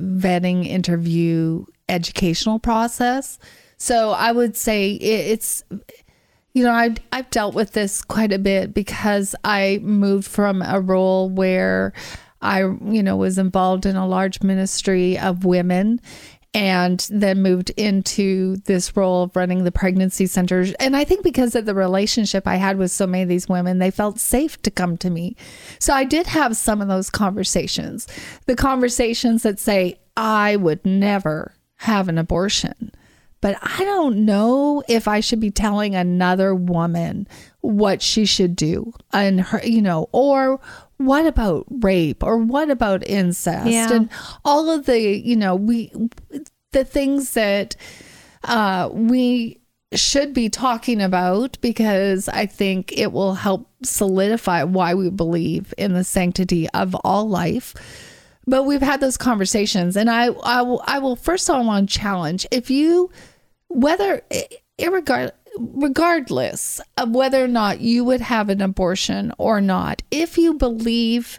vetting 0.00 0.66
interview 0.66 1.64
educational 1.88 2.58
process. 2.58 3.38
So 3.76 4.10
I 4.10 4.32
would 4.32 4.56
say 4.56 4.92
it, 4.92 5.30
it's 5.32 5.64
you 6.54 6.64
know, 6.64 6.72
I 6.72 6.94
I've 7.12 7.30
dealt 7.30 7.54
with 7.54 7.72
this 7.72 8.02
quite 8.02 8.32
a 8.32 8.38
bit 8.38 8.74
because 8.74 9.34
I 9.44 9.80
moved 9.82 10.26
from 10.26 10.62
a 10.62 10.80
role 10.80 11.28
where 11.28 11.92
I, 12.40 12.60
you 12.60 13.02
know, 13.02 13.16
was 13.16 13.38
involved 13.38 13.86
in 13.86 13.96
a 13.96 14.06
large 14.06 14.42
ministry 14.42 15.18
of 15.18 15.44
women 15.44 16.00
and 16.54 17.06
then 17.10 17.42
moved 17.42 17.70
into 17.70 18.56
this 18.64 18.94
role 18.94 19.22
of 19.22 19.34
running 19.34 19.64
the 19.64 19.72
pregnancy 19.72 20.26
centers. 20.26 20.72
And 20.74 20.94
I 20.94 21.04
think 21.04 21.22
because 21.22 21.54
of 21.54 21.64
the 21.64 21.74
relationship 21.74 22.46
I 22.46 22.56
had 22.56 22.76
with 22.76 22.90
so 22.90 23.06
many 23.06 23.22
of 23.22 23.28
these 23.28 23.48
women, 23.48 23.78
they 23.78 23.90
felt 23.90 24.18
safe 24.18 24.60
to 24.62 24.70
come 24.70 24.98
to 24.98 25.08
me. 25.08 25.34
So 25.78 25.94
I 25.94 26.04
did 26.04 26.26
have 26.26 26.56
some 26.56 26.82
of 26.82 26.88
those 26.88 27.08
conversations. 27.08 28.06
The 28.46 28.56
conversations 28.56 29.42
that 29.44 29.58
say, 29.58 29.98
I 30.16 30.56
would 30.56 30.84
never 30.84 31.54
have 31.76 32.08
an 32.08 32.18
abortion. 32.18 32.92
But 33.40 33.58
I 33.60 33.84
don't 33.84 34.24
know 34.24 34.84
if 34.88 35.08
I 35.08 35.20
should 35.20 35.40
be 35.40 35.50
telling 35.50 35.96
another 35.96 36.54
woman 36.54 37.26
what 37.60 38.00
she 38.00 38.24
should 38.24 38.54
do 38.54 38.92
and 39.12 39.40
her, 39.40 39.60
you 39.64 39.82
know, 39.82 40.08
or 40.12 40.60
what 41.06 41.26
about 41.26 41.64
rape 41.68 42.22
or 42.22 42.38
what 42.38 42.70
about 42.70 43.06
incest 43.06 43.66
Yeah. 43.68 43.92
and 43.92 44.08
all 44.44 44.70
of 44.70 44.86
the, 44.86 45.00
you 45.00 45.36
know, 45.36 45.54
we, 45.54 45.92
the 46.72 46.84
things 46.84 47.34
that 47.34 47.76
uh, 48.44 48.88
we 48.92 49.60
should 49.94 50.32
be 50.32 50.48
talking 50.48 51.02
about 51.02 51.58
because 51.60 52.28
I 52.28 52.46
think 52.46 52.92
it 52.96 53.12
will 53.12 53.34
help 53.34 53.68
solidify 53.82 54.64
why 54.64 54.94
we 54.94 55.10
believe 55.10 55.74
in 55.76 55.92
the 55.92 56.04
sanctity 56.04 56.68
of 56.70 56.94
all 57.04 57.28
life. 57.28 57.74
But 58.46 58.64
we've 58.64 58.82
had 58.82 59.00
those 59.00 59.16
conversations, 59.16 59.96
and 59.96 60.10
I, 60.10 60.26
I 60.42 60.62
will, 60.62 60.82
I 60.86 60.98
will 60.98 61.14
first 61.14 61.48
of 61.48 61.54
all 61.56 61.64
want 61.64 61.88
to 61.88 61.98
challenge 61.98 62.46
if 62.50 62.70
you, 62.70 63.10
whether 63.68 64.22
irregard, 64.78 65.32
regardless 65.58 66.80
of 66.96 67.10
whether 67.10 67.44
or 67.44 67.48
not 67.48 67.80
you 67.80 68.04
would 68.04 68.20
have 68.20 68.48
an 68.48 68.60
abortion 68.60 69.32
or 69.38 69.60
not, 69.60 70.02
if 70.10 70.38
you 70.38 70.54
believe 70.54 71.38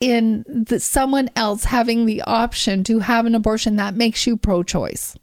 in 0.00 0.44
the, 0.48 0.80
someone 0.80 1.30
else 1.36 1.64
having 1.64 2.06
the 2.06 2.22
option 2.22 2.82
to 2.84 2.98
have 3.00 3.24
an 3.26 3.34
abortion, 3.34 3.76
that 3.76 3.94
makes 3.94 4.26
you 4.26 4.36
pro-choice. 4.36 5.16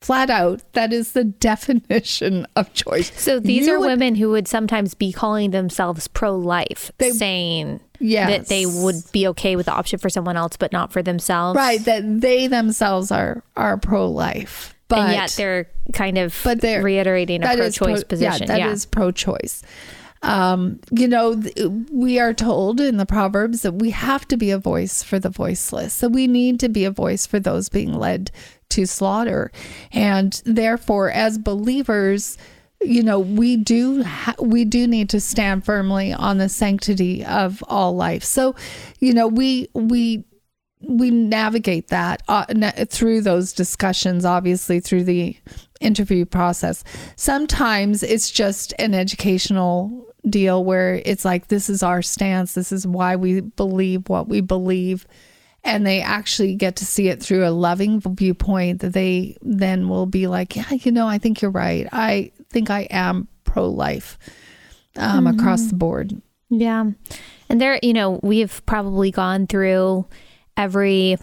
Flat 0.00 0.30
out, 0.30 0.62
that 0.72 0.92
is 0.92 1.12
the 1.12 1.22
definition 1.50 2.46
of 2.56 2.72
choice. 2.74 3.12
So 3.20 3.38
these 3.38 3.66
You 3.66 3.74
are 3.74 3.78
would- 3.78 3.86
women 3.86 4.14
who 4.16 4.30
would 4.30 4.48
sometimes 4.48 4.94
be 4.94 5.12
calling 5.12 5.50
themselves 5.52 6.08
pro 6.08 6.34
life, 6.34 6.90
saying 7.00 7.80
Yes. 8.00 8.28
that 8.30 8.48
they 8.48 8.66
would 8.66 8.96
be 9.12 9.28
okay 9.28 9.54
with 9.54 9.66
the 9.66 9.72
option 9.72 10.00
for 10.00 10.10
someone 10.10 10.36
else, 10.36 10.56
but 10.56 10.72
not 10.72 10.92
for 10.92 11.02
themselves. 11.02 11.56
right 11.56 11.78
that 11.84 12.02
they 12.20 12.48
themselves 12.48 13.12
are 13.12 13.44
are 13.56 13.76
pro-life, 13.76 14.71
but 14.88 14.98
and 15.00 15.12
yet 15.12 15.34
they're 15.36 15.70
kind 15.92 16.18
of 16.18 16.38
but 16.44 16.60
they're 16.60 16.82
reiterating 16.82 17.42
a 17.42 17.46
pro-choice 17.56 18.00
pro- 18.04 18.08
position. 18.08 18.48
Yeah, 18.48 18.58
that 18.58 18.72
is 18.72 18.86
pro-choice. 18.86 19.62
Um, 20.22 20.78
you 20.92 21.08
know, 21.08 21.40
th- 21.40 21.68
we 21.90 22.20
are 22.20 22.32
told 22.32 22.80
in 22.80 22.96
the 22.96 23.06
Proverbs 23.06 23.62
that 23.62 23.72
we 23.72 23.90
have 23.90 24.26
to 24.28 24.36
be 24.36 24.52
a 24.52 24.58
voice 24.58 25.02
for 25.02 25.18
the 25.18 25.30
voiceless. 25.30 25.92
So 25.92 26.06
we 26.06 26.28
need 26.28 26.60
to 26.60 26.68
be 26.68 26.84
a 26.84 26.92
voice 26.92 27.26
for 27.26 27.40
those 27.40 27.68
being 27.68 27.92
led 27.92 28.30
to 28.70 28.86
slaughter. 28.86 29.50
And 29.92 30.40
therefore, 30.44 31.10
as 31.10 31.38
believers, 31.38 32.38
you 32.80 33.02
know, 33.02 33.18
we 33.18 33.56
do 33.56 34.04
ha- 34.04 34.36
we 34.40 34.64
do 34.64 34.86
need 34.86 35.08
to 35.10 35.20
stand 35.20 35.64
firmly 35.64 36.12
on 36.12 36.38
the 36.38 36.48
sanctity 36.48 37.24
of 37.24 37.62
all 37.68 37.96
life. 37.96 38.22
So, 38.22 38.54
you 39.00 39.12
know, 39.12 39.26
we 39.26 39.68
we 39.74 40.24
we 40.82 41.10
navigate 41.10 41.88
that 41.88 42.22
uh, 42.28 42.44
na- 42.50 42.72
through 42.88 43.20
those 43.20 43.52
discussions 43.52 44.24
obviously 44.24 44.80
through 44.80 45.04
the 45.04 45.36
interview 45.80 46.24
process. 46.24 46.84
Sometimes 47.16 48.02
it's 48.02 48.30
just 48.30 48.72
an 48.78 48.94
educational 48.94 50.06
deal 50.28 50.64
where 50.64 51.02
it's 51.04 51.24
like 51.24 51.48
this 51.48 51.68
is 51.68 51.82
our 51.82 52.02
stance. 52.02 52.54
This 52.54 52.72
is 52.72 52.86
why 52.86 53.16
we 53.16 53.40
believe 53.40 54.08
what 54.08 54.28
we 54.28 54.40
believe. 54.40 55.06
And 55.64 55.86
they 55.86 56.00
actually 56.00 56.56
get 56.56 56.76
to 56.76 56.86
see 56.86 57.08
it 57.08 57.22
through 57.22 57.46
a 57.46 57.50
loving 57.50 58.00
viewpoint 58.00 58.80
that 58.80 58.92
they 58.92 59.36
then 59.42 59.88
will 59.88 60.06
be 60.06 60.26
like 60.26 60.56
yeah 60.56 60.70
you 60.72 60.90
know 60.90 61.06
i 61.06 61.18
think 61.18 61.40
you're 61.40 61.52
right. 61.52 61.86
I 61.92 62.32
think 62.50 62.68
i 62.68 62.82
am 62.90 63.28
pro-life 63.44 64.18
um, 64.96 65.26
across 65.26 65.66
the 65.66 65.74
board. 65.74 66.20
Yeah. 66.48 66.90
And 67.48 67.60
there, 67.60 67.78
you 67.82 67.92
know, 67.92 68.20
we've 68.22 68.64
probably 68.66 69.10
gone 69.10 69.46
through 69.46 70.06
every 70.56 71.16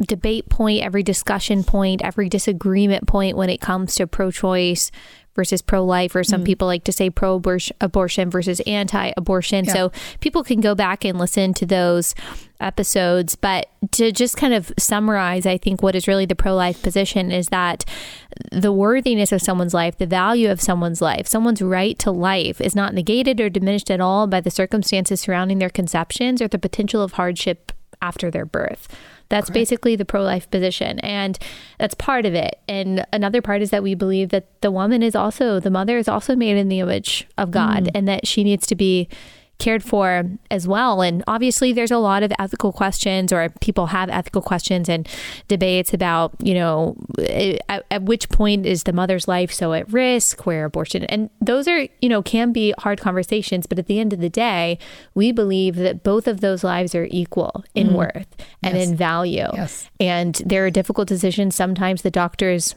debate 0.00 0.48
point, 0.48 0.82
every 0.82 1.02
discussion 1.02 1.64
point, 1.64 2.02
every 2.04 2.28
disagreement 2.28 3.06
point 3.06 3.36
when 3.36 3.48
it 3.48 3.60
comes 3.60 3.94
to 3.94 4.06
pro 4.06 4.30
choice 4.30 4.90
versus 5.34 5.62
pro 5.62 5.84
life, 5.84 6.14
or 6.14 6.24
some 6.24 6.42
mm. 6.42 6.46
people 6.46 6.66
like 6.66 6.84
to 6.84 6.92
say 6.92 7.10
pro 7.10 7.40
abortion 7.80 8.30
versus 8.30 8.60
anti 8.60 9.12
abortion. 9.16 9.64
Yeah. 9.66 9.72
So 9.72 9.92
people 10.20 10.42
can 10.42 10.60
go 10.60 10.74
back 10.74 11.04
and 11.04 11.18
listen 11.18 11.54
to 11.54 11.66
those 11.66 12.14
episodes. 12.58 13.36
But 13.36 13.68
to 13.92 14.12
just 14.12 14.36
kind 14.36 14.54
of 14.54 14.72
summarize, 14.78 15.46
I 15.46 15.58
think 15.58 15.82
what 15.82 15.94
is 15.94 16.08
really 16.08 16.26
the 16.26 16.34
pro 16.34 16.54
life 16.54 16.82
position 16.82 17.30
is 17.30 17.48
that 17.48 17.84
the 18.50 18.72
worthiness 18.72 19.30
of 19.30 19.42
someone's 19.42 19.74
life, 19.74 19.98
the 19.98 20.06
value 20.06 20.50
of 20.50 20.60
someone's 20.60 21.02
life, 21.02 21.26
someone's 21.26 21.62
right 21.62 21.98
to 22.00 22.10
life 22.10 22.60
is 22.60 22.74
not 22.74 22.94
negated 22.94 23.40
or 23.40 23.48
diminished 23.50 23.90
at 23.90 24.00
all 24.00 24.26
by 24.26 24.40
the 24.40 24.50
circumstances 24.50 25.20
surrounding 25.20 25.58
their 25.58 25.70
conceptions 25.70 26.42
or 26.42 26.48
the 26.48 26.58
potential 26.58 27.02
of 27.02 27.12
hardship 27.12 27.72
after 28.02 28.30
their 28.30 28.46
birth. 28.46 28.88
That's 29.28 29.48
Correct. 29.48 29.54
basically 29.54 29.96
the 29.96 30.04
pro 30.04 30.22
life 30.22 30.50
position. 30.50 31.00
And 31.00 31.38
that's 31.78 31.94
part 31.94 32.26
of 32.26 32.34
it. 32.34 32.60
And 32.68 33.04
another 33.12 33.42
part 33.42 33.62
is 33.62 33.70
that 33.70 33.82
we 33.82 33.94
believe 33.94 34.28
that 34.28 34.60
the 34.60 34.70
woman 34.70 35.02
is 35.02 35.16
also, 35.16 35.58
the 35.58 35.70
mother 35.70 35.98
is 35.98 36.08
also 36.08 36.36
made 36.36 36.56
in 36.56 36.68
the 36.68 36.80
image 36.80 37.26
of 37.36 37.50
God 37.50 37.84
mm. 37.84 37.90
and 37.94 38.06
that 38.06 38.26
she 38.26 38.44
needs 38.44 38.66
to 38.68 38.76
be 38.76 39.08
cared 39.58 39.82
for 39.82 40.24
as 40.50 40.68
well. 40.68 41.00
And 41.00 41.24
obviously, 41.26 41.72
there's 41.72 41.90
a 41.90 41.98
lot 41.98 42.22
of 42.22 42.32
ethical 42.38 42.72
questions, 42.72 43.32
or 43.32 43.48
people 43.60 43.86
have 43.86 44.08
ethical 44.08 44.42
questions 44.42 44.88
and 44.88 45.08
debates 45.48 45.94
about, 45.94 46.34
you 46.40 46.54
know, 46.54 46.96
at, 47.18 47.84
at, 47.90 48.02
which 48.02 48.28
point 48.28 48.66
is 48.66 48.82
the 48.82 48.92
mother's 48.92 49.26
life 49.26 49.52
so 49.52 49.72
at 49.72 49.90
risk, 49.92 50.46
where 50.46 50.64
abortion, 50.64 51.04
and 51.04 51.30
those 51.40 51.66
are, 51.68 51.88
you 52.00 52.08
know, 52.08 52.22
can 52.22 52.52
be 52.52 52.74
hard 52.78 53.00
conversations. 53.00 53.66
But 53.66 53.78
at 53.78 53.86
the 53.86 53.98
end 53.98 54.12
of 54.12 54.20
the 54.20 54.30
day, 54.30 54.78
we 55.14 55.32
believe 55.32 55.76
that 55.76 56.02
both 56.02 56.26
of 56.26 56.40
those 56.40 56.62
lives 56.62 56.94
are 56.94 57.08
equal 57.10 57.64
in 57.74 57.88
mm. 57.88 57.94
worth 57.94 58.28
and 58.62 58.76
yes. 58.76 58.88
in 58.88 58.96
value. 58.96 59.48
Yes. 59.52 59.88
And 59.98 60.34
there 60.44 60.66
are 60.66 60.70
difficult 60.70 61.08
decisions. 61.08 61.54
Sometimes 61.54 62.02
the 62.02 62.10
doctors 62.10 62.74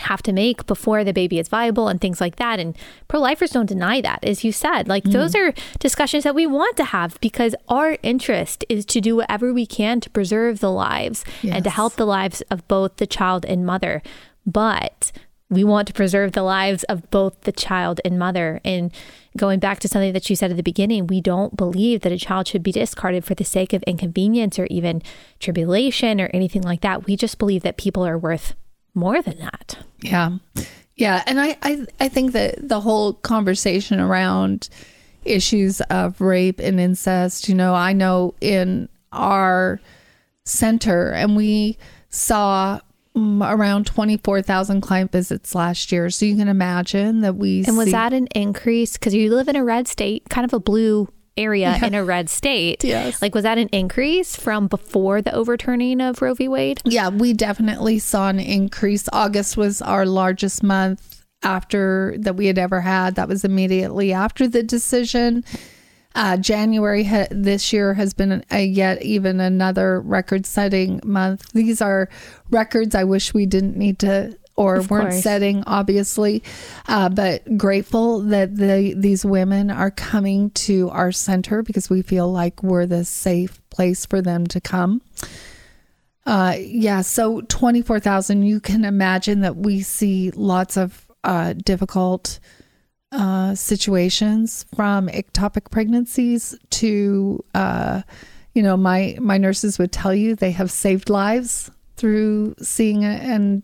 have 0.00 0.22
to 0.22 0.32
make 0.32 0.66
before 0.66 1.04
the 1.04 1.12
baby 1.12 1.38
is 1.38 1.48
viable 1.48 1.88
and 1.88 2.00
things 2.00 2.20
like 2.20 2.36
that. 2.36 2.58
And 2.58 2.76
pro 3.08 3.20
lifers 3.20 3.50
don't 3.50 3.66
deny 3.66 4.00
that, 4.00 4.24
as 4.24 4.42
you 4.42 4.50
said. 4.50 4.88
Like, 4.88 5.04
mm. 5.04 5.12
those 5.12 5.34
are 5.34 5.52
discussions 5.78 6.24
that 6.24 6.34
we 6.34 6.46
want 6.46 6.76
to 6.78 6.84
have 6.84 7.20
because 7.20 7.54
our 7.68 7.98
interest 8.02 8.64
is 8.68 8.86
to 8.86 9.00
do 9.00 9.16
whatever 9.16 9.52
we 9.52 9.66
can 9.66 10.00
to 10.00 10.10
preserve 10.10 10.60
the 10.60 10.70
lives 10.70 11.24
yes. 11.42 11.56
and 11.56 11.64
to 11.64 11.70
help 11.70 11.94
the 11.94 12.06
lives 12.06 12.40
of 12.50 12.66
both 12.68 12.96
the 12.96 13.06
child 13.06 13.44
and 13.44 13.66
mother. 13.66 14.02
But 14.46 15.12
we 15.50 15.62
want 15.62 15.86
to 15.88 15.94
preserve 15.94 16.32
the 16.32 16.42
lives 16.42 16.82
of 16.84 17.10
both 17.10 17.42
the 17.42 17.52
child 17.52 18.00
and 18.06 18.18
mother. 18.18 18.62
And 18.64 18.90
going 19.36 19.60
back 19.60 19.78
to 19.80 19.88
something 19.88 20.14
that 20.14 20.30
you 20.30 20.34
said 20.34 20.50
at 20.50 20.56
the 20.56 20.62
beginning, 20.62 21.06
we 21.06 21.20
don't 21.20 21.54
believe 21.54 22.00
that 22.00 22.12
a 22.12 22.18
child 22.18 22.48
should 22.48 22.62
be 22.62 22.72
discarded 22.72 23.26
for 23.26 23.34
the 23.34 23.44
sake 23.44 23.74
of 23.74 23.82
inconvenience 23.82 24.58
or 24.58 24.66
even 24.70 25.02
tribulation 25.38 26.18
or 26.18 26.30
anything 26.32 26.62
like 26.62 26.80
that. 26.80 27.04
We 27.04 27.16
just 27.16 27.38
believe 27.38 27.62
that 27.62 27.76
people 27.76 28.06
are 28.06 28.16
worth 28.16 28.54
more 28.94 29.22
than 29.22 29.38
that. 29.38 29.78
Yeah. 30.00 30.38
Yeah. 30.96 31.22
And 31.26 31.40
I, 31.40 31.56
I, 31.62 31.86
I 32.00 32.08
think 32.08 32.32
that 32.32 32.68
the 32.68 32.80
whole 32.80 33.14
conversation 33.14 33.98
around 34.00 34.68
issues 35.24 35.80
of 35.82 36.20
rape 36.20 36.58
and 36.60 36.78
incest, 36.80 37.48
you 37.48 37.54
know, 37.54 37.74
I 37.74 37.92
know 37.92 38.34
in 38.40 38.88
our 39.12 39.80
center, 40.44 41.10
and 41.10 41.36
we 41.36 41.78
saw 42.08 42.80
mm, 43.16 43.52
around 43.52 43.86
24,000 43.86 44.80
client 44.80 45.12
visits 45.12 45.54
last 45.54 45.92
year. 45.92 46.10
So 46.10 46.26
you 46.26 46.36
can 46.36 46.48
imagine 46.48 47.20
that 47.20 47.36
we. 47.36 47.64
And 47.66 47.76
was 47.76 47.86
see- 47.86 47.92
that 47.92 48.12
an 48.12 48.26
increase? 48.28 48.94
Because 48.94 49.14
you 49.14 49.34
live 49.34 49.48
in 49.48 49.56
a 49.56 49.64
red 49.64 49.88
state, 49.88 50.28
kind 50.28 50.44
of 50.44 50.52
a 50.52 50.60
blue 50.60 51.08
area 51.36 51.76
yeah. 51.80 51.86
in 51.86 51.94
a 51.94 52.04
red 52.04 52.28
state. 52.28 52.84
Yes. 52.84 53.22
Like, 53.22 53.34
was 53.34 53.44
that 53.44 53.58
an 53.58 53.68
increase 53.68 54.36
from 54.36 54.68
before 54.68 55.22
the 55.22 55.34
overturning 55.34 56.00
of 56.00 56.20
Roe 56.20 56.34
v. 56.34 56.48
Wade? 56.48 56.80
Yeah, 56.84 57.08
we 57.08 57.32
definitely 57.32 57.98
saw 57.98 58.28
an 58.28 58.40
increase. 58.40 59.08
August 59.12 59.56
was 59.56 59.82
our 59.82 60.06
largest 60.06 60.62
month 60.62 61.24
after 61.42 62.14
that 62.18 62.36
we 62.36 62.46
had 62.46 62.58
ever 62.58 62.80
had. 62.80 63.14
That 63.14 63.28
was 63.28 63.44
immediately 63.44 64.12
after 64.12 64.46
the 64.46 64.62
decision. 64.62 65.44
Uh, 66.14 66.36
January 66.36 67.04
ha- 67.04 67.28
this 67.30 67.72
year 67.72 67.94
has 67.94 68.12
been 68.12 68.44
a 68.50 68.64
yet 68.64 69.02
even 69.02 69.40
another 69.40 70.00
record 70.00 70.44
setting 70.44 71.00
month. 71.04 71.50
These 71.52 71.80
are 71.80 72.08
records 72.50 72.94
I 72.94 73.04
wish 73.04 73.32
we 73.32 73.46
didn't 73.46 73.76
need 73.76 73.98
to 74.00 74.36
or 74.62 74.76
of 74.76 74.90
weren't 74.90 75.10
course. 75.10 75.22
setting, 75.22 75.64
obviously. 75.66 76.42
Uh, 76.88 77.08
but 77.08 77.56
grateful 77.58 78.20
that 78.20 78.56
the, 78.56 78.94
these 78.96 79.24
women 79.24 79.70
are 79.70 79.90
coming 79.90 80.50
to 80.50 80.88
our 80.90 81.12
center 81.12 81.62
because 81.62 81.90
we 81.90 82.02
feel 82.02 82.30
like 82.30 82.62
we're 82.62 82.86
the 82.86 83.04
safe 83.04 83.60
place 83.70 84.06
for 84.06 84.22
them 84.22 84.46
to 84.46 84.60
come. 84.60 85.02
Uh, 86.24 86.54
yeah, 86.58 87.00
so 87.00 87.40
24,000, 87.42 88.44
you 88.44 88.60
can 88.60 88.84
imagine 88.84 89.40
that 89.40 89.56
we 89.56 89.82
see 89.82 90.30
lots 90.32 90.76
of 90.76 91.06
uh, 91.24 91.52
difficult 91.52 92.38
uh, 93.10 93.54
situations 93.54 94.64
from 94.74 95.08
ectopic 95.08 95.70
pregnancies 95.70 96.54
to, 96.70 97.44
uh, 97.54 98.02
you 98.54 98.62
know, 98.62 98.76
my, 98.76 99.16
my 99.20 99.36
nurses 99.36 99.78
would 99.78 99.92
tell 99.92 100.14
you 100.14 100.36
they 100.36 100.52
have 100.52 100.70
saved 100.70 101.10
lives 101.10 101.70
through 101.96 102.54
seeing 102.60 103.04
and 103.04 103.62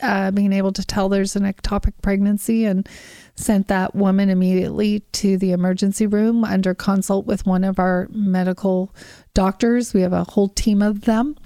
uh, 0.00 0.30
being 0.30 0.52
able 0.52 0.72
to 0.72 0.84
tell 0.84 1.08
there's 1.08 1.36
an 1.36 1.42
ectopic 1.42 1.92
pregnancy 2.02 2.64
and 2.64 2.88
sent 3.36 3.68
that 3.68 3.94
woman 3.94 4.28
immediately 4.28 5.00
to 5.12 5.38
the 5.38 5.52
emergency 5.52 6.06
room 6.06 6.44
under 6.44 6.74
consult 6.74 7.26
with 7.26 7.46
one 7.46 7.64
of 7.64 7.78
our 7.78 8.08
medical 8.10 8.94
doctors. 9.34 9.94
We 9.94 10.02
have 10.02 10.12
a 10.12 10.24
whole 10.24 10.48
team 10.48 10.82
of 10.82 11.02
them. 11.02 11.36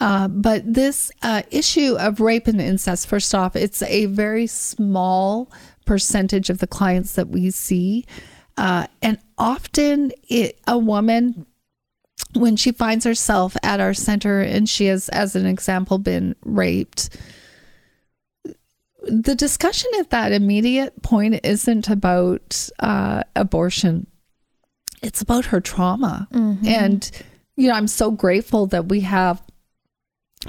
Uh, 0.00 0.28
but 0.28 0.62
this 0.66 1.10
uh, 1.22 1.42
issue 1.50 1.96
of 1.98 2.20
rape 2.20 2.46
and 2.46 2.60
incest, 2.60 3.06
first 3.06 3.34
off, 3.34 3.56
it's 3.56 3.82
a 3.82 4.06
very 4.06 4.46
small 4.46 5.50
percentage 5.86 6.50
of 6.50 6.58
the 6.58 6.66
clients 6.66 7.14
that 7.14 7.28
we 7.28 7.50
see. 7.50 8.04
Uh, 8.56 8.86
and 9.02 9.18
often 9.38 10.12
it, 10.28 10.58
a 10.66 10.78
woman 10.78 11.46
when 12.34 12.56
she 12.56 12.72
finds 12.72 13.04
herself 13.04 13.56
at 13.62 13.80
our 13.80 13.94
center 13.94 14.40
and 14.40 14.68
she 14.68 14.86
has, 14.86 15.08
as 15.10 15.36
an 15.36 15.46
example, 15.46 15.98
been 15.98 16.34
raped, 16.44 17.16
the 19.06 19.34
discussion 19.34 19.90
at 19.98 20.10
that 20.10 20.32
immediate 20.32 21.02
point 21.02 21.40
isn't 21.44 21.88
about 21.88 22.68
uh, 22.78 23.22
abortion. 23.36 24.06
It's 25.02 25.20
about 25.20 25.46
her 25.46 25.60
trauma. 25.60 26.28
Mm-hmm. 26.32 26.66
And, 26.66 27.10
you 27.56 27.68
know, 27.68 27.74
I'm 27.74 27.88
so 27.88 28.10
grateful 28.10 28.66
that 28.68 28.86
we 28.86 29.00
have 29.00 29.42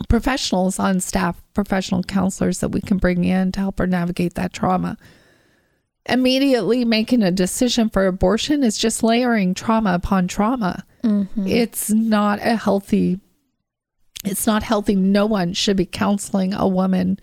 professionals 0.10 0.80
on 0.80 0.99
staff, 0.99 1.41
professional 1.53 2.03
counselors 2.03 2.60
that 2.60 2.70
we 2.70 2.82
can 2.82 2.97
bring 2.97 3.24
in 3.24 3.51
to 3.53 3.60
help 3.60 3.80
her 3.80 3.88
navigate 3.88 4.36
that 4.36 4.53
trauma. 4.53 4.97
Immediately 6.08 6.86
making 6.86 7.24
a 7.24 7.32
decision 7.32 7.89
for 7.89 8.06
abortion 8.06 8.64
is 8.64 8.78
just 8.78 9.03
layering 9.03 9.53
trauma 9.53 9.93
upon 9.93 10.28
trauma. 10.28 10.86
Mm-hmm. 11.03 11.47
It's 11.47 11.89
not 11.89 12.39
a 12.39 12.56
healthy, 12.56 13.20
it's 14.24 14.45
not 14.45 14.64
healthy. 14.64 14.95
No 14.95 15.26
one 15.26 15.53
should 15.53 15.78
be 15.78 15.86
counseling 15.86 16.53
a 16.53 16.68
woman 16.68 17.20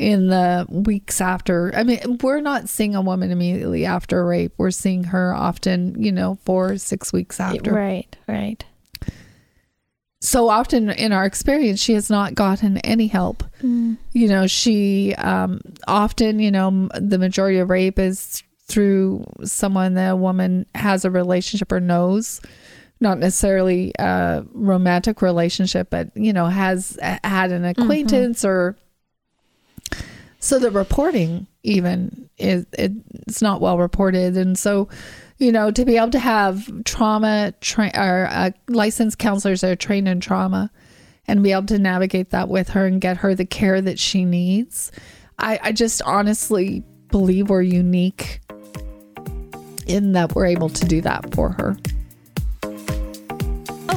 in 0.00 0.28
the 0.28 0.66
weeks 0.70 1.20
after. 1.20 1.72
I 1.76 1.82
mean, 1.82 2.18
we're 2.22 2.40
not 2.40 2.70
seeing 2.70 2.94
a 2.94 3.02
woman 3.02 3.30
immediately 3.30 3.84
after 3.84 4.24
rape. 4.24 4.54
We're 4.56 4.70
seeing 4.70 5.04
her 5.04 5.34
often, 5.34 6.02
you 6.02 6.10
know, 6.10 6.38
four, 6.44 6.78
six 6.78 7.12
weeks 7.12 7.38
after. 7.38 7.74
Right, 7.74 8.16
right. 8.26 8.64
So 10.22 10.48
often 10.48 10.88
in 10.88 11.12
our 11.12 11.26
experience, 11.26 11.80
she 11.80 11.92
has 11.92 12.08
not 12.08 12.34
gotten 12.34 12.78
any 12.78 13.08
help. 13.08 13.44
Mm. 13.62 13.98
You 14.12 14.28
know, 14.28 14.46
she 14.46 15.14
um, 15.16 15.60
often, 15.86 16.40
you 16.40 16.50
know, 16.50 16.88
the 16.94 17.18
majority 17.18 17.58
of 17.58 17.68
rape 17.68 17.98
is 17.98 18.42
through 18.68 19.26
someone 19.44 19.94
that 19.94 20.12
a 20.12 20.16
woman 20.16 20.64
has 20.74 21.04
a 21.04 21.10
relationship 21.10 21.70
or 21.72 21.80
knows 21.80 22.40
not 23.02 23.18
necessarily 23.18 23.92
a 23.98 24.44
romantic 24.52 25.20
relationship, 25.20 25.88
but 25.90 26.14
you 26.14 26.32
know, 26.32 26.46
has 26.46 26.98
had 27.02 27.50
an 27.50 27.62
mm-hmm. 27.62 27.82
acquaintance 27.82 28.40
mm-hmm. 28.40 28.48
or 28.48 28.76
so 30.40 30.58
the 30.58 30.70
reporting 30.70 31.46
even 31.62 32.28
is 32.38 32.66
it's 32.72 33.42
not 33.42 33.60
well 33.60 33.78
reported, 33.78 34.36
and 34.36 34.58
so 34.58 34.88
you 35.38 35.52
know 35.52 35.70
to 35.70 35.84
be 35.84 35.96
able 35.96 36.10
to 36.10 36.18
have 36.18 36.68
trauma 36.84 37.52
tra- 37.60 37.92
or 37.94 38.26
uh, 38.30 38.50
licensed 38.68 39.18
counselors 39.18 39.60
that 39.60 39.70
are 39.70 39.76
trained 39.76 40.08
in 40.08 40.18
trauma 40.18 40.70
and 41.28 41.42
be 41.42 41.52
able 41.52 41.66
to 41.66 41.78
navigate 41.78 42.30
that 42.30 42.48
with 42.48 42.70
her 42.70 42.86
and 42.86 43.00
get 43.00 43.18
her 43.18 43.34
the 43.34 43.44
care 43.44 43.80
that 43.80 43.98
she 43.98 44.24
needs. 44.24 44.90
I, 45.38 45.60
I 45.62 45.72
just 45.72 46.02
honestly 46.02 46.82
believe 47.08 47.50
we're 47.50 47.62
unique 47.62 48.40
in 49.86 50.12
that 50.12 50.34
we're 50.34 50.46
able 50.46 50.68
to 50.70 50.86
do 50.86 51.00
that 51.02 51.34
for 51.34 51.50
her. 51.50 51.76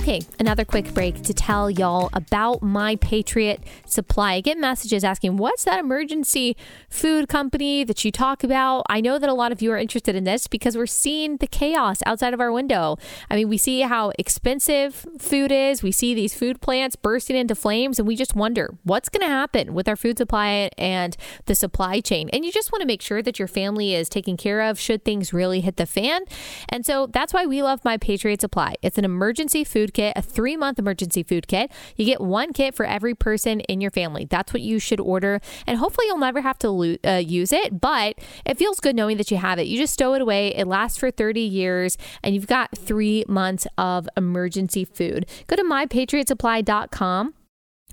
Okay, 0.03 0.19
another 0.37 0.65
quick 0.65 0.93
break 0.93 1.21
to 1.21 1.33
tell 1.33 1.71
y'all 1.71 2.09
about 2.11 2.61
My 2.61 2.97
Patriot 2.97 3.63
Supply. 3.85 4.33
I 4.33 4.41
get 4.41 4.57
messages 4.57 5.01
asking, 5.01 5.37
what's 5.37 5.63
that 5.63 5.79
emergency 5.79 6.57
food 6.89 7.29
company 7.29 7.85
that 7.85 8.03
you 8.03 8.11
talk 8.11 8.43
about? 8.43 8.83
I 8.89 8.99
know 8.99 9.17
that 9.17 9.29
a 9.29 9.33
lot 9.33 9.53
of 9.53 9.61
you 9.61 9.71
are 9.71 9.77
interested 9.77 10.13
in 10.13 10.25
this 10.25 10.47
because 10.47 10.75
we're 10.75 10.87
seeing 10.87 11.37
the 11.37 11.47
chaos 11.47 11.99
outside 12.05 12.33
of 12.33 12.41
our 12.41 12.51
window. 12.51 12.97
I 13.29 13.37
mean, 13.37 13.47
we 13.47 13.57
see 13.57 13.79
how 13.79 14.11
expensive 14.19 15.05
food 15.19 15.53
is, 15.53 15.81
we 15.81 15.93
see 15.93 16.13
these 16.13 16.33
food 16.33 16.59
plants 16.59 16.97
bursting 16.97 17.37
into 17.37 17.55
flames, 17.55 17.97
and 17.97 18.05
we 18.05 18.17
just 18.17 18.35
wonder 18.35 18.75
what's 18.83 19.07
going 19.07 19.25
to 19.25 19.33
happen 19.33 19.73
with 19.73 19.87
our 19.87 19.95
food 19.95 20.17
supply 20.17 20.69
and 20.77 21.15
the 21.45 21.55
supply 21.55 22.01
chain. 22.01 22.29
And 22.33 22.43
you 22.43 22.51
just 22.51 22.73
want 22.73 22.81
to 22.81 22.87
make 22.87 23.01
sure 23.01 23.21
that 23.21 23.39
your 23.39 23.47
family 23.47 23.95
is 23.95 24.09
taken 24.09 24.35
care 24.35 24.63
of 24.63 24.77
should 24.77 25.05
things 25.05 25.31
really 25.31 25.61
hit 25.61 25.77
the 25.77 25.85
fan. 25.85 26.23
And 26.67 26.85
so 26.85 27.07
that's 27.07 27.33
why 27.33 27.45
we 27.45 27.63
love 27.63 27.85
My 27.85 27.95
Patriot 27.95 28.41
Supply. 28.41 28.75
It's 28.81 28.97
an 28.97 29.05
emergency 29.05 29.63
food 29.63 29.92
kit, 29.93 30.13
a 30.15 30.21
three 30.21 30.57
month 30.57 30.79
emergency 30.79 31.23
food 31.23 31.47
kit. 31.47 31.71
You 31.95 32.05
get 32.05 32.21
one 32.21 32.53
kit 32.53 32.75
for 32.75 32.85
every 32.85 33.13
person 33.15 33.61
in 33.61 33.81
your 33.81 33.91
family. 33.91 34.25
That's 34.25 34.53
what 34.53 34.61
you 34.61 34.79
should 34.79 34.99
order. 34.99 35.39
And 35.67 35.77
hopefully 35.77 36.07
you'll 36.07 36.17
never 36.17 36.41
have 36.41 36.57
to 36.59 36.69
lo- 36.69 36.97
uh, 37.05 37.21
use 37.23 37.51
it, 37.51 37.79
but 37.79 38.15
it 38.45 38.57
feels 38.57 38.79
good 38.79 38.95
knowing 38.95 39.17
that 39.17 39.31
you 39.31 39.37
have 39.37 39.59
it. 39.59 39.67
You 39.67 39.77
just 39.77 39.93
stow 39.93 40.13
it 40.13 40.21
away. 40.21 40.53
It 40.55 40.67
lasts 40.67 40.97
for 40.97 41.11
30 41.11 41.41
years 41.41 41.97
and 42.23 42.35
you've 42.35 42.47
got 42.47 42.77
three 42.77 43.23
months 43.27 43.67
of 43.77 44.07
emergency 44.17 44.85
food. 44.85 45.25
Go 45.47 45.55
to 45.55 45.63
mypatriotsupply.com 45.63 47.33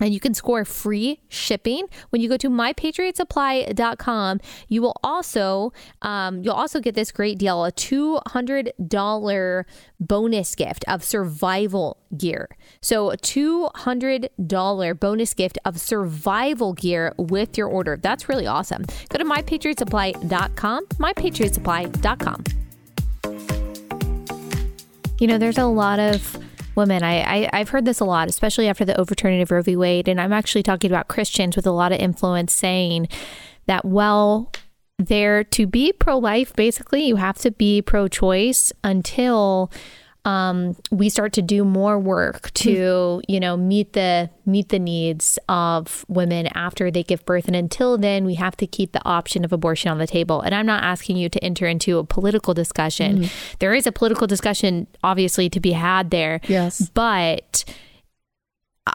and 0.00 0.12
you 0.12 0.20
can 0.20 0.34
score 0.34 0.64
free 0.64 1.20
shipping. 1.28 1.86
When 2.10 2.20
you 2.20 2.28
go 2.28 2.36
to 2.38 2.50
mypatriotsupply.com 2.50 4.40
you 4.68 4.82
will 4.82 4.96
also 5.02 5.72
um, 6.02 6.42
you'll 6.42 6.54
also 6.54 6.80
get 6.80 6.94
this 6.94 7.12
great 7.12 7.38
deal 7.38 7.64
a 7.64 7.72
$200 7.72 9.64
bonus 10.00 10.54
gift 10.54 10.84
of 10.88 11.04
survival 11.04 11.98
gear. 12.16 12.48
So 12.80 13.10
a 13.10 13.16
$200 13.16 15.00
bonus 15.00 15.34
gift 15.34 15.58
of 15.64 15.80
survival 15.80 16.72
gear 16.72 17.12
with 17.16 17.58
your 17.58 17.68
order. 17.68 17.98
That's 18.00 18.28
really 18.28 18.46
awesome. 18.46 18.84
Go 19.08 19.18
to 19.18 19.24
mypatriotsupply.com 19.24 20.86
mypatriotsupply.com 20.86 22.44
you 25.20 25.26
know 25.26 25.36
there's 25.36 25.58
a 25.58 25.66
lot 25.66 26.00
of 26.00 26.38
women. 26.74 27.02
I, 27.02 27.48
I 27.52 27.58
have 27.58 27.70
heard 27.70 27.84
this 27.84 28.00
a 28.00 28.04
lot, 28.04 28.28
especially 28.28 28.68
after 28.68 28.84
the 28.84 28.98
overturning 28.98 29.42
of 29.42 29.50
Roe 29.50 29.62
v. 29.62 29.76
Wade, 29.76 30.08
and 30.08 30.20
I'm 30.20 30.32
actually 30.32 30.62
talking 30.62 30.90
about 30.90 31.08
Christians 31.08 31.56
with 31.56 31.66
a 31.66 31.72
lot 31.72 31.92
of 31.92 32.00
influence 32.00 32.52
saying 32.52 33.08
that 33.66 33.84
well. 33.84 34.50
There 34.98 35.44
to 35.44 35.66
be 35.66 35.94
pro 35.94 36.18
life, 36.18 36.54
basically, 36.54 37.06
you 37.06 37.16
have 37.16 37.38
to 37.38 37.50
be 37.50 37.80
pro 37.80 38.06
choice 38.06 38.70
until 38.84 39.72
um, 40.24 40.76
we 40.90 41.08
start 41.08 41.32
to 41.34 41.42
do 41.42 41.64
more 41.64 41.98
work 41.98 42.52
to 42.52 42.70
mm. 42.70 43.22
you 43.28 43.40
know 43.40 43.56
meet 43.56 43.94
the 43.94 44.30
meet 44.44 44.68
the 44.68 44.78
needs 44.78 45.38
of 45.48 46.04
women 46.08 46.46
after 46.48 46.90
they 46.90 47.02
give 47.02 47.24
birth 47.24 47.46
and 47.46 47.56
until 47.56 47.96
then 47.96 48.24
we 48.24 48.34
have 48.34 48.56
to 48.56 48.66
keep 48.66 48.92
the 48.92 49.04
option 49.04 49.44
of 49.44 49.52
abortion 49.52 49.90
on 49.90 49.98
the 49.98 50.06
table 50.06 50.40
and 50.42 50.54
i'm 50.54 50.66
not 50.66 50.82
asking 50.82 51.16
you 51.16 51.28
to 51.28 51.42
enter 51.42 51.66
into 51.66 51.98
a 51.98 52.04
political 52.04 52.52
discussion 52.52 53.20
mm. 53.20 53.32
there 53.60 53.72
is 53.72 53.86
a 53.86 53.92
political 53.92 54.26
discussion 54.26 54.86
obviously 55.02 55.48
to 55.48 55.60
be 55.60 55.72
had 55.72 56.10
there 56.10 56.40
yes 56.48 56.90
but 56.92 57.64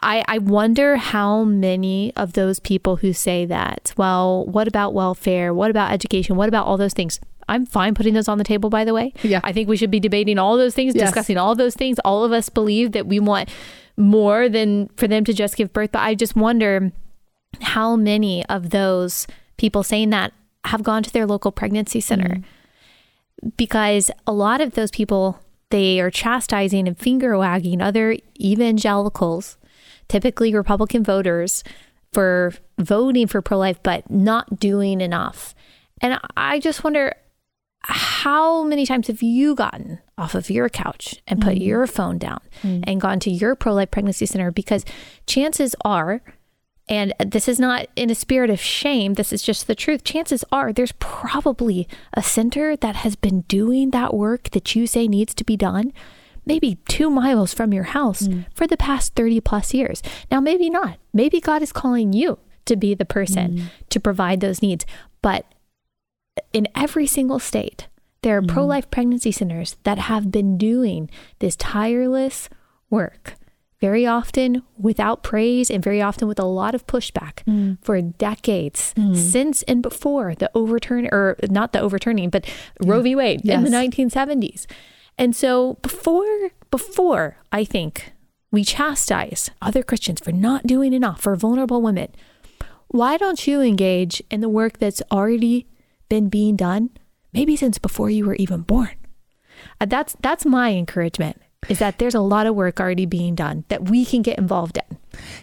I, 0.02 0.24
I 0.28 0.38
wonder 0.38 0.96
how 0.96 1.44
many 1.44 2.12
of 2.16 2.34
those 2.34 2.60
people 2.60 2.96
who 2.96 3.12
say 3.12 3.46
that, 3.46 3.94
well, 3.96 4.44
what 4.44 4.68
about 4.68 4.92
welfare? 4.92 5.54
What 5.54 5.70
about 5.70 5.92
education? 5.92 6.36
What 6.36 6.48
about 6.48 6.66
all 6.66 6.76
those 6.76 6.92
things? 6.92 7.18
I'm 7.48 7.66
fine 7.66 7.94
putting 7.94 8.14
those 8.14 8.28
on 8.28 8.38
the 8.38 8.44
table, 8.44 8.70
by 8.70 8.84
the 8.84 8.92
way. 8.92 9.12
Yeah. 9.22 9.40
I 9.44 9.52
think 9.52 9.68
we 9.68 9.76
should 9.76 9.90
be 9.90 10.00
debating 10.00 10.38
all 10.38 10.56
those 10.56 10.74
things, 10.74 10.94
yes. 10.94 11.08
discussing 11.08 11.38
all 11.38 11.54
those 11.54 11.74
things. 11.74 11.98
All 12.04 12.24
of 12.24 12.32
us 12.32 12.48
believe 12.48 12.92
that 12.92 13.06
we 13.06 13.20
want 13.20 13.48
more 13.96 14.48
than 14.48 14.88
for 14.96 15.06
them 15.06 15.24
to 15.24 15.32
just 15.32 15.56
give 15.56 15.72
birth. 15.72 15.92
But 15.92 16.02
I 16.02 16.14
just 16.14 16.34
wonder 16.34 16.92
how 17.60 17.96
many 17.96 18.44
of 18.46 18.70
those 18.70 19.26
people 19.56 19.82
saying 19.82 20.10
that 20.10 20.32
have 20.66 20.82
gone 20.82 21.02
to 21.02 21.12
their 21.12 21.26
local 21.26 21.52
pregnancy 21.52 22.00
center. 22.00 22.36
Mm-hmm. 22.36 23.48
Because 23.56 24.10
a 24.26 24.32
lot 24.32 24.60
of 24.60 24.74
those 24.74 24.90
people, 24.90 25.40
they 25.70 26.00
are 26.00 26.10
chastising 26.10 26.88
and 26.88 26.98
finger 26.98 27.38
wagging 27.38 27.80
other 27.80 28.16
evangelicals, 28.40 29.56
typically 30.08 30.54
Republican 30.54 31.04
voters, 31.04 31.62
for 32.12 32.54
voting 32.78 33.26
for 33.26 33.42
pro 33.42 33.58
life, 33.58 33.78
but 33.82 34.10
not 34.10 34.58
doing 34.58 35.00
enough. 35.00 35.54
And 36.00 36.18
I 36.36 36.58
just 36.58 36.82
wonder 36.82 37.14
how 37.88 38.64
many 38.64 38.84
times 38.84 39.06
have 39.06 39.22
you 39.22 39.54
gotten 39.54 40.00
off 40.18 40.34
of 40.34 40.50
your 40.50 40.68
couch 40.68 41.22
and 41.28 41.40
put 41.40 41.54
mm 41.54 41.66
your 41.66 41.86
phone 41.86 42.18
down 42.18 42.40
mm 42.62 42.82
and 42.84 43.00
gone 43.00 43.20
to 43.20 43.30
your 43.30 43.54
pro 43.54 43.74
life 43.74 43.90
pregnancy 43.90 44.26
center? 44.26 44.50
Because 44.50 44.84
chances 45.26 45.76
are, 45.84 46.20
and 46.88 47.14
this 47.24 47.46
is 47.46 47.60
not 47.60 47.86
in 47.94 48.10
a 48.10 48.14
spirit 48.14 48.50
of 48.50 48.60
shame, 48.60 49.14
this 49.14 49.32
is 49.32 49.40
just 49.40 49.68
the 49.68 49.76
truth. 49.76 50.02
Chances 50.02 50.44
are 50.50 50.72
there's 50.72 50.92
probably 50.98 51.86
a 52.14 52.22
center 52.22 52.76
that 52.76 52.96
has 52.96 53.14
been 53.14 53.42
doing 53.42 53.90
that 53.90 54.14
work 54.14 54.50
that 54.50 54.74
you 54.74 54.88
say 54.88 55.06
needs 55.06 55.32
to 55.34 55.44
be 55.44 55.56
done, 55.56 55.92
maybe 56.44 56.78
two 56.88 57.08
miles 57.08 57.54
from 57.54 57.72
your 57.72 57.84
house 57.84 58.22
mm. 58.26 58.46
for 58.52 58.66
the 58.66 58.76
past 58.76 59.14
30 59.14 59.40
plus 59.40 59.72
years. 59.72 60.02
Now, 60.30 60.40
maybe 60.40 60.70
not. 60.70 60.98
Maybe 61.12 61.40
God 61.40 61.62
is 61.62 61.72
calling 61.72 62.12
you 62.12 62.38
to 62.64 62.74
be 62.74 62.94
the 62.94 63.04
person 63.04 63.52
mm. 63.52 63.64
to 63.90 64.00
provide 64.00 64.40
those 64.40 64.60
needs. 64.60 64.84
But 65.22 65.46
in 66.52 66.68
every 66.74 67.06
single 67.06 67.38
state, 67.38 67.88
there 68.22 68.36
are 68.36 68.42
mm-hmm. 68.42 68.54
pro 68.54 68.66
life 68.66 68.90
pregnancy 68.90 69.32
centers 69.32 69.76
that 69.84 69.98
have 69.98 70.30
been 70.30 70.58
doing 70.58 71.10
this 71.38 71.56
tireless 71.56 72.48
work, 72.90 73.34
very 73.80 74.06
often 74.06 74.62
without 74.78 75.22
praise 75.22 75.70
and 75.70 75.82
very 75.82 76.00
often 76.00 76.26
with 76.26 76.38
a 76.38 76.44
lot 76.44 76.74
of 76.74 76.86
pushback 76.86 77.44
mm. 77.44 77.76
for 77.82 78.00
decades 78.00 78.94
mm. 78.96 79.14
since 79.14 79.62
and 79.64 79.82
before 79.82 80.34
the 80.34 80.50
overturn, 80.54 81.08
or 81.12 81.36
not 81.50 81.72
the 81.72 81.80
overturning, 81.80 82.30
but 82.30 82.46
yeah. 82.80 82.90
Roe 82.90 83.02
v. 83.02 83.14
Wade 83.14 83.42
yes. 83.44 83.56
in 83.56 83.64
the 83.64 83.70
1970s. 83.70 84.66
And 85.18 85.34
so 85.34 85.74
before, 85.82 86.50
before 86.70 87.38
I 87.52 87.64
think 87.64 88.12
we 88.50 88.64
chastise 88.64 89.50
other 89.62 89.82
Christians 89.82 90.20
for 90.20 90.32
not 90.32 90.66
doing 90.66 90.92
enough 90.92 91.20
for 91.20 91.36
vulnerable 91.36 91.82
women, 91.82 92.08
why 92.88 93.16
don't 93.16 93.46
you 93.46 93.60
engage 93.60 94.22
in 94.30 94.40
the 94.40 94.48
work 94.48 94.78
that's 94.78 95.02
already 95.10 95.66
been 96.08 96.28
being 96.28 96.56
done 96.56 96.90
maybe 97.32 97.56
since 97.56 97.78
before 97.78 98.10
you 98.10 98.26
were 98.26 98.36
even 98.36 98.62
born. 98.62 98.94
Uh, 99.80 99.86
that's 99.86 100.16
that's 100.20 100.44
my 100.44 100.72
encouragement 100.72 101.40
is 101.68 101.78
that 101.78 101.98
there's 101.98 102.14
a 102.14 102.20
lot 102.20 102.46
of 102.46 102.54
work 102.54 102.78
already 102.78 103.06
being 103.06 103.34
done 103.34 103.64
that 103.68 103.88
we 103.90 104.04
can 104.04 104.22
get 104.22 104.38
involved 104.38 104.78
in. 104.78 104.98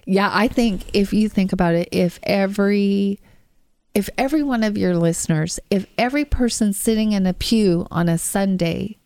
Yeah, 0.05 0.30
I 0.32 0.47
think 0.47 0.89
if 0.93 1.14
you 1.14 1.28
think 1.30 1.51
about 1.51 1.76
it, 1.76 1.89
if 1.91 2.20
every 2.24 3.20
if 3.93 4.09
every 4.18 4.41
one 4.41 4.64
of 4.64 4.78
your 4.78 4.95
listeners, 4.95 5.59
if 5.70 5.86
every 5.97 6.26
person 6.26 6.74
sitting 6.74 7.11
in 7.11 7.28
a 7.28 7.34
pew 7.34 7.86
on 7.91 8.09
a 8.09 8.18
Sunday 8.18 8.97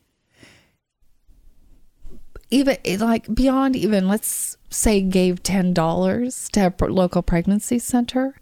even 2.49 2.77
like 2.99 3.33
beyond 3.33 3.75
even 3.75 4.07
let's 4.07 4.57
say 4.69 5.01
gave 5.01 5.43
$10 5.43 6.51
to 6.51 6.85
a 6.85 6.85
local 6.85 7.21
pregnancy 7.21 7.79
center 7.79 8.35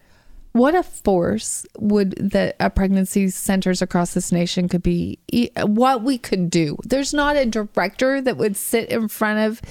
what 0.56 0.74
a 0.74 0.84
force 0.84 1.66
would 1.78 2.12
that 2.32 2.56
a 2.62 2.70
pregnancy 2.70 3.28
centers 3.28 3.82
across 3.82 4.14
this 4.14 4.32
nation 4.32 4.70
could 4.70 4.82
be 4.82 5.20
what 5.66 6.02
we 6.02 6.18
could 6.18 6.50
do. 6.50 6.78
There's 6.86 7.14
not 7.14 7.36
a 7.36 7.46
director 7.46 8.22
that 8.22 8.38
would 8.38 8.56
sit 8.56 8.88
in 8.88 9.10
front 9.10 9.52
of 9.52 9.62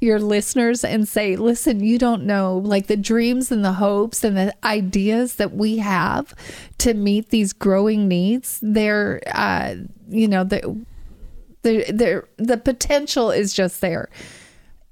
your 0.00 0.20
listeners 0.20 0.84
and 0.84 1.08
say 1.08 1.34
listen 1.34 1.82
you 1.82 1.98
don't 1.98 2.22
know 2.22 2.58
like 2.58 2.86
the 2.86 2.96
dreams 2.96 3.50
and 3.50 3.64
the 3.64 3.72
hopes 3.72 4.22
and 4.22 4.36
the 4.36 4.54
ideas 4.64 5.34
that 5.34 5.54
we 5.54 5.78
have 5.78 6.32
to 6.78 6.94
meet 6.94 7.30
these 7.30 7.52
growing 7.52 8.06
needs 8.06 8.60
they're 8.62 9.20
uh 9.34 9.74
you 10.08 10.28
know 10.28 10.44
the 10.44 10.78
the 11.62 12.22
the 12.36 12.56
potential 12.56 13.32
is 13.32 13.52
just 13.52 13.80
there 13.80 14.08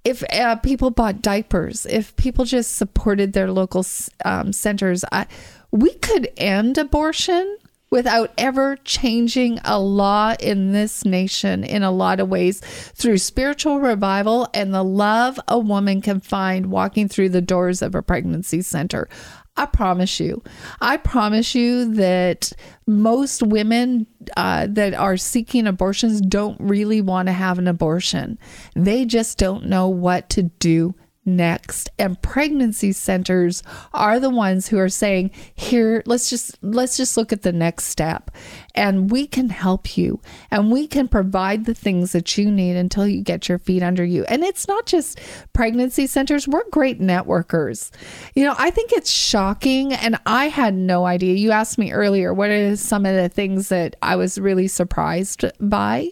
if 0.07 0.23
uh, 0.33 0.55
people 0.55 0.91
bought 0.91 1.21
diapers, 1.21 1.85
if 1.85 2.15
people 2.15 2.45
just 2.45 2.77
supported 2.77 3.33
their 3.33 3.51
local 3.51 3.85
um, 4.25 4.53
centers, 4.53 5.05
I, 5.11 5.27
we 5.73 5.95
could 5.95 6.29
end 6.37 6.79
abortion 6.79 7.59
without 7.91 8.33
ever 8.39 8.77
changing 8.85 9.59
a 9.65 9.81
law 9.81 10.35
in 10.39 10.71
this 10.71 11.05
nation 11.05 11.65
in 11.65 11.83
a 11.83 11.91
lot 11.91 12.21
of 12.21 12.29
ways 12.29 12.61
through 12.95 13.19
spiritual 13.19 13.81
revival 13.81 14.49
and 14.55 14.73
the 14.73 14.85
love 14.85 15.41
a 15.49 15.59
woman 15.59 16.01
can 16.01 16.21
find 16.21 16.67
walking 16.67 17.09
through 17.09 17.29
the 17.29 17.41
doors 17.41 17.83
of 17.83 17.97
a 17.97 18.03
pregnancy 18.03 18.63
center. 18.63 19.09
I 19.57 19.67
promise 19.67 20.21
you. 20.21 20.43
I 20.81 20.99
promise 20.99 21.55
you 21.55 21.95
that 21.95 22.53
most 22.87 23.43
women 23.43 24.07
uh, 24.37 24.67
that 24.71 24.93
are 24.95 25.17
seeking 25.17 25.67
abortions 25.67 26.21
don't 26.21 26.61
really 26.61 27.01
want 27.01 27.29
to 27.29 27.33
have 27.33 27.59
an 27.59 27.67
abortion. 27.67 28.39
They 28.75 29.07
just 29.07 29.39
don't 29.39 29.67
know 29.67 29.89
what 29.89 30.29
to 30.31 30.45
do 30.45 30.95
next. 31.27 31.91
And 31.99 32.21
pregnancy 32.23 32.93
centers 32.93 33.63
are 33.93 34.21
the 34.21 34.31
ones 34.31 34.69
who 34.69 34.79
are 34.79 34.89
saying 34.89 35.33
here 35.55 36.03
let's 36.07 36.31
just 36.31 36.57
let's 36.63 36.97
just 36.97 37.17
look 37.17 37.33
at 37.33 37.43
the 37.43 37.53
next 37.53 37.85
step. 37.85 38.31
And 38.75 39.11
we 39.11 39.27
can 39.27 39.49
help 39.49 39.97
you. 39.97 40.21
And 40.51 40.71
we 40.71 40.87
can 40.87 41.09
provide 41.09 41.65
the 41.65 41.75
things 41.75 42.13
that 42.13 42.39
you 42.39 42.51
need 42.51 42.77
until 42.77 43.07
you 43.07 43.23
get 43.23 43.49
your 43.49 43.59
feet 43.59 43.83
under 43.83 44.05
you. 44.05 44.25
And 44.25 44.45
it's 44.45 44.69
not 44.69 44.87
just 44.87 45.19
pregnancy 45.53 46.07
centers. 46.07 46.47
We're 46.47 46.69
great 46.71 47.01
networkers. 47.01 47.91
You 48.35 48.45
know 48.45 48.55
i 48.59 48.71
think 48.71 48.93
it's 48.93 49.11
shocking 49.11 49.93
and 49.93 50.17
i 50.27 50.49
had 50.49 50.75
no 50.75 51.07
idea. 51.07 51.35
You 51.35 51.51
asked 51.51 51.79
me 51.79 51.93
earlier 51.93 52.33
what 52.33 52.51
are 52.51 52.77
some 52.77 53.05
of 53.05 53.15
the 53.15 53.29
things 53.29 53.69
that 53.69 53.97
i 54.03 54.17
was 54.17 54.39
really 54.39 54.69
surprised 54.69 55.45
by? 55.61 56.11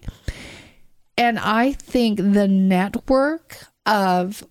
And 1.17 1.39
i 1.39 1.73
think 1.73 2.19
the 2.19 2.49
network 2.49 3.67
of 3.87 4.43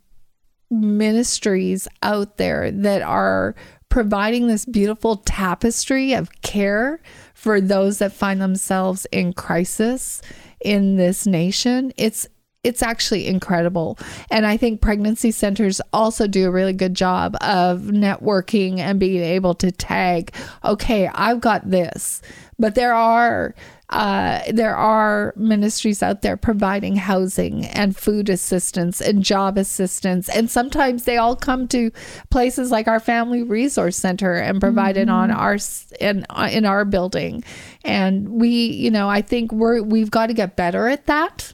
ministries 0.74 1.88
out 2.01 2.38
there 2.38 2.71
that 2.71 3.01
are 3.01 3.55
providing 3.89 4.47
this 4.47 4.65
beautiful 4.65 5.17
tapestry 5.17 6.13
of 6.13 6.41
care 6.41 6.99
for 7.36 7.61
those 7.61 7.99
that 7.99 8.11
find 8.11 8.41
themselves 8.41 9.05
in 9.11 9.34
crisis 9.34 10.21
in 10.61 10.95
this 10.95 11.28
nation. 11.28 11.93
It's 11.97 12.28
it's 12.63 12.82
actually 12.82 13.28
incredible. 13.28 13.99
And 14.32 14.45
I 14.45 14.55
think 14.57 14.80
pregnancy 14.82 15.32
centers 15.32 15.82
also 15.91 16.28
do 16.28 16.47
a 16.47 16.51
really 16.51 16.74
good 16.74 16.93
job 16.93 17.36
of 17.41 17.82
networking 17.82 18.80
and 18.80 18.99
being 18.99 19.21
able 19.21 19.53
to 19.55 19.71
tag, 19.71 20.34
okay, 20.63 21.09
I've 21.13 21.41
got 21.41 21.69
this. 21.69 22.21
But 22.57 22.76
there 22.76 22.93
are 22.93 23.53
uh, 23.89 24.41
there 24.51 24.75
are 24.75 25.34
ministries 25.36 26.01
out 26.01 26.21
there 26.21 26.38
providing 26.38 26.95
housing 26.95 27.65
and 27.65 27.95
food 27.95 28.29
assistance 28.29 29.01
and 29.01 29.23
job 29.23 29.57
assistance. 29.57 30.29
And 30.29 30.49
sometimes 30.49 31.03
they 31.03 31.17
all 31.17 31.36
come 31.36 31.67
to 31.69 31.91
places 32.29 32.71
like 32.71 32.88
our 32.88 32.99
Family 32.99 33.43
Resource 33.43 33.97
Center 33.97 34.36
and 34.36 34.59
provide 34.59 34.95
mm-hmm. 34.95 35.09
it 35.09 35.11
on 35.11 35.31
our 35.31 35.57
in, 35.99 36.25
in 36.49 36.65
our 36.65 36.86
building. 36.86 37.43
And 37.84 38.29
we, 38.29 38.49
you 38.49 38.89
know, 38.89 39.09
I 39.09 39.21
think 39.21 39.51
we're 39.51 39.81
we've 39.84 40.11
got 40.11 40.27
to 40.27 40.34
get 40.34 40.55
better 40.55 40.88
at 40.88 41.05
that. 41.07 41.53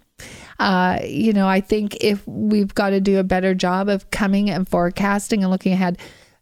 Uh, 0.60 1.00
you 1.06 1.32
know, 1.32 1.48
I 1.48 1.62
think 1.62 1.98
if 2.02 2.26
we've 2.28 2.76
got 2.76 2.90
to 2.90 3.00
do 3.00 3.18
a 3.18 3.24
better 3.24 3.56
job 3.56 3.88
of 3.88 4.12
coming 4.12 4.50
and 4.50 4.68
forecasting 4.68 5.42
and 5.42 5.52
looking 5.52 5.72
ahead 5.74 5.98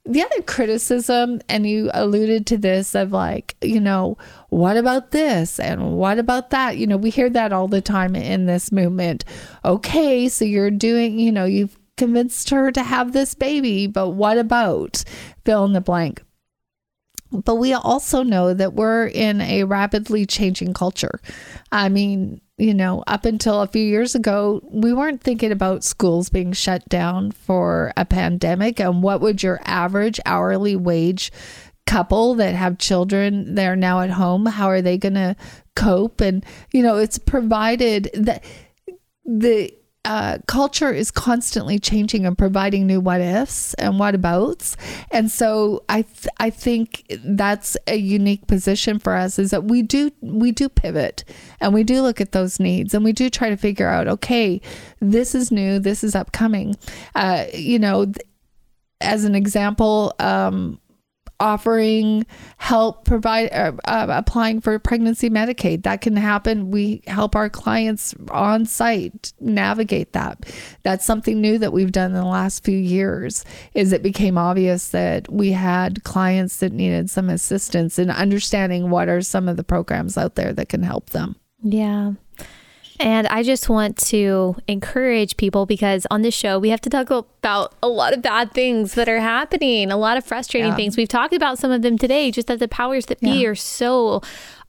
the 0.07 0.23
other 0.23 0.41
criticism, 0.43 1.41
and 1.49 1.67
you 1.67 1.89
alluded 1.93 2.47
to 2.47 2.57
this 2.57 2.95
of 2.95 3.11
like, 3.11 3.55
you 3.61 3.79
know, 3.79 4.17
what 4.49 4.77
about 4.77 5.11
this 5.11 5.59
and 5.59 5.97
what 5.97 6.17
about 6.17 6.49
that? 6.51 6.77
You 6.77 6.87
know, 6.87 6.97
we 6.97 7.09
hear 7.09 7.29
that 7.29 7.51
all 7.51 7.67
the 7.67 7.81
time 7.81 8.15
in 8.15 8.45
this 8.45 8.71
movement. 8.71 9.25
Okay, 9.65 10.29
so 10.29 10.45
you're 10.45 10.71
doing, 10.71 11.19
you 11.19 11.31
know, 11.31 11.45
you've 11.45 11.77
convinced 11.97 12.49
her 12.51 12.71
to 12.71 12.83
have 12.83 13.11
this 13.11 13.33
baby, 13.33 13.87
but 13.87 14.09
what 14.09 14.37
about 14.37 15.03
fill 15.45 15.65
in 15.65 15.73
the 15.73 15.81
blank? 15.81 16.23
But 17.31 17.55
we 17.55 17.73
also 17.73 18.23
know 18.23 18.53
that 18.53 18.73
we're 18.73 19.07
in 19.07 19.41
a 19.41 19.65
rapidly 19.65 20.25
changing 20.25 20.73
culture. 20.73 21.19
I 21.71 21.89
mean, 21.89 22.39
you 22.57 22.73
know, 22.73 23.03
up 23.05 23.25
until 23.25 23.61
a 23.61 23.67
few 23.67 23.85
years 23.85 24.15
ago, 24.15 24.61
we 24.63 24.91
weren't 24.91 25.21
thinking 25.21 25.51
about 25.51 25.83
schools 25.83 26.29
being 26.29 26.53
shut 26.53 26.87
down 26.89 27.31
for 27.31 27.93
a 27.95 28.03
pandemic. 28.03 28.79
And 28.79 29.03
what 29.03 29.21
would 29.21 29.43
your 29.43 29.59
average 29.63 30.19
hourly 30.25 30.75
wage 30.75 31.31
couple 31.85 32.35
that 32.35 32.53
have 32.53 32.77
children 32.77 33.55
they're 33.55 33.73
now 33.73 34.01
at 34.01 34.09
home 34.09 34.45
how 34.45 34.67
are 34.67 34.81
they 34.81 34.97
going 34.97 35.13
to 35.13 35.33
cope 35.73 36.19
and 36.19 36.45
you 36.73 36.83
know 36.83 36.97
it's 36.97 37.17
provided 37.17 38.09
that 38.13 38.43
the 39.23 39.73
uh, 40.07 40.37
culture 40.47 40.89
is 40.89 41.11
constantly 41.11 41.77
changing 41.77 42.25
and 42.25 42.37
providing 42.37 42.87
new 42.87 43.01
what 43.01 43.19
ifs 43.19 43.73
and 43.73 43.99
what 43.99 44.15
abouts. 44.15 44.77
And 45.11 45.29
so 45.29 45.83
I 45.89 46.03
th- 46.03 46.33
I 46.37 46.49
think 46.49 47.03
that's 47.25 47.75
a 47.87 47.97
unique 47.97 48.47
position 48.47 48.99
for 48.99 49.15
us 49.15 49.37
is 49.37 49.51
that 49.51 49.65
we 49.65 49.81
do 49.81 50.11
we 50.21 50.53
do 50.53 50.69
pivot 50.69 51.25
and 51.59 51.73
we 51.73 51.83
do 51.83 52.01
look 52.01 52.21
at 52.21 52.31
those 52.31 52.57
needs 52.57 52.93
and 52.93 53.03
we 53.03 53.11
do 53.11 53.29
try 53.29 53.49
to 53.49 53.57
figure 53.57 53.89
out 53.89 54.07
okay 54.07 54.61
this 55.01 55.35
is 55.35 55.51
new 55.51 55.77
this 55.77 56.05
is 56.05 56.15
upcoming. 56.15 56.77
Uh, 57.13 57.43
you 57.53 57.77
know, 57.77 58.09
as 59.01 59.25
an 59.25 59.35
example. 59.35 60.13
Um, 60.19 60.79
offering 61.39 62.25
help 62.57 63.05
provide 63.05 63.51
uh, 63.51 63.73
uh, 63.85 64.07
applying 64.09 64.61
for 64.61 64.77
pregnancy 64.79 65.29
medicaid. 65.29 65.83
That 65.83 66.01
can 66.01 66.15
happen. 66.15 66.71
We 66.71 67.01
help 67.07 67.35
our 67.35 67.49
clients 67.49 68.15
on 68.31 68.65
site 68.65 69.33
navigate 69.39 70.13
that. 70.13 70.45
That's 70.83 71.05
something 71.05 71.39
new 71.39 71.57
that 71.59 71.73
we've 71.73 71.91
done 71.91 72.11
in 72.11 72.17
the 72.17 72.25
last 72.25 72.63
few 72.63 72.77
years 72.77 73.45
is 73.73 73.93
it 73.93 74.03
became 74.03 74.37
obvious 74.37 74.89
that 74.89 75.31
we 75.31 75.51
had 75.51 76.03
clients 76.03 76.57
that 76.57 76.73
needed 76.73 77.09
some 77.09 77.29
assistance 77.29 77.99
in 77.99 78.09
understanding 78.09 78.89
what 78.89 79.09
are 79.09 79.21
some 79.21 79.47
of 79.47 79.57
the 79.57 79.63
programs 79.63 80.17
out 80.17 80.35
there 80.35 80.53
that 80.53 80.69
can 80.69 80.83
help 80.83 81.11
them. 81.11 81.35
Yeah 81.61 82.13
and 82.99 83.27
I 83.27 83.43
just 83.43 83.69
want 83.69 83.97
to 84.07 84.55
encourage 84.67 85.37
people 85.37 85.65
because 85.65 86.07
on 86.09 86.21
this 86.21 86.33
show, 86.33 86.57
we 86.57 86.69
have 86.69 86.81
to 86.81 86.89
talk 86.89 87.09
about 87.09 87.73
a 87.83 87.87
lot 87.87 88.13
of 88.13 88.21
bad 88.21 88.53
things 88.53 88.95
that 88.95 89.07
are 89.07 89.19
happening, 89.19 89.91
a 89.91 89.97
lot 89.97 90.17
of 90.17 90.25
frustrating 90.25 90.71
yeah. 90.71 90.75
things. 90.75 90.97
We've 90.97 91.07
talked 91.07 91.33
about 91.33 91.59
some 91.59 91.71
of 91.71 91.81
them 91.81 91.97
today, 91.97 92.31
just 92.31 92.47
that 92.47 92.59
the 92.59 92.67
powers 92.67 93.07
that 93.07 93.19
be 93.19 93.43
yeah. 93.43 93.49
are 93.49 93.55
so 93.55 94.21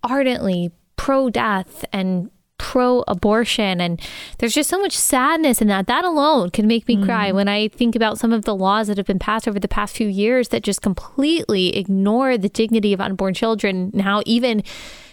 ardently 0.03 0.71
pro 0.97 1.31
death 1.31 1.85
and 1.93 2.31
pro 2.59 3.05
abortion. 3.09 3.81
And 3.81 4.01
there's 4.39 4.53
just 4.53 4.69
so 4.69 4.79
much 4.79 4.97
sadness 4.97 5.63
in 5.63 5.69
that. 5.69 5.87
That 5.87 6.05
alone 6.05 6.51
can 6.51 6.67
make 6.67 6.87
me 6.87 6.97
mm. 6.97 7.05
cry 7.05 7.33
when 7.33 7.49
I 7.49 7.69
think 7.69 7.97
about 7.97 8.19
some 8.19 8.33
of 8.33 8.45
the 8.45 8.55
laws 8.55 8.89
that 8.89 8.99
have 8.99 9.07
been 9.07 9.19
passed 9.19 9.49
over 9.49 9.59
the 9.59 9.69
past 9.69 9.97
few 9.97 10.09
years 10.09 10.49
that 10.49 10.63
just 10.63 10.83
completely 10.83 11.77
ignore 11.77 12.37
the 12.37 12.49
dignity 12.49 12.93
of 12.93 13.01
unborn 13.01 13.33
children. 13.33 13.91
Now, 13.95 14.23
even 14.27 14.63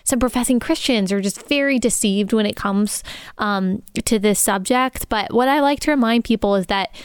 some 0.05 0.19
professing 0.19 0.59
Christians 0.59 1.11
are 1.11 1.19
just 1.19 1.47
very 1.49 1.77
deceived 1.79 2.31
when 2.31 2.45
it 2.45 2.55
comes 2.55 3.03
um, 3.37 3.83
to 4.05 4.17
this 4.17 4.39
subject. 4.39 5.09
But 5.09 5.33
what 5.33 5.49
I 5.49 5.59
like 5.59 5.81
to 5.81 5.91
remind 5.91 6.23
people 6.23 6.55
is 6.55 6.67
that 6.67 6.95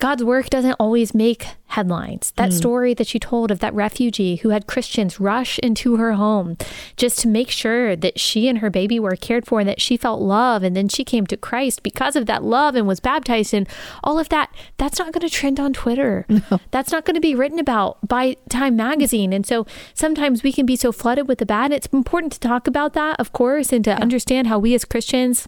God's 0.00 0.24
work 0.24 0.48
doesn't 0.48 0.76
always 0.80 1.14
make 1.14 1.46
headlines. 1.66 2.32
That 2.36 2.50
mm. 2.50 2.54
story 2.54 2.94
that 2.94 3.12
you 3.12 3.20
told 3.20 3.50
of 3.50 3.60
that 3.60 3.74
refugee 3.74 4.36
who 4.36 4.48
had 4.48 4.66
Christians 4.66 5.20
rush 5.20 5.58
into 5.60 5.96
her 5.96 6.14
home 6.14 6.56
just 6.96 7.18
to 7.20 7.28
make 7.28 7.50
sure 7.50 7.94
that 7.94 8.18
she 8.18 8.48
and 8.48 8.58
her 8.58 8.70
baby 8.70 8.98
were 8.98 9.14
cared 9.14 9.46
for 9.46 9.60
and 9.60 9.68
that 9.68 9.80
she 9.80 9.98
felt 9.98 10.20
love. 10.20 10.62
And 10.62 10.74
then 10.74 10.88
she 10.88 11.04
came 11.04 11.26
to 11.26 11.36
Christ 11.36 11.82
because 11.82 12.16
of 12.16 12.24
that 12.26 12.42
love 12.42 12.74
and 12.74 12.88
was 12.88 12.98
baptized 12.98 13.52
and 13.52 13.68
all 14.02 14.18
of 14.18 14.30
that. 14.30 14.50
That's 14.78 14.98
not 14.98 15.12
going 15.12 15.28
to 15.28 15.30
trend 15.30 15.60
on 15.60 15.72
Twitter. 15.72 16.26
No. 16.50 16.58
That's 16.70 16.90
not 16.90 17.04
going 17.04 17.16
to 17.16 17.20
be 17.20 17.34
written 17.34 17.58
about 17.58 17.98
by 18.06 18.36
Time 18.48 18.74
Magazine. 18.74 19.32
And 19.32 19.44
so 19.44 19.66
sometimes 19.92 20.42
we 20.42 20.52
can 20.52 20.64
be 20.64 20.74
so 20.74 20.90
flooded 20.90 21.28
with 21.28 21.38
the 21.38 21.44
bad. 21.44 21.70
It's 21.70 21.86
important 21.88 22.32
to 22.32 22.40
talk 22.40 22.66
about 22.66 22.94
that, 22.94 23.20
of 23.20 23.32
course, 23.32 23.72
and 23.72 23.84
to 23.84 23.90
yeah. 23.90 23.98
understand 23.98 24.46
how 24.46 24.58
we 24.58 24.74
as 24.74 24.86
Christians 24.86 25.46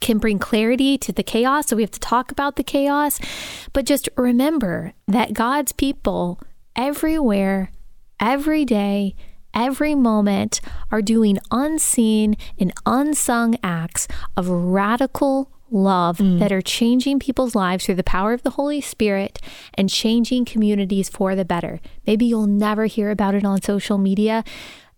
can 0.00 0.18
bring 0.18 0.38
clarity 0.38 0.98
to 0.98 1.12
the 1.12 1.22
chaos. 1.22 1.68
So 1.68 1.76
we 1.76 1.82
have 1.82 1.90
to 1.92 2.00
talk 2.00 2.30
about 2.32 2.56
the 2.56 2.64
chaos. 2.64 3.20
But 3.72 3.86
just 3.86 4.08
remember 4.16 4.92
that 5.06 5.32
God's 5.32 5.72
people 5.72 6.40
everywhere, 6.74 7.70
every 8.20 8.64
day, 8.64 9.14
every 9.54 9.94
moment 9.94 10.60
are 10.90 11.02
doing 11.02 11.38
unseen 11.50 12.36
and 12.58 12.72
unsung 12.84 13.56
acts 13.62 14.06
of 14.36 14.48
radical 14.48 15.50
love 15.70 16.18
mm. 16.18 16.38
that 16.38 16.52
are 16.52 16.62
changing 16.62 17.18
people's 17.18 17.54
lives 17.54 17.86
through 17.86 17.94
the 17.94 18.04
power 18.04 18.32
of 18.32 18.42
the 18.42 18.50
Holy 18.50 18.80
Spirit 18.80 19.40
and 19.74 19.88
changing 19.88 20.44
communities 20.44 21.08
for 21.08 21.34
the 21.34 21.44
better. 21.44 21.80
Maybe 22.06 22.26
you'll 22.26 22.46
never 22.46 22.86
hear 22.86 23.10
about 23.10 23.34
it 23.34 23.44
on 23.44 23.62
social 23.62 23.98
media, 23.98 24.44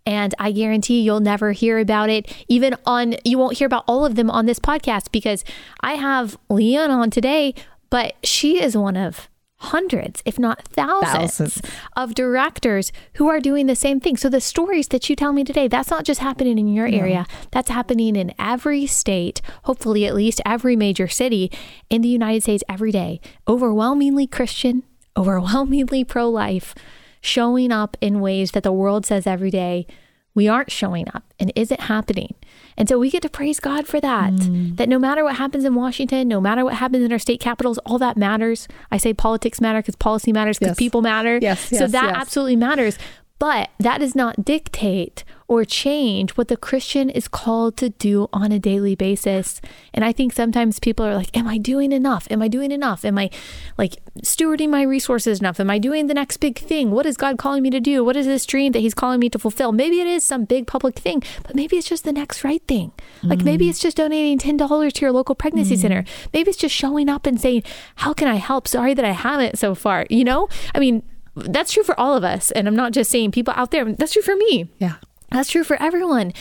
and 0.08 0.34
I 0.38 0.52
guarantee 0.52 1.02
you'll 1.02 1.20
never 1.20 1.52
hear 1.52 1.78
about 1.78 2.08
it, 2.08 2.34
even 2.48 2.74
on, 2.86 3.16
you 3.26 3.36
won't 3.36 3.58
hear 3.58 3.66
about 3.66 3.84
all 3.86 4.06
of 4.06 4.14
them 4.14 4.30
on 4.30 4.46
this 4.46 4.58
podcast 4.58 5.12
because 5.12 5.44
I 5.82 5.96
have 5.96 6.38
Leanne 6.48 6.88
on 6.88 7.10
today, 7.10 7.54
but 7.90 8.14
she 8.24 8.58
is 8.62 8.74
one 8.74 8.96
of 8.96 9.28
hundreds, 9.56 10.22
if 10.24 10.38
not 10.38 10.62
thousands, 10.62 11.36
thousands, 11.36 11.62
of 11.94 12.14
directors 12.14 12.90
who 13.16 13.28
are 13.28 13.38
doing 13.38 13.66
the 13.66 13.76
same 13.76 14.00
thing. 14.00 14.16
So 14.16 14.30
the 14.30 14.40
stories 14.40 14.88
that 14.88 15.10
you 15.10 15.14
tell 15.14 15.34
me 15.34 15.44
today, 15.44 15.68
that's 15.68 15.90
not 15.90 16.06
just 16.06 16.20
happening 16.20 16.58
in 16.58 16.68
your 16.68 16.86
area. 16.86 17.26
That's 17.50 17.68
happening 17.68 18.16
in 18.16 18.32
every 18.38 18.86
state, 18.86 19.42
hopefully 19.64 20.06
at 20.06 20.14
least 20.14 20.40
every 20.46 20.74
major 20.74 21.08
city 21.08 21.52
in 21.90 22.00
the 22.00 22.08
United 22.08 22.44
States 22.44 22.64
every 22.66 22.92
day. 22.92 23.20
Overwhelmingly 23.46 24.26
Christian, 24.26 24.84
overwhelmingly 25.18 26.02
pro-life 26.02 26.74
showing 27.20 27.72
up 27.72 27.96
in 28.00 28.20
ways 28.20 28.52
that 28.52 28.62
the 28.62 28.72
world 28.72 29.06
says 29.06 29.26
every 29.26 29.50
day 29.50 29.86
we 30.34 30.46
aren't 30.46 30.70
showing 30.70 31.08
up 31.14 31.24
and 31.40 31.52
is 31.56 31.72
it 31.72 31.80
happening? 31.80 32.34
And 32.76 32.88
so 32.88 32.98
we 32.98 33.10
get 33.10 33.22
to 33.22 33.28
praise 33.28 33.58
god 33.60 33.86
for 33.86 34.00
that 34.00 34.32
mm. 34.32 34.76
that 34.76 34.88
no 34.88 34.98
matter 34.98 35.24
what 35.24 35.36
happens 35.36 35.64
in 35.64 35.74
washington 35.74 36.28
no 36.28 36.40
matter 36.40 36.64
what 36.64 36.74
happens 36.74 37.04
in 37.04 37.12
our 37.12 37.18
state 37.18 37.40
capitals 37.40 37.78
all 37.78 37.98
that 37.98 38.16
matters. 38.16 38.68
I 38.90 38.98
say 38.98 39.12
politics 39.12 39.60
matter 39.60 39.80
because 39.80 39.96
policy 39.96 40.32
matters 40.32 40.58
because 40.58 40.72
yes. 40.72 40.78
people 40.78 41.02
matter. 41.02 41.38
Yes, 41.42 41.72
yes 41.72 41.80
so 41.80 41.86
that 41.88 42.14
absolutely 42.14 42.56
matters. 42.56 42.98
But 43.38 43.70
that 43.78 43.98
does 43.98 44.14
not 44.14 44.44
dictate 44.44 45.24
or 45.48 45.64
change 45.64 46.32
what 46.32 46.48
the 46.48 46.56
Christian 46.56 47.08
is 47.08 47.26
called 47.26 47.76
to 47.78 47.88
do 47.88 48.28
on 48.32 48.52
a 48.52 48.58
daily 48.58 48.94
basis. 48.94 49.60
And 49.94 50.04
I 50.04 50.12
think 50.12 50.34
sometimes 50.34 50.78
people 50.78 51.06
are 51.06 51.16
like, 51.16 51.34
Am 51.36 51.48
I 51.48 51.56
doing 51.56 51.90
enough? 51.90 52.28
Am 52.30 52.42
I 52.42 52.48
doing 52.48 52.70
enough? 52.70 53.04
Am 53.04 53.18
I 53.18 53.30
like 53.78 53.96
stewarding 54.22 54.68
my 54.68 54.82
resources 54.82 55.40
enough? 55.40 55.58
Am 55.58 55.70
I 55.70 55.78
doing 55.78 56.06
the 56.06 56.14
next 56.14 56.36
big 56.36 56.58
thing? 56.58 56.90
What 56.90 57.06
is 57.06 57.16
God 57.16 57.38
calling 57.38 57.62
me 57.62 57.70
to 57.70 57.80
do? 57.80 58.04
What 58.04 58.16
is 58.16 58.26
this 58.26 58.44
dream 58.44 58.72
that 58.72 58.80
He's 58.80 58.94
calling 58.94 59.18
me 59.18 59.30
to 59.30 59.38
fulfill? 59.38 59.72
Maybe 59.72 60.00
it 60.00 60.06
is 60.06 60.22
some 60.22 60.44
big 60.44 60.66
public 60.66 60.96
thing, 60.96 61.22
but 61.42 61.56
maybe 61.56 61.76
it's 61.76 61.88
just 61.88 62.04
the 62.04 62.12
next 62.12 62.44
right 62.44 62.62
thing. 62.68 62.92
Like 63.22 63.42
maybe 63.42 63.66
mm. 63.66 63.70
it's 63.70 63.80
just 63.80 63.96
donating 63.96 64.38
$10 64.38 64.92
to 64.92 65.00
your 65.00 65.12
local 65.12 65.34
pregnancy 65.34 65.76
mm. 65.76 65.80
center. 65.80 66.04
Maybe 66.32 66.50
it's 66.50 66.58
just 66.58 66.74
showing 66.74 67.08
up 67.08 67.26
and 67.26 67.40
saying, 67.40 67.62
How 67.96 68.12
can 68.12 68.28
I 68.28 68.36
help? 68.36 68.68
Sorry 68.68 68.92
that 68.92 69.04
I 69.04 69.12
haven't 69.12 69.58
so 69.58 69.74
far. 69.74 70.06
You 70.10 70.24
know, 70.24 70.48
I 70.74 70.78
mean, 70.78 71.02
that's 71.34 71.72
true 71.72 71.82
for 71.82 71.98
all 71.98 72.16
of 72.16 72.24
us. 72.24 72.50
And 72.52 72.68
I'm 72.68 72.76
not 72.76 72.92
just 72.92 73.10
saying 73.10 73.32
people 73.32 73.54
out 73.56 73.70
there, 73.70 73.84
that's 73.94 74.12
true 74.12 74.22
for 74.22 74.36
me. 74.36 74.68
Yeah. 74.78 74.96
That's 75.30 75.50
true 75.50 75.64
for 75.64 75.80
everyone. 75.82 76.32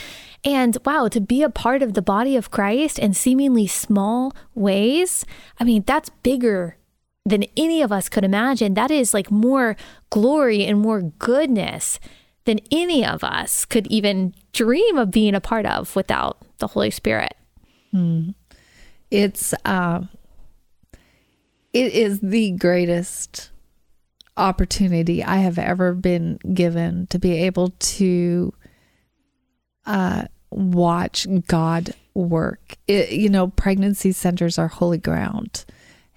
And 0.44 0.78
wow, 0.86 1.08
to 1.10 1.20
be 1.20 1.44
a 1.44 1.50
part 1.50 1.82
of 1.82 1.94
the 1.94 2.02
body 2.02 2.36
of 2.36 2.52
Christ 2.52 3.00
in 3.00 3.14
seemingly 3.14 3.68
small 3.68 4.34
ways, 4.56 5.26
I 5.60 5.64
mean, 5.64 5.84
that's 5.86 6.10
bigger 6.10 6.78
than 7.26 7.44
any 7.58 7.82
of 7.82 7.92
us 7.92 8.08
could 8.08 8.24
imagine. 8.24 8.74
That 8.74 8.92
is 8.92 9.14
like 9.14 9.30
more 9.30 9.76
glory 10.10 10.66
and 10.66 10.80
more 10.80 11.02
goodness 11.02 12.00
than 12.46 12.60
any 12.72 13.06
of 13.06 13.24
us 13.24 13.66
could 13.66 13.88
even 13.88 14.34
dream 14.54 14.98
of 14.98 15.12
being 15.12 15.36
a 15.36 15.42
part 15.42 15.66
of 15.66 15.96
without 15.96 16.38
the 16.60 16.68
Holy 16.68 16.92
Spirit. 16.92 17.36
Hmm. 17.92 18.30
It's 19.12 19.54
uh, 19.66 20.04
it 21.74 21.94
is 21.94 22.22
the 22.22 22.52
greatest 22.52 23.52
opportunity 24.38 25.24
I 25.24 25.38
have 25.38 25.58
ever 25.58 25.94
been 25.94 26.40
given 26.54 27.08
to 27.08 27.20
be 27.20 27.34
able 27.44 27.70
to 27.70 28.54
uh, 29.88 30.26
watch 30.52 31.26
God 31.48 31.94
work. 32.14 32.78
It, 32.88 33.12
you 33.12 33.30
know, 33.30 33.48
pregnancy 33.48 34.12
centers 34.12 34.60
are 34.60 34.68
holy 34.68 34.98
ground, 35.00 35.66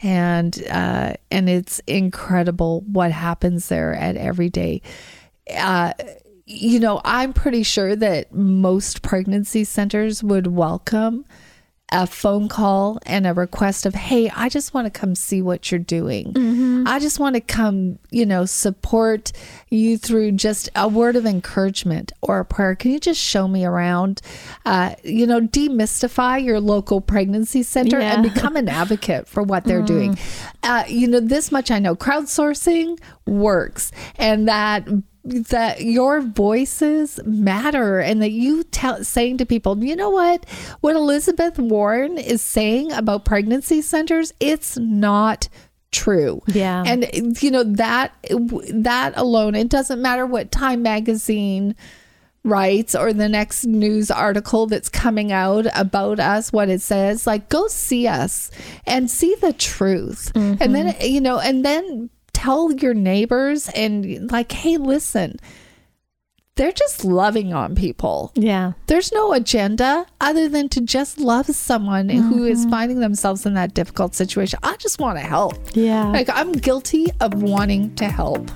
and 0.02 0.62
uh, 0.68 1.14
and 1.30 1.48
it's 1.48 1.78
incredible 1.86 2.82
what 2.82 3.12
happens 3.12 3.68
there 3.68 3.94
at 3.94 4.16
every 4.16 4.50
day. 4.50 4.82
Uh, 5.56 5.94
you 6.46 6.80
know, 6.80 7.00
I'm 7.04 7.32
pretty 7.32 7.62
sure 7.62 7.94
that 7.96 8.34
most 8.34 9.02
pregnancy 9.02 9.64
centers 9.64 10.22
would 10.22 10.48
welcome 10.48 11.24
a 11.92 12.06
phone 12.06 12.48
call 12.48 12.98
and 13.04 13.26
a 13.26 13.34
request 13.34 13.84
of, 13.84 13.94
hey, 13.94 14.30
I 14.30 14.48
just 14.48 14.72
want 14.74 14.86
to 14.86 14.90
come 14.90 15.14
see 15.14 15.42
what 15.42 15.70
you're 15.70 15.80
doing. 15.80 16.32
Mm-hmm. 16.32 16.84
I 16.86 16.98
just 17.00 17.18
want 17.18 17.34
to 17.34 17.40
come, 17.40 17.98
you 18.10 18.24
know, 18.24 18.44
support 18.44 19.32
you 19.70 19.98
through 19.98 20.32
just 20.32 20.68
a 20.76 20.88
word 20.88 21.16
of 21.16 21.26
encouragement 21.26 22.12
or 22.22 22.38
a 22.38 22.44
prayer. 22.44 22.74
Can 22.76 22.92
you 22.92 23.00
just 23.00 23.20
show 23.20 23.48
me 23.48 23.64
around? 23.64 24.22
Uh, 24.64 24.94
you 25.02 25.26
know, 25.26 25.40
demystify 25.40 26.42
your 26.44 26.60
local 26.60 27.00
pregnancy 27.00 27.62
center 27.62 27.98
yeah. 27.98 28.14
and 28.14 28.22
become 28.22 28.56
an 28.56 28.68
advocate 28.68 29.26
for 29.26 29.42
what 29.42 29.64
they're 29.64 29.82
mm. 29.82 29.86
doing. 29.86 30.18
Uh, 30.62 30.84
you 30.86 31.08
know, 31.08 31.20
this 31.20 31.50
much 31.50 31.70
I 31.70 31.78
know 31.80 31.96
crowdsourcing 31.96 33.00
works 33.26 33.90
and 34.16 34.48
that 34.48 34.86
that 35.24 35.82
your 35.82 36.20
voices 36.20 37.20
matter 37.24 38.00
and 38.00 38.22
that 38.22 38.30
you 38.30 38.64
tell 38.64 39.04
saying 39.04 39.38
to 39.38 39.46
people 39.46 39.82
you 39.84 39.96
know 39.96 40.10
what? 40.10 40.46
What 40.80 40.96
elizabeth 40.96 41.58
warren 41.58 42.18
is 42.18 42.42
saying 42.42 42.92
about 42.92 43.24
pregnancy 43.24 43.82
centers 43.82 44.32
it's 44.40 44.78
not 44.78 45.48
true. 45.92 46.40
Yeah. 46.46 46.82
And 46.86 47.42
you 47.42 47.50
know 47.50 47.64
that 47.64 48.14
that 48.72 49.12
alone 49.16 49.54
it 49.54 49.68
doesn't 49.68 50.00
matter 50.00 50.26
what 50.26 50.50
time 50.50 50.82
magazine 50.82 51.74
writes 52.42 52.94
or 52.94 53.12
the 53.12 53.28
next 53.28 53.66
news 53.66 54.10
article 54.10 54.66
that's 54.66 54.88
coming 54.88 55.30
out 55.30 55.66
about 55.74 56.18
us 56.18 56.50
what 56.50 56.70
it 56.70 56.80
says 56.80 57.26
like 57.26 57.50
go 57.50 57.68
see 57.68 58.06
us 58.06 58.50
and 58.86 59.10
see 59.10 59.34
the 59.36 59.52
truth. 59.52 60.32
Mm-hmm. 60.34 60.62
and 60.62 60.74
then 60.74 60.94
you 61.02 61.20
know 61.20 61.38
and 61.38 61.64
then 61.64 62.08
tell 62.40 62.72
your 62.72 62.94
neighbors 62.94 63.68
and 63.74 64.32
like, 64.32 64.50
hey, 64.50 64.78
listen, 64.78 65.36
they're 66.54 66.72
just 66.72 67.04
loving 67.04 67.52
on 67.52 67.74
people. 67.74 68.32
Yeah. 68.34 68.72
There's 68.86 69.12
no 69.12 69.34
agenda 69.34 70.06
other 70.22 70.48
than 70.48 70.70
to 70.70 70.80
just 70.80 71.18
love 71.18 71.46
someone 71.46 72.08
mm-hmm. 72.08 72.28
who 72.28 72.46
is 72.46 72.60
mm-hmm. 72.60 72.70
finding 72.70 73.00
themselves 73.00 73.44
in 73.44 73.52
that 73.54 73.74
difficult 73.74 74.14
situation. 74.14 74.58
I 74.62 74.76
just 74.76 74.98
want 74.98 75.18
to 75.18 75.22
help. 75.22 75.54
Yeah. 75.74 76.08
Like 76.08 76.30
I'm 76.30 76.52
guilty 76.52 77.08
of 77.20 77.42
wanting 77.42 77.94
to 77.96 78.06
help. 78.06 78.50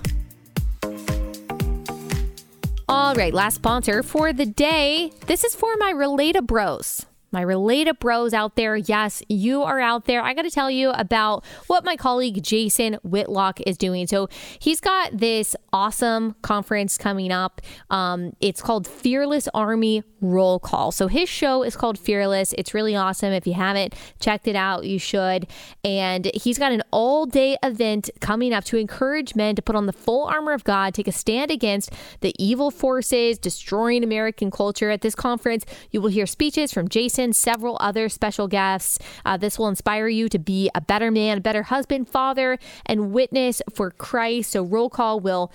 All 2.89 3.15
right, 3.15 3.35
last 3.35 3.57
sponsor 3.57 4.03
for 4.03 4.33
the 4.33 4.47
day. 4.47 5.13
This 5.27 5.45
is 5.45 5.55
for 5.55 5.77
my 5.77 5.93
Relata 5.93 6.47
Bros 6.47 7.05
my 7.35 7.45
Relata 7.45 7.99
bros 7.99 8.33
out 8.33 8.57
there. 8.57 8.77
Yes, 8.77 9.23
you 9.29 9.63
are 9.63 9.81
out 9.81 10.07
there. 10.07 10.23
I 10.23 10.33
got 10.33 10.43
to 10.43 10.51
tell 10.51 10.71
you 10.71 10.91
about 10.93 11.45
what 11.67 11.85
my 11.85 11.97
colleague 11.97 12.43
Jason 12.43 12.95
Whitlock 13.03 13.61
is 13.67 13.77
doing. 13.77 14.07
So 14.07 14.29
he's 14.61 14.81
got 14.81 15.19
this 15.19 15.55
awesome 15.73 16.37
conference 16.41 16.97
coming 16.97 17.33
up. 17.33 17.61
Um, 17.91 18.33
it's 18.41 18.63
called 18.63 18.87
Fearless 18.87 19.49
Army 19.53 20.05
Roll 20.25 20.59
Call. 20.59 20.91
So 20.93 21.07
his 21.07 21.29
show 21.29 21.63
is 21.63 21.77
called 21.77 21.99
Fearless. 21.99 22.55
It's 22.57 22.75
really 22.75 22.97
awesome. 22.97 23.33
If 23.33 23.47
you 23.47 23.55
haven't 23.55 23.95
checked 24.21 24.49
it 24.49 24.57
out, 24.57 24.85
you 24.85 24.99
should. 24.99 25.47
And 25.85 26.31
he's 26.35 26.59
got 26.59 26.73
an 26.73 26.83
all 26.91 27.27
day 27.27 27.57
event 27.63 28.11
coming 28.21 28.53
up 28.53 28.65
to 28.65 28.77
encourage 28.77 29.35
men 29.35 29.55
to 29.57 29.63
put 29.63 29.77
on 29.77 29.87
the 29.87 29.93
full 29.93 30.27
armor 30.27 30.53
of 30.53 30.65
God, 30.65 30.95
take 30.95 31.09
a 31.09 31.13
stand 31.13 31.51
against 31.51 31.93
the 32.21 32.35
evil 32.43 32.71
forces 32.71 33.39
destroying 33.39 34.03
American 34.03 34.51
culture. 34.51 34.91
At 34.91 35.03
this 35.03 35.15
conference, 35.15 35.65
you 35.91 36.01
will 36.01 36.11
hear 36.11 36.27
speeches 36.27 36.73
from 36.73 36.89
Jason 36.89 37.33
several 37.33 37.77
other 37.81 38.09
special 38.09 38.49
guests. 38.49 38.99
Uh, 39.25 39.37
this 39.37 39.59
will 39.59 39.69
inspire 39.69 40.09
you 40.09 40.29
to 40.29 40.39
be 40.39 40.71
a 40.75 40.81
better 40.81 41.11
man, 41.11 41.39
a 41.39 41.41
better 41.41 41.65
husband, 41.65 42.09
father, 42.09 42.59
and 42.87 43.13
witness 43.13 43.61
for 43.73 43.91
Christ. 43.91 44.53
So, 44.53 44.63
roll 44.63 44.91
call 44.91 45.21
will 45.21 45.53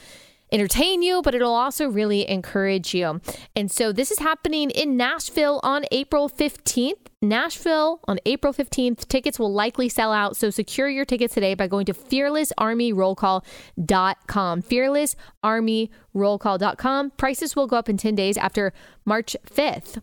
entertain 0.51 1.01
you, 1.01 1.21
but 1.21 1.35
it'll 1.35 1.53
also 1.53 1.87
really 1.87 2.29
encourage 2.29 2.93
you. 2.93 3.21
And 3.55 3.71
so 3.71 3.91
this 3.91 4.11
is 4.11 4.19
happening 4.19 4.69
in 4.71 4.97
Nashville 4.97 5.59
on 5.63 5.85
April 5.91 6.29
15th. 6.29 7.07
Nashville 7.21 7.99
on 8.07 8.17
April 8.25 8.53
15th. 8.53 9.05
Tickets 9.07 9.37
will 9.37 9.51
likely 9.51 9.89
sell 9.89 10.13
out, 10.13 10.37
so 10.37 10.49
secure 10.49 10.89
your 10.89 11.05
tickets 11.05 11.33
today 11.33 11.53
by 11.53 11.67
going 11.67 11.85
to 11.85 11.93
fearlessarmyrollcall.com. 11.93 14.61
Fearlessarmyrollcall.com. 14.61 17.11
Prices 17.11 17.55
will 17.55 17.67
go 17.67 17.77
up 17.77 17.89
in 17.89 17.97
10 17.97 18.15
days 18.15 18.37
after 18.37 18.73
March 19.05 19.35
5th. 19.45 20.01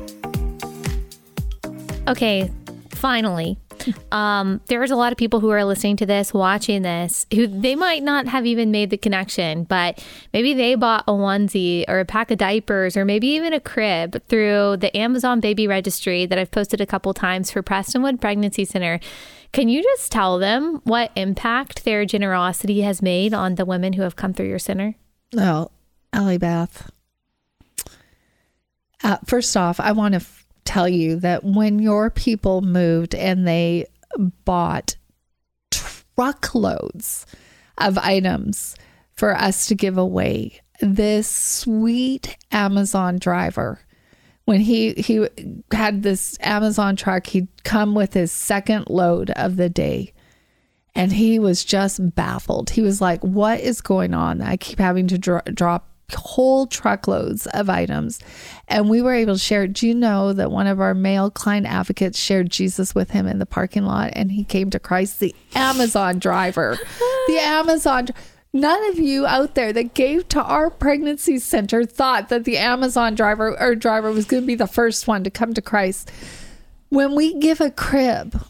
Okay, 2.09 2.51
finally, 2.91 3.59
um, 4.13 4.63
there's 4.69 4.91
a 4.91 4.97
lot 4.97 5.13
of 5.13 5.19
people 5.19 5.41
who 5.41 5.51
are 5.51 5.63
listening 5.63 5.97
to 5.99 6.07
this, 6.07 6.33
watching 6.33 6.81
this, 6.81 7.27
who 7.35 7.47
they 7.47 7.75
might 7.75 8.03
not 8.03 8.27
have 8.29 8.47
even 8.47 8.71
made 8.71 8.89
the 8.89 8.97
connection, 8.97 9.65
but 9.65 10.03
maybe 10.33 10.55
they 10.55 10.75
bought 10.75 11.05
a 11.07 11.13
onesie 11.13 11.85
or 11.87 12.01
a 12.01 12.07
pack 12.07 12.31
of 12.31 12.39
diapers 12.39 12.97
or 12.97 13.05
maybe 13.05 13.29
even 13.29 13.53
a 13.53 13.61
crib 13.61 14.23
through 14.27 14.79
the 14.79 14.97
Amazon 14.97 15.41
baby 15.41 15.67
registry 15.67 16.25
that 16.25 16.39
I've 16.39 16.51
posted 16.51 16.81
a 16.81 16.87
couple 16.87 17.13
times 17.13 17.51
for 17.51 17.63
Prestonwood 17.63 18.23
Pregnancy 18.23 18.65
Center. 18.65 19.01
Can 19.53 19.69
you 19.69 19.83
just 19.83 20.11
tell 20.11 20.39
them 20.39 20.81
what 20.85 21.11
impact 21.15 21.85
their 21.85 22.07
generosity 22.07 22.81
has 22.81 23.03
made 23.03 23.35
on 23.35 23.57
the 23.57 23.67
women 23.67 23.93
who 23.93 24.03
have 24.03 24.17
come 24.17 24.33
through 24.33 24.49
your 24.49 24.59
center? 24.59 24.95
Oh, 25.37 25.71
Allie 26.15 26.39
Beth. 26.39 26.91
Uh, 29.05 29.19
first 29.27 29.57
off, 29.57 29.79
I 29.79 29.93
want 29.93 30.15
to 30.15 30.21
tell 30.69 30.89
you 30.89 31.17
that 31.17 31.45
when 31.45 31.79
your 31.79 32.11
people 32.11 32.61
moved 32.61 33.15
and 33.15 33.49
they 33.49 33.87
bought 34.45 34.97
truckloads 35.71 37.27
of 37.79 37.97
items 37.99 38.77
for 39.15 39.35
us 39.35 39.67
to 39.67 39.75
give 39.75 39.97
away, 39.97 40.61
this 40.81 41.29
sweet 41.29 42.37
Amazon 42.53 43.19
driver 43.19 43.81
when 44.49 44.61
he 44.61 44.95
he 44.95 45.29
had 45.73 46.03
this 46.03 46.39
Amazon 46.41 46.97
truck, 46.97 47.27
he'd 47.27 47.49
come 47.65 47.95
with 47.95 48.15
his 48.15 48.33
second 48.33 48.87
load 48.89 49.29
of 49.33 49.57
the 49.57 49.69
day. 49.69 50.15
And 50.95 51.13
he 51.13 51.39
was 51.39 51.65
just 51.65 52.15
baffled. 52.15 52.71
He 52.71 52.81
was 52.81 53.03
like, 53.03 53.23
"What 53.23 53.61
is 53.61 53.83
going 53.83 54.15
on? 54.15 54.41
I 54.41 54.57
keep 54.57 54.79
having 54.79 55.07
to 55.09 55.19
dro- 55.19 55.43
drop 55.53 55.88
whole 56.15 56.67
truckloads 56.67 57.47
of 57.49 57.69
items." 57.69 58.19
And 58.67 58.89
we 58.89 59.03
were 59.03 59.15
able 59.15 59.35
to 59.35 59.39
share. 59.39 59.67
Do 59.67 59.87
you 59.87 59.95
know 59.95 60.33
that 60.33 60.51
one 60.51 60.67
of 60.67 60.81
our 60.81 60.95
male 60.95 61.31
client 61.31 61.67
advocates 61.67 62.19
shared 62.19 62.51
Jesus 62.51 62.95
with 62.95 63.11
him 63.11 63.27
in 63.27 63.39
the 63.39 63.47
parking 63.47 63.85
lot, 63.85 64.11
and 64.15 64.33
he 64.33 64.45
came 64.45 64.71
to 64.71 64.79
Christ? 64.79 65.21
The 65.21 65.35
Amazon 65.55 66.19
driver, 66.19 66.79
the 67.29 67.39
Amazon. 67.41 68.09
None 68.55 68.89
of 68.91 68.99
you 68.99 69.27
out 69.27 69.55
there 69.55 69.75
that 69.75 69.93
gave 69.93 70.27
to 70.29 70.43
our 70.43 70.71
pregnancy 70.71 71.39
center 71.39 71.85
thought 71.85 72.31
that 72.31 72.45
the 72.45 72.57
Amazon 72.57 73.15
driver 73.15 73.55
or 73.61 73.75
driver 73.75 74.11
was 74.11 74.25
going 74.25 74.43
to 74.43 74.47
be 74.47 74.55
the 74.55 74.67
first 74.67 75.07
one 75.07 75.23
to 75.25 75.31
come 75.31 75.53
to 75.53 75.61
Christ. 75.61 76.11
When 76.89 77.15
we 77.15 77.35
give 77.35 77.61
a 77.61 77.71
crib, 77.71 78.43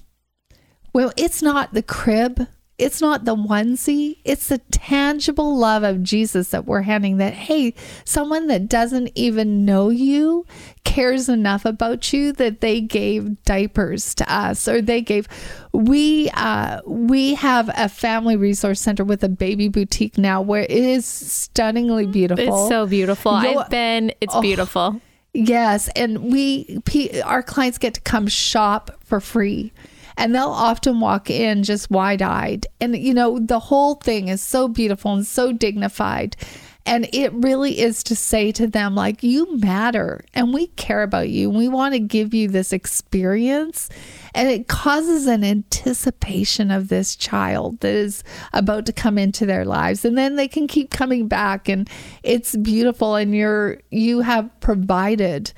Well, 0.92 1.12
it's 1.16 1.42
not 1.42 1.74
the 1.74 1.82
crib. 1.82 2.46
It's 2.78 3.00
not 3.00 3.24
the 3.24 3.34
onesie. 3.34 4.18
It's 4.24 4.48
the 4.48 4.58
tangible 4.70 5.56
love 5.56 5.82
of 5.82 6.02
Jesus 6.02 6.50
that 6.50 6.64
we're 6.64 6.82
handing 6.82 7.16
that, 7.16 7.34
hey, 7.34 7.74
someone 8.04 8.46
that 8.46 8.68
doesn't 8.68 9.10
even 9.16 9.64
know 9.64 9.88
you 9.90 10.46
cares 10.84 11.28
enough 11.28 11.64
about 11.64 12.12
you 12.12 12.32
that 12.32 12.60
they 12.60 12.80
gave 12.80 13.42
diapers 13.42 14.14
to 14.14 14.32
us 14.32 14.66
or 14.66 14.80
they 14.80 15.02
gave 15.02 15.28
we 15.72 16.30
uh 16.30 16.80
we 16.86 17.34
have 17.34 17.70
a 17.76 17.88
family 17.88 18.36
resource 18.36 18.80
center 18.80 19.04
with 19.04 19.22
a 19.22 19.28
baby 19.28 19.68
boutique 19.68 20.16
now 20.16 20.40
where 20.40 20.62
it 20.62 20.70
is 20.70 21.04
stunningly 21.04 22.06
beautiful. 22.06 22.44
It's 22.44 22.68
so 22.68 22.86
beautiful. 22.86 23.42
Yo, 23.42 23.58
I've 23.58 23.70
been, 23.70 24.12
it's 24.20 24.34
oh, 24.34 24.40
beautiful. 24.40 25.00
Yes, 25.34 25.88
and 25.94 26.32
we 26.32 26.80
our 27.24 27.42
clients 27.42 27.78
get 27.78 27.94
to 27.94 28.00
come 28.00 28.26
shop 28.26 28.90
for 29.04 29.20
free 29.20 29.72
and 30.18 30.34
they'll 30.34 30.48
often 30.48 30.98
walk 30.98 31.30
in 31.30 31.62
just 31.62 31.90
wide 31.90 32.20
eyed. 32.20 32.66
And, 32.80 32.96
you 32.96 33.14
know, 33.14 33.38
the 33.38 33.60
whole 33.60 33.94
thing 33.94 34.28
is 34.28 34.42
so 34.42 34.66
beautiful 34.66 35.14
and 35.14 35.24
so 35.24 35.52
dignified. 35.52 36.36
And 36.84 37.08
it 37.12 37.32
really 37.34 37.78
is 37.80 38.02
to 38.04 38.16
say 38.16 38.50
to 38.52 38.66
them, 38.66 38.94
like, 38.94 39.22
you 39.22 39.58
matter 39.58 40.24
and 40.34 40.52
we 40.52 40.68
care 40.68 41.02
about 41.02 41.28
you. 41.28 41.50
And 41.50 41.58
we 41.58 41.68
want 41.68 41.94
to 41.94 42.00
give 42.00 42.34
you 42.34 42.48
this 42.48 42.72
experience. 42.72 43.90
And 44.34 44.48
it 44.48 44.66
causes 44.66 45.26
an 45.26 45.44
anticipation 45.44 46.70
of 46.72 46.88
this 46.88 47.14
child 47.14 47.78
that 47.80 47.94
is 47.94 48.24
about 48.52 48.86
to 48.86 48.92
come 48.92 49.18
into 49.18 49.46
their 49.46 49.64
lives. 49.64 50.04
And 50.04 50.18
then 50.18 50.34
they 50.34 50.48
can 50.48 50.66
keep 50.66 50.90
coming 50.90 51.28
back. 51.28 51.68
And 51.68 51.88
it's 52.24 52.56
beautiful. 52.56 53.14
And 53.14 53.36
you're, 53.36 53.78
you 53.90 54.20
have 54.20 54.50
provided 54.60 55.52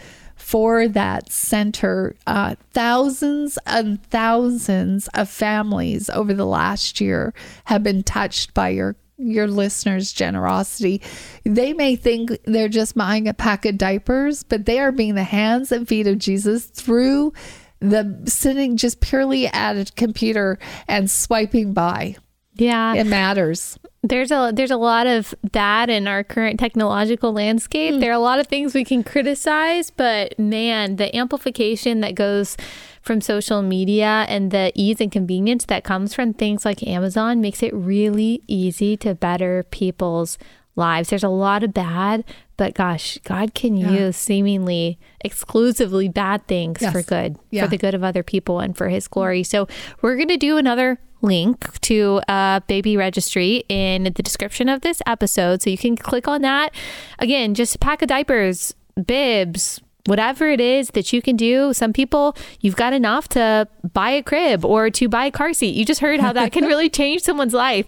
for 0.50 0.88
that 0.88 1.30
center. 1.30 2.16
Uh, 2.26 2.56
thousands 2.72 3.56
and 3.66 4.02
thousands 4.06 5.06
of 5.14 5.28
families 5.28 6.10
over 6.10 6.34
the 6.34 6.44
last 6.44 7.00
year 7.00 7.32
have 7.66 7.84
been 7.84 8.02
touched 8.02 8.52
by 8.52 8.68
your 8.68 8.96
your 9.16 9.46
listeners' 9.46 10.12
generosity. 10.12 11.02
They 11.44 11.72
may 11.72 11.94
think 11.94 12.32
they're 12.46 12.68
just 12.68 12.96
buying 12.96 13.28
a 13.28 13.34
pack 13.34 13.64
of 13.64 13.78
diapers, 13.78 14.42
but 14.42 14.66
they 14.66 14.80
are 14.80 14.90
being 14.90 15.14
the 15.14 15.22
hands 15.22 15.70
and 15.70 15.86
feet 15.86 16.08
of 16.08 16.18
Jesus 16.18 16.64
through 16.64 17.32
the 17.78 18.20
sitting 18.26 18.76
just 18.76 19.00
purely 19.00 19.46
at 19.46 19.76
a 19.76 19.92
computer 19.92 20.58
and 20.88 21.08
swiping 21.08 21.74
by. 21.74 22.16
Yeah. 22.54 22.94
It 22.94 23.06
matters. 23.06 23.78
There's 24.02 24.30
a 24.30 24.50
there's 24.54 24.70
a 24.70 24.78
lot 24.78 25.06
of 25.06 25.34
that 25.52 25.90
in 25.90 26.08
our 26.08 26.24
current 26.24 26.58
technological 26.58 27.32
landscape. 27.32 27.94
Mm. 27.94 28.00
There 28.00 28.10
are 28.10 28.14
a 28.14 28.18
lot 28.18 28.40
of 28.40 28.46
things 28.46 28.72
we 28.72 28.84
can 28.84 29.04
criticize, 29.04 29.90
but 29.90 30.38
man, 30.38 30.96
the 30.96 31.14
amplification 31.14 32.00
that 32.00 32.14
goes 32.14 32.56
from 33.02 33.20
social 33.20 33.60
media 33.62 34.24
and 34.28 34.50
the 34.50 34.72
ease 34.74 35.00
and 35.00 35.12
convenience 35.12 35.66
that 35.66 35.84
comes 35.84 36.14
from 36.14 36.32
things 36.32 36.64
like 36.64 36.86
Amazon 36.86 37.40
makes 37.40 37.62
it 37.62 37.74
really 37.74 38.42
easy 38.46 38.96
to 38.98 39.14
better 39.14 39.64
people's 39.70 40.38
lives. 40.76 41.10
There's 41.10 41.24
a 41.24 41.28
lot 41.28 41.62
of 41.62 41.74
bad, 41.74 42.24
but 42.56 42.74
gosh, 42.74 43.18
God 43.24 43.54
can 43.54 43.76
yeah. 43.76 43.90
use 43.90 44.16
seemingly 44.16 44.98
exclusively 45.20 46.08
bad 46.08 46.46
things 46.46 46.78
yes. 46.80 46.92
for 46.92 47.02
good, 47.02 47.38
yeah. 47.50 47.64
for 47.64 47.68
the 47.68 47.78
good 47.78 47.94
of 47.94 48.04
other 48.04 48.22
people 48.22 48.60
and 48.60 48.76
for 48.76 48.88
his 48.88 49.08
glory. 49.08 49.42
So 49.42 49.68
we're 50.02 50.16
going 50.16 50.28
to 50.28 50.36
do 50.36 50.56
another 50.56 50.98
link 51.22 51.80
to 51.80 52.20
a 52.28 52.62
baby 52.66 52.96
registry 52.96 53.64
in 53.68 54.04
the 54.04 54.10
description 54.10 54.68
of 54.68 54.80
this 54.80 55.02
episode. 55.06 55.62
So 55.62 55.70
you 55.70 55.78
can 55.78 55.96
click 55.96 56.26
on 56.28 56.42
that. 56.42 56.74
Again, 57.18 57.54
just 57.54 57.74
a 57.76 57.78
pack 57.78 58.02
of 58.02 58.08
diapers, 58.08 58.74
bibs, 59.06 59.80
whatever 60.06 60.48
it 60.48 60.60
is 60.60 60.90
that 60.90 61.12
you 61.12 61.20
can 61.20 61.36
do. 61.36 61.72
Some 61.72 61.92
people, 61.92 62.36
you've 62.60 62.76
got 62.76 62.92
enough 62.92 63.28
to 63.28 63.68
buy 63.92 64.10
a 64.10 64.22
crib 64.22 64.64
or 64.64 64.90
to 64.90 65.08
buy 65.08 65.26
a 65.26 65.30
car 65.30 65.52
seat. 65.52 65.74
You 65.74 65.84
just 65.84 66.00
heard 66.00 66.20
how 66.20 66.32
that 66.32 66.52
can 66.52 66.64
really 66.66 66.88
change 66.88 67.22
someone's 67.22 67.54
life. 67.54 67.86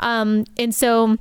Um, 0.00 0.44
and 0.58 0.74
so, 0.74 1.18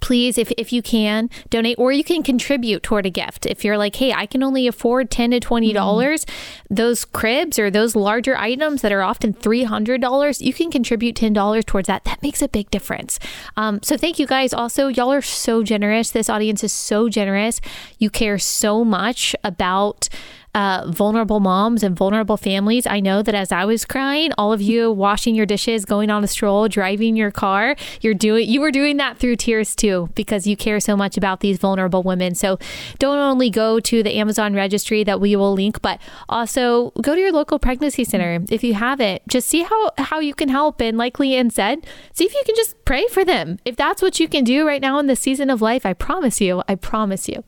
please 0.00 0.38
if, 0.38 0.52
if 0.56 0.72
you 0.72 0.82
can 0.82 1.28
donate 1.50 1.78
or 1.78 1.92
you 1.92 2.04
can 2.04 2.22
contribute 2.22 2.82
toward 2.82 3.06
a 3.06 3.10
gift. 3.10 3.46
If 3.46 3.64
you're 3.64 3.78
like 3.78 3.96
hey 3.96 4.12
i 4.12 4.26
can 4.26 4.42
only 4.42 4.66
afford 4.66 5.10
10 5.10 5.32
to 5.32 5.40
20 5.40 5.72
dollars 5.72 6.24
mm 6.24 6.30
those 6.72 7.04
cribs 7.04 7.58
or 7.58 7.68
those 7.68 7.96
larger 7.96 8.36
items 8.36 8.82
that 8.82 8.92
are 8.92 9.02
often 9.02 9.32
300 9.32 10.00
dollars 10.00 10.40
you 10.40 10.54
can 10.54 10.70
contribute 10.70 11.16
10 11.16 11.32
dollars 11.32 11.64
towards 11.64 11.88
that. 11.88 12.04
That 12.04 12.22
makes 12.22 12.42
a 12.42 12.48
big 12.48 12.70
difference. 12.70 13.18
Um, 13.56 13.80
so 13.82 13.96
thank 13.96 14.18
you 14.18 14.26
guys. 14.26 14.52
Also 14.52 14.88
y'all 14.88 15.12
are 15.12 15.22
so 15.22 15.62
generous. 15.62 16.10
This 16.10 16.30
audience 16.30 16.62
is 16.62 16.72
so 16.72 17.08
generous. 17.08 17.60
You 17.98 18.10
care 18.10 18.38
so 18.38 18.84
much 18.84 19.34
about 19.42 20.08
uh, 20.54 20.84
vulnerable 20.88 21.40
moms 21.40 21.82
and 21.82 21.96
vulnerable 21.96 22.36
families. 22.36 22.86
I 22.86 23.00
know 23.00 23.22
that 23.22 23.34
as 23.34 23.52
I 23.52 23.64
was 23.64 23.84
crying, 23.84 24.32
all 24.36 24.52
of 24.52 24.60
you 24.60 24.90
washing 24.90 25.34
your 25.34 25.46
dishes, 25.46 25.84
going 25.84 26.10
on 26.10 26.24
a 26.24 26.26
stroll, 26.26 26.68
driving 26.68 27.16
your 27.16 27.30
car, 27.30 27.76
you're 28.00 28.14
doing 28.14 28.48
you 28.48 28.60
were 28.60 28.72
doing 28.72 28.96
that 28.96 29.18
through 29.18 29.36
tears 29.36 29.76
too 29.76 30.08
because 30.14 30.46
you 30.46 30.56
care 30.56 30.80
so 30.80 30.96
much 30.96 31.16
about 31.16 31.40
these 31.40 31.58
vulnerable 31.58 32.02
women. 32.02 32.34
So 32.34 32.58
don't 32.98 33.18
only 33.18 33.50
go 33.50 33.78
to 33.80 34.02
the 34.02 34.16
Amazon 34.16 34.54
registry 34.54 35.04
that 35.04 35.20
we 35.20 35.36
will 35.36 35.54
link, 35.54 35.80
but 35.82 36.00
also 36.28 36.90
go 37.02 37.14
to 37.14 37.20
your 37.20 37.32
local 37.32 37.58
pregnancy 37.58 38.04
center 38.04 38.44
if 38.50 38.64
you 38.64 38.74
haven't. 38.74 39.26
Just 39.28 39.48
see 39.48 39.62
how 39.62 39.90
how 39.98 40.18
you 40.18 40.34
can 40.34 40.48
help 40.48 40.80
and 40.80 40.98
like 40.98 41.14
Leanne 41.18 41.52
said, 41.52 41.86
see 42.12 42.24
if 42.24 42.34
you 42.34 42.42
can 42.44 42.56
just 42.56 42.84
pray 42.84 43.06
for 43.08 43.24
them. 43.24 43.58
If 43.64 43.76
that's 43.76 44.02
what 44.02 44.18
you 44.18 44.28
can 44.28 44.44
do 44.44 44.66
right 44.66 44.82
now 44.82 44.98
in 44.98 45.06
the 45.06 45.16
season 45.16 45.50
of 45.50 45.62
life, 45.62 45.86
I 45.86 45.92
promise 45.92 46.40
you, 46.40 46.62
I 46.66 46.74
promise 46.74 47.28
you. 47.28 47.44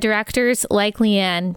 Directors 0.00 0.66
like 0.68 0.96
Leanne 0.96 1.54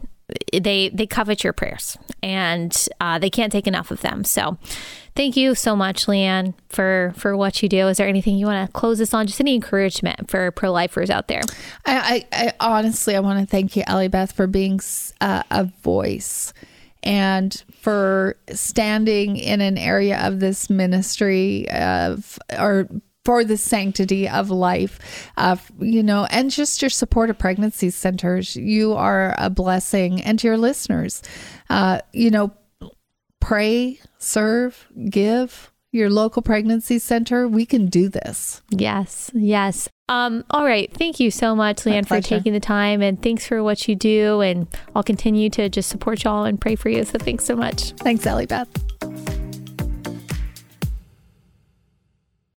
they 0.51 0.89
they 0.89 1.07
covet 1.07 1.43
your 1.43 1.53
prayers 1.53 1.97
and 2.21 2.87
uh, 2.99 3.19
they 3.19 3.29
can't 3.29 3.51
take 3.51 3.67
enough 3.67 3.91
of 3.91 4.01
them. 4.01 4.23
So 4.23 4.57
thank 5.15 5.35
you 5.35 5.55
so 5.55 5.75
much, 5.75 6.05
Leanne, 6.05 6.53
for 6.69 7.13
for 7.15 7.35
what 7.35 7.61
you 7.61 7.69
do. 7.69 7.87
Is 7.87 7.97
there 7.97 8.07
anything 8.07 8.37
you 8.37 8.45
want 8.45 8.67
to 8.67 8.71
close 8.73 8.99
this 8.99 9.13
on? 9.13 9.27
Just 9.27 9.39
any 9.39 9.55
encouragement 9.55 10.29
for 10.29 10.51
pro 10.51 10.71
lifers 10.71 11.09
out 11.09 11.27
there? 11.27 11.41
I, 11.85 12.25
I, 12.31 12.45
I, 12.45 12.53
honestly 12.59 13.15
I 13.15 13.19
want 13.19 13.39
to 13.39 13.45
thank 13.45 13.75
you, 13.75 13.83
Allie 13.87 14.07
Beth, 14.07 14.31
for 14.31 14.47
being 14.47 14.79
uh, 15.21 15.43
a 15.51 15.65
voice 15.83 16.53
and 17.03 17.63
for 17.81 18.37
standing 18.51 19.37
in 19.37 19.61
an 19.61 19.77
area 19.77 20.25
of 20.25 20.39
this 20.39 20.69
ministry 20.69 21.69
of 21.69 22.39
or 22.57 22.87
for 23.25 23.43
the 23.43 23.57
sanctity 23.57 24.27
of 24.27 24.49
life, 24.49 25.31
uh, 25.37 25.55
you 25.79 26.03
know, 26.03 26.25
and 26.29 26.51
just 26.51 26.81
your 26.81 26.89
support 26.89 27.29
of 27.29 27.37
pregnancy 27.37 27.89
centers. 27.89 28.55
You 28.55 28.93
are 28.93 29.35
a 29.37 29.49
blessing, 29.49 30.21
and 30.21 30.37
to 30.39 30.47
your 30.47 30.57
listeners, 30.57 31.21
uh, 31.69 31.99
you 32.11 32.31
know, 32.31 32.53
pray, 33.39 33.99
serve, 34.17 34.87
give 35.09 35.71
your 35.91 36.09
local 36.09 36.41
pregnancy 36.41 36.99
center. 36.99 37.47
We 37.47 37.65
can 37.65 37.85
do 37.85 38.09
this. 38.09 38.61
Yes, 38.71 39.31
yes. 39.33 39.87
Um, 40.09 40.43
all 40.49 40.65
right. 40.65 40.91
Thank 40.91 41.19
you 41.19 41.31
so 41.31 41.55
much, 41.55 41.77
Leanne, 41.83 42.07
for 42.07 42.19
taking 42.19 42.51
the 42.51 42.59
time 42.59 43.01
and 43.01 43.21
thanks 43.21 43.47
for 43.47 43.63
what 43.63 43.87
you 43.87 43.95
do. 43.95 44.41
And 44.41 44.67
I'll 44.95 45.03
continue 45.03 45.49
to 45.51 45.69
just 45.69 45.89
support 45.89 46.23
y'all 46.23 46.43
and 46.43 46.59
pray 46.59 46.75
for 46.75 46.89
you. 46.89 47.05
So 47.05 47.19
thanks 47.19 47.45
so 47.45 47.55
much. 47.55 47.91
Thanks, 47.91 48.25
Allie 48.25 48.47
Beth. 48.47 48.69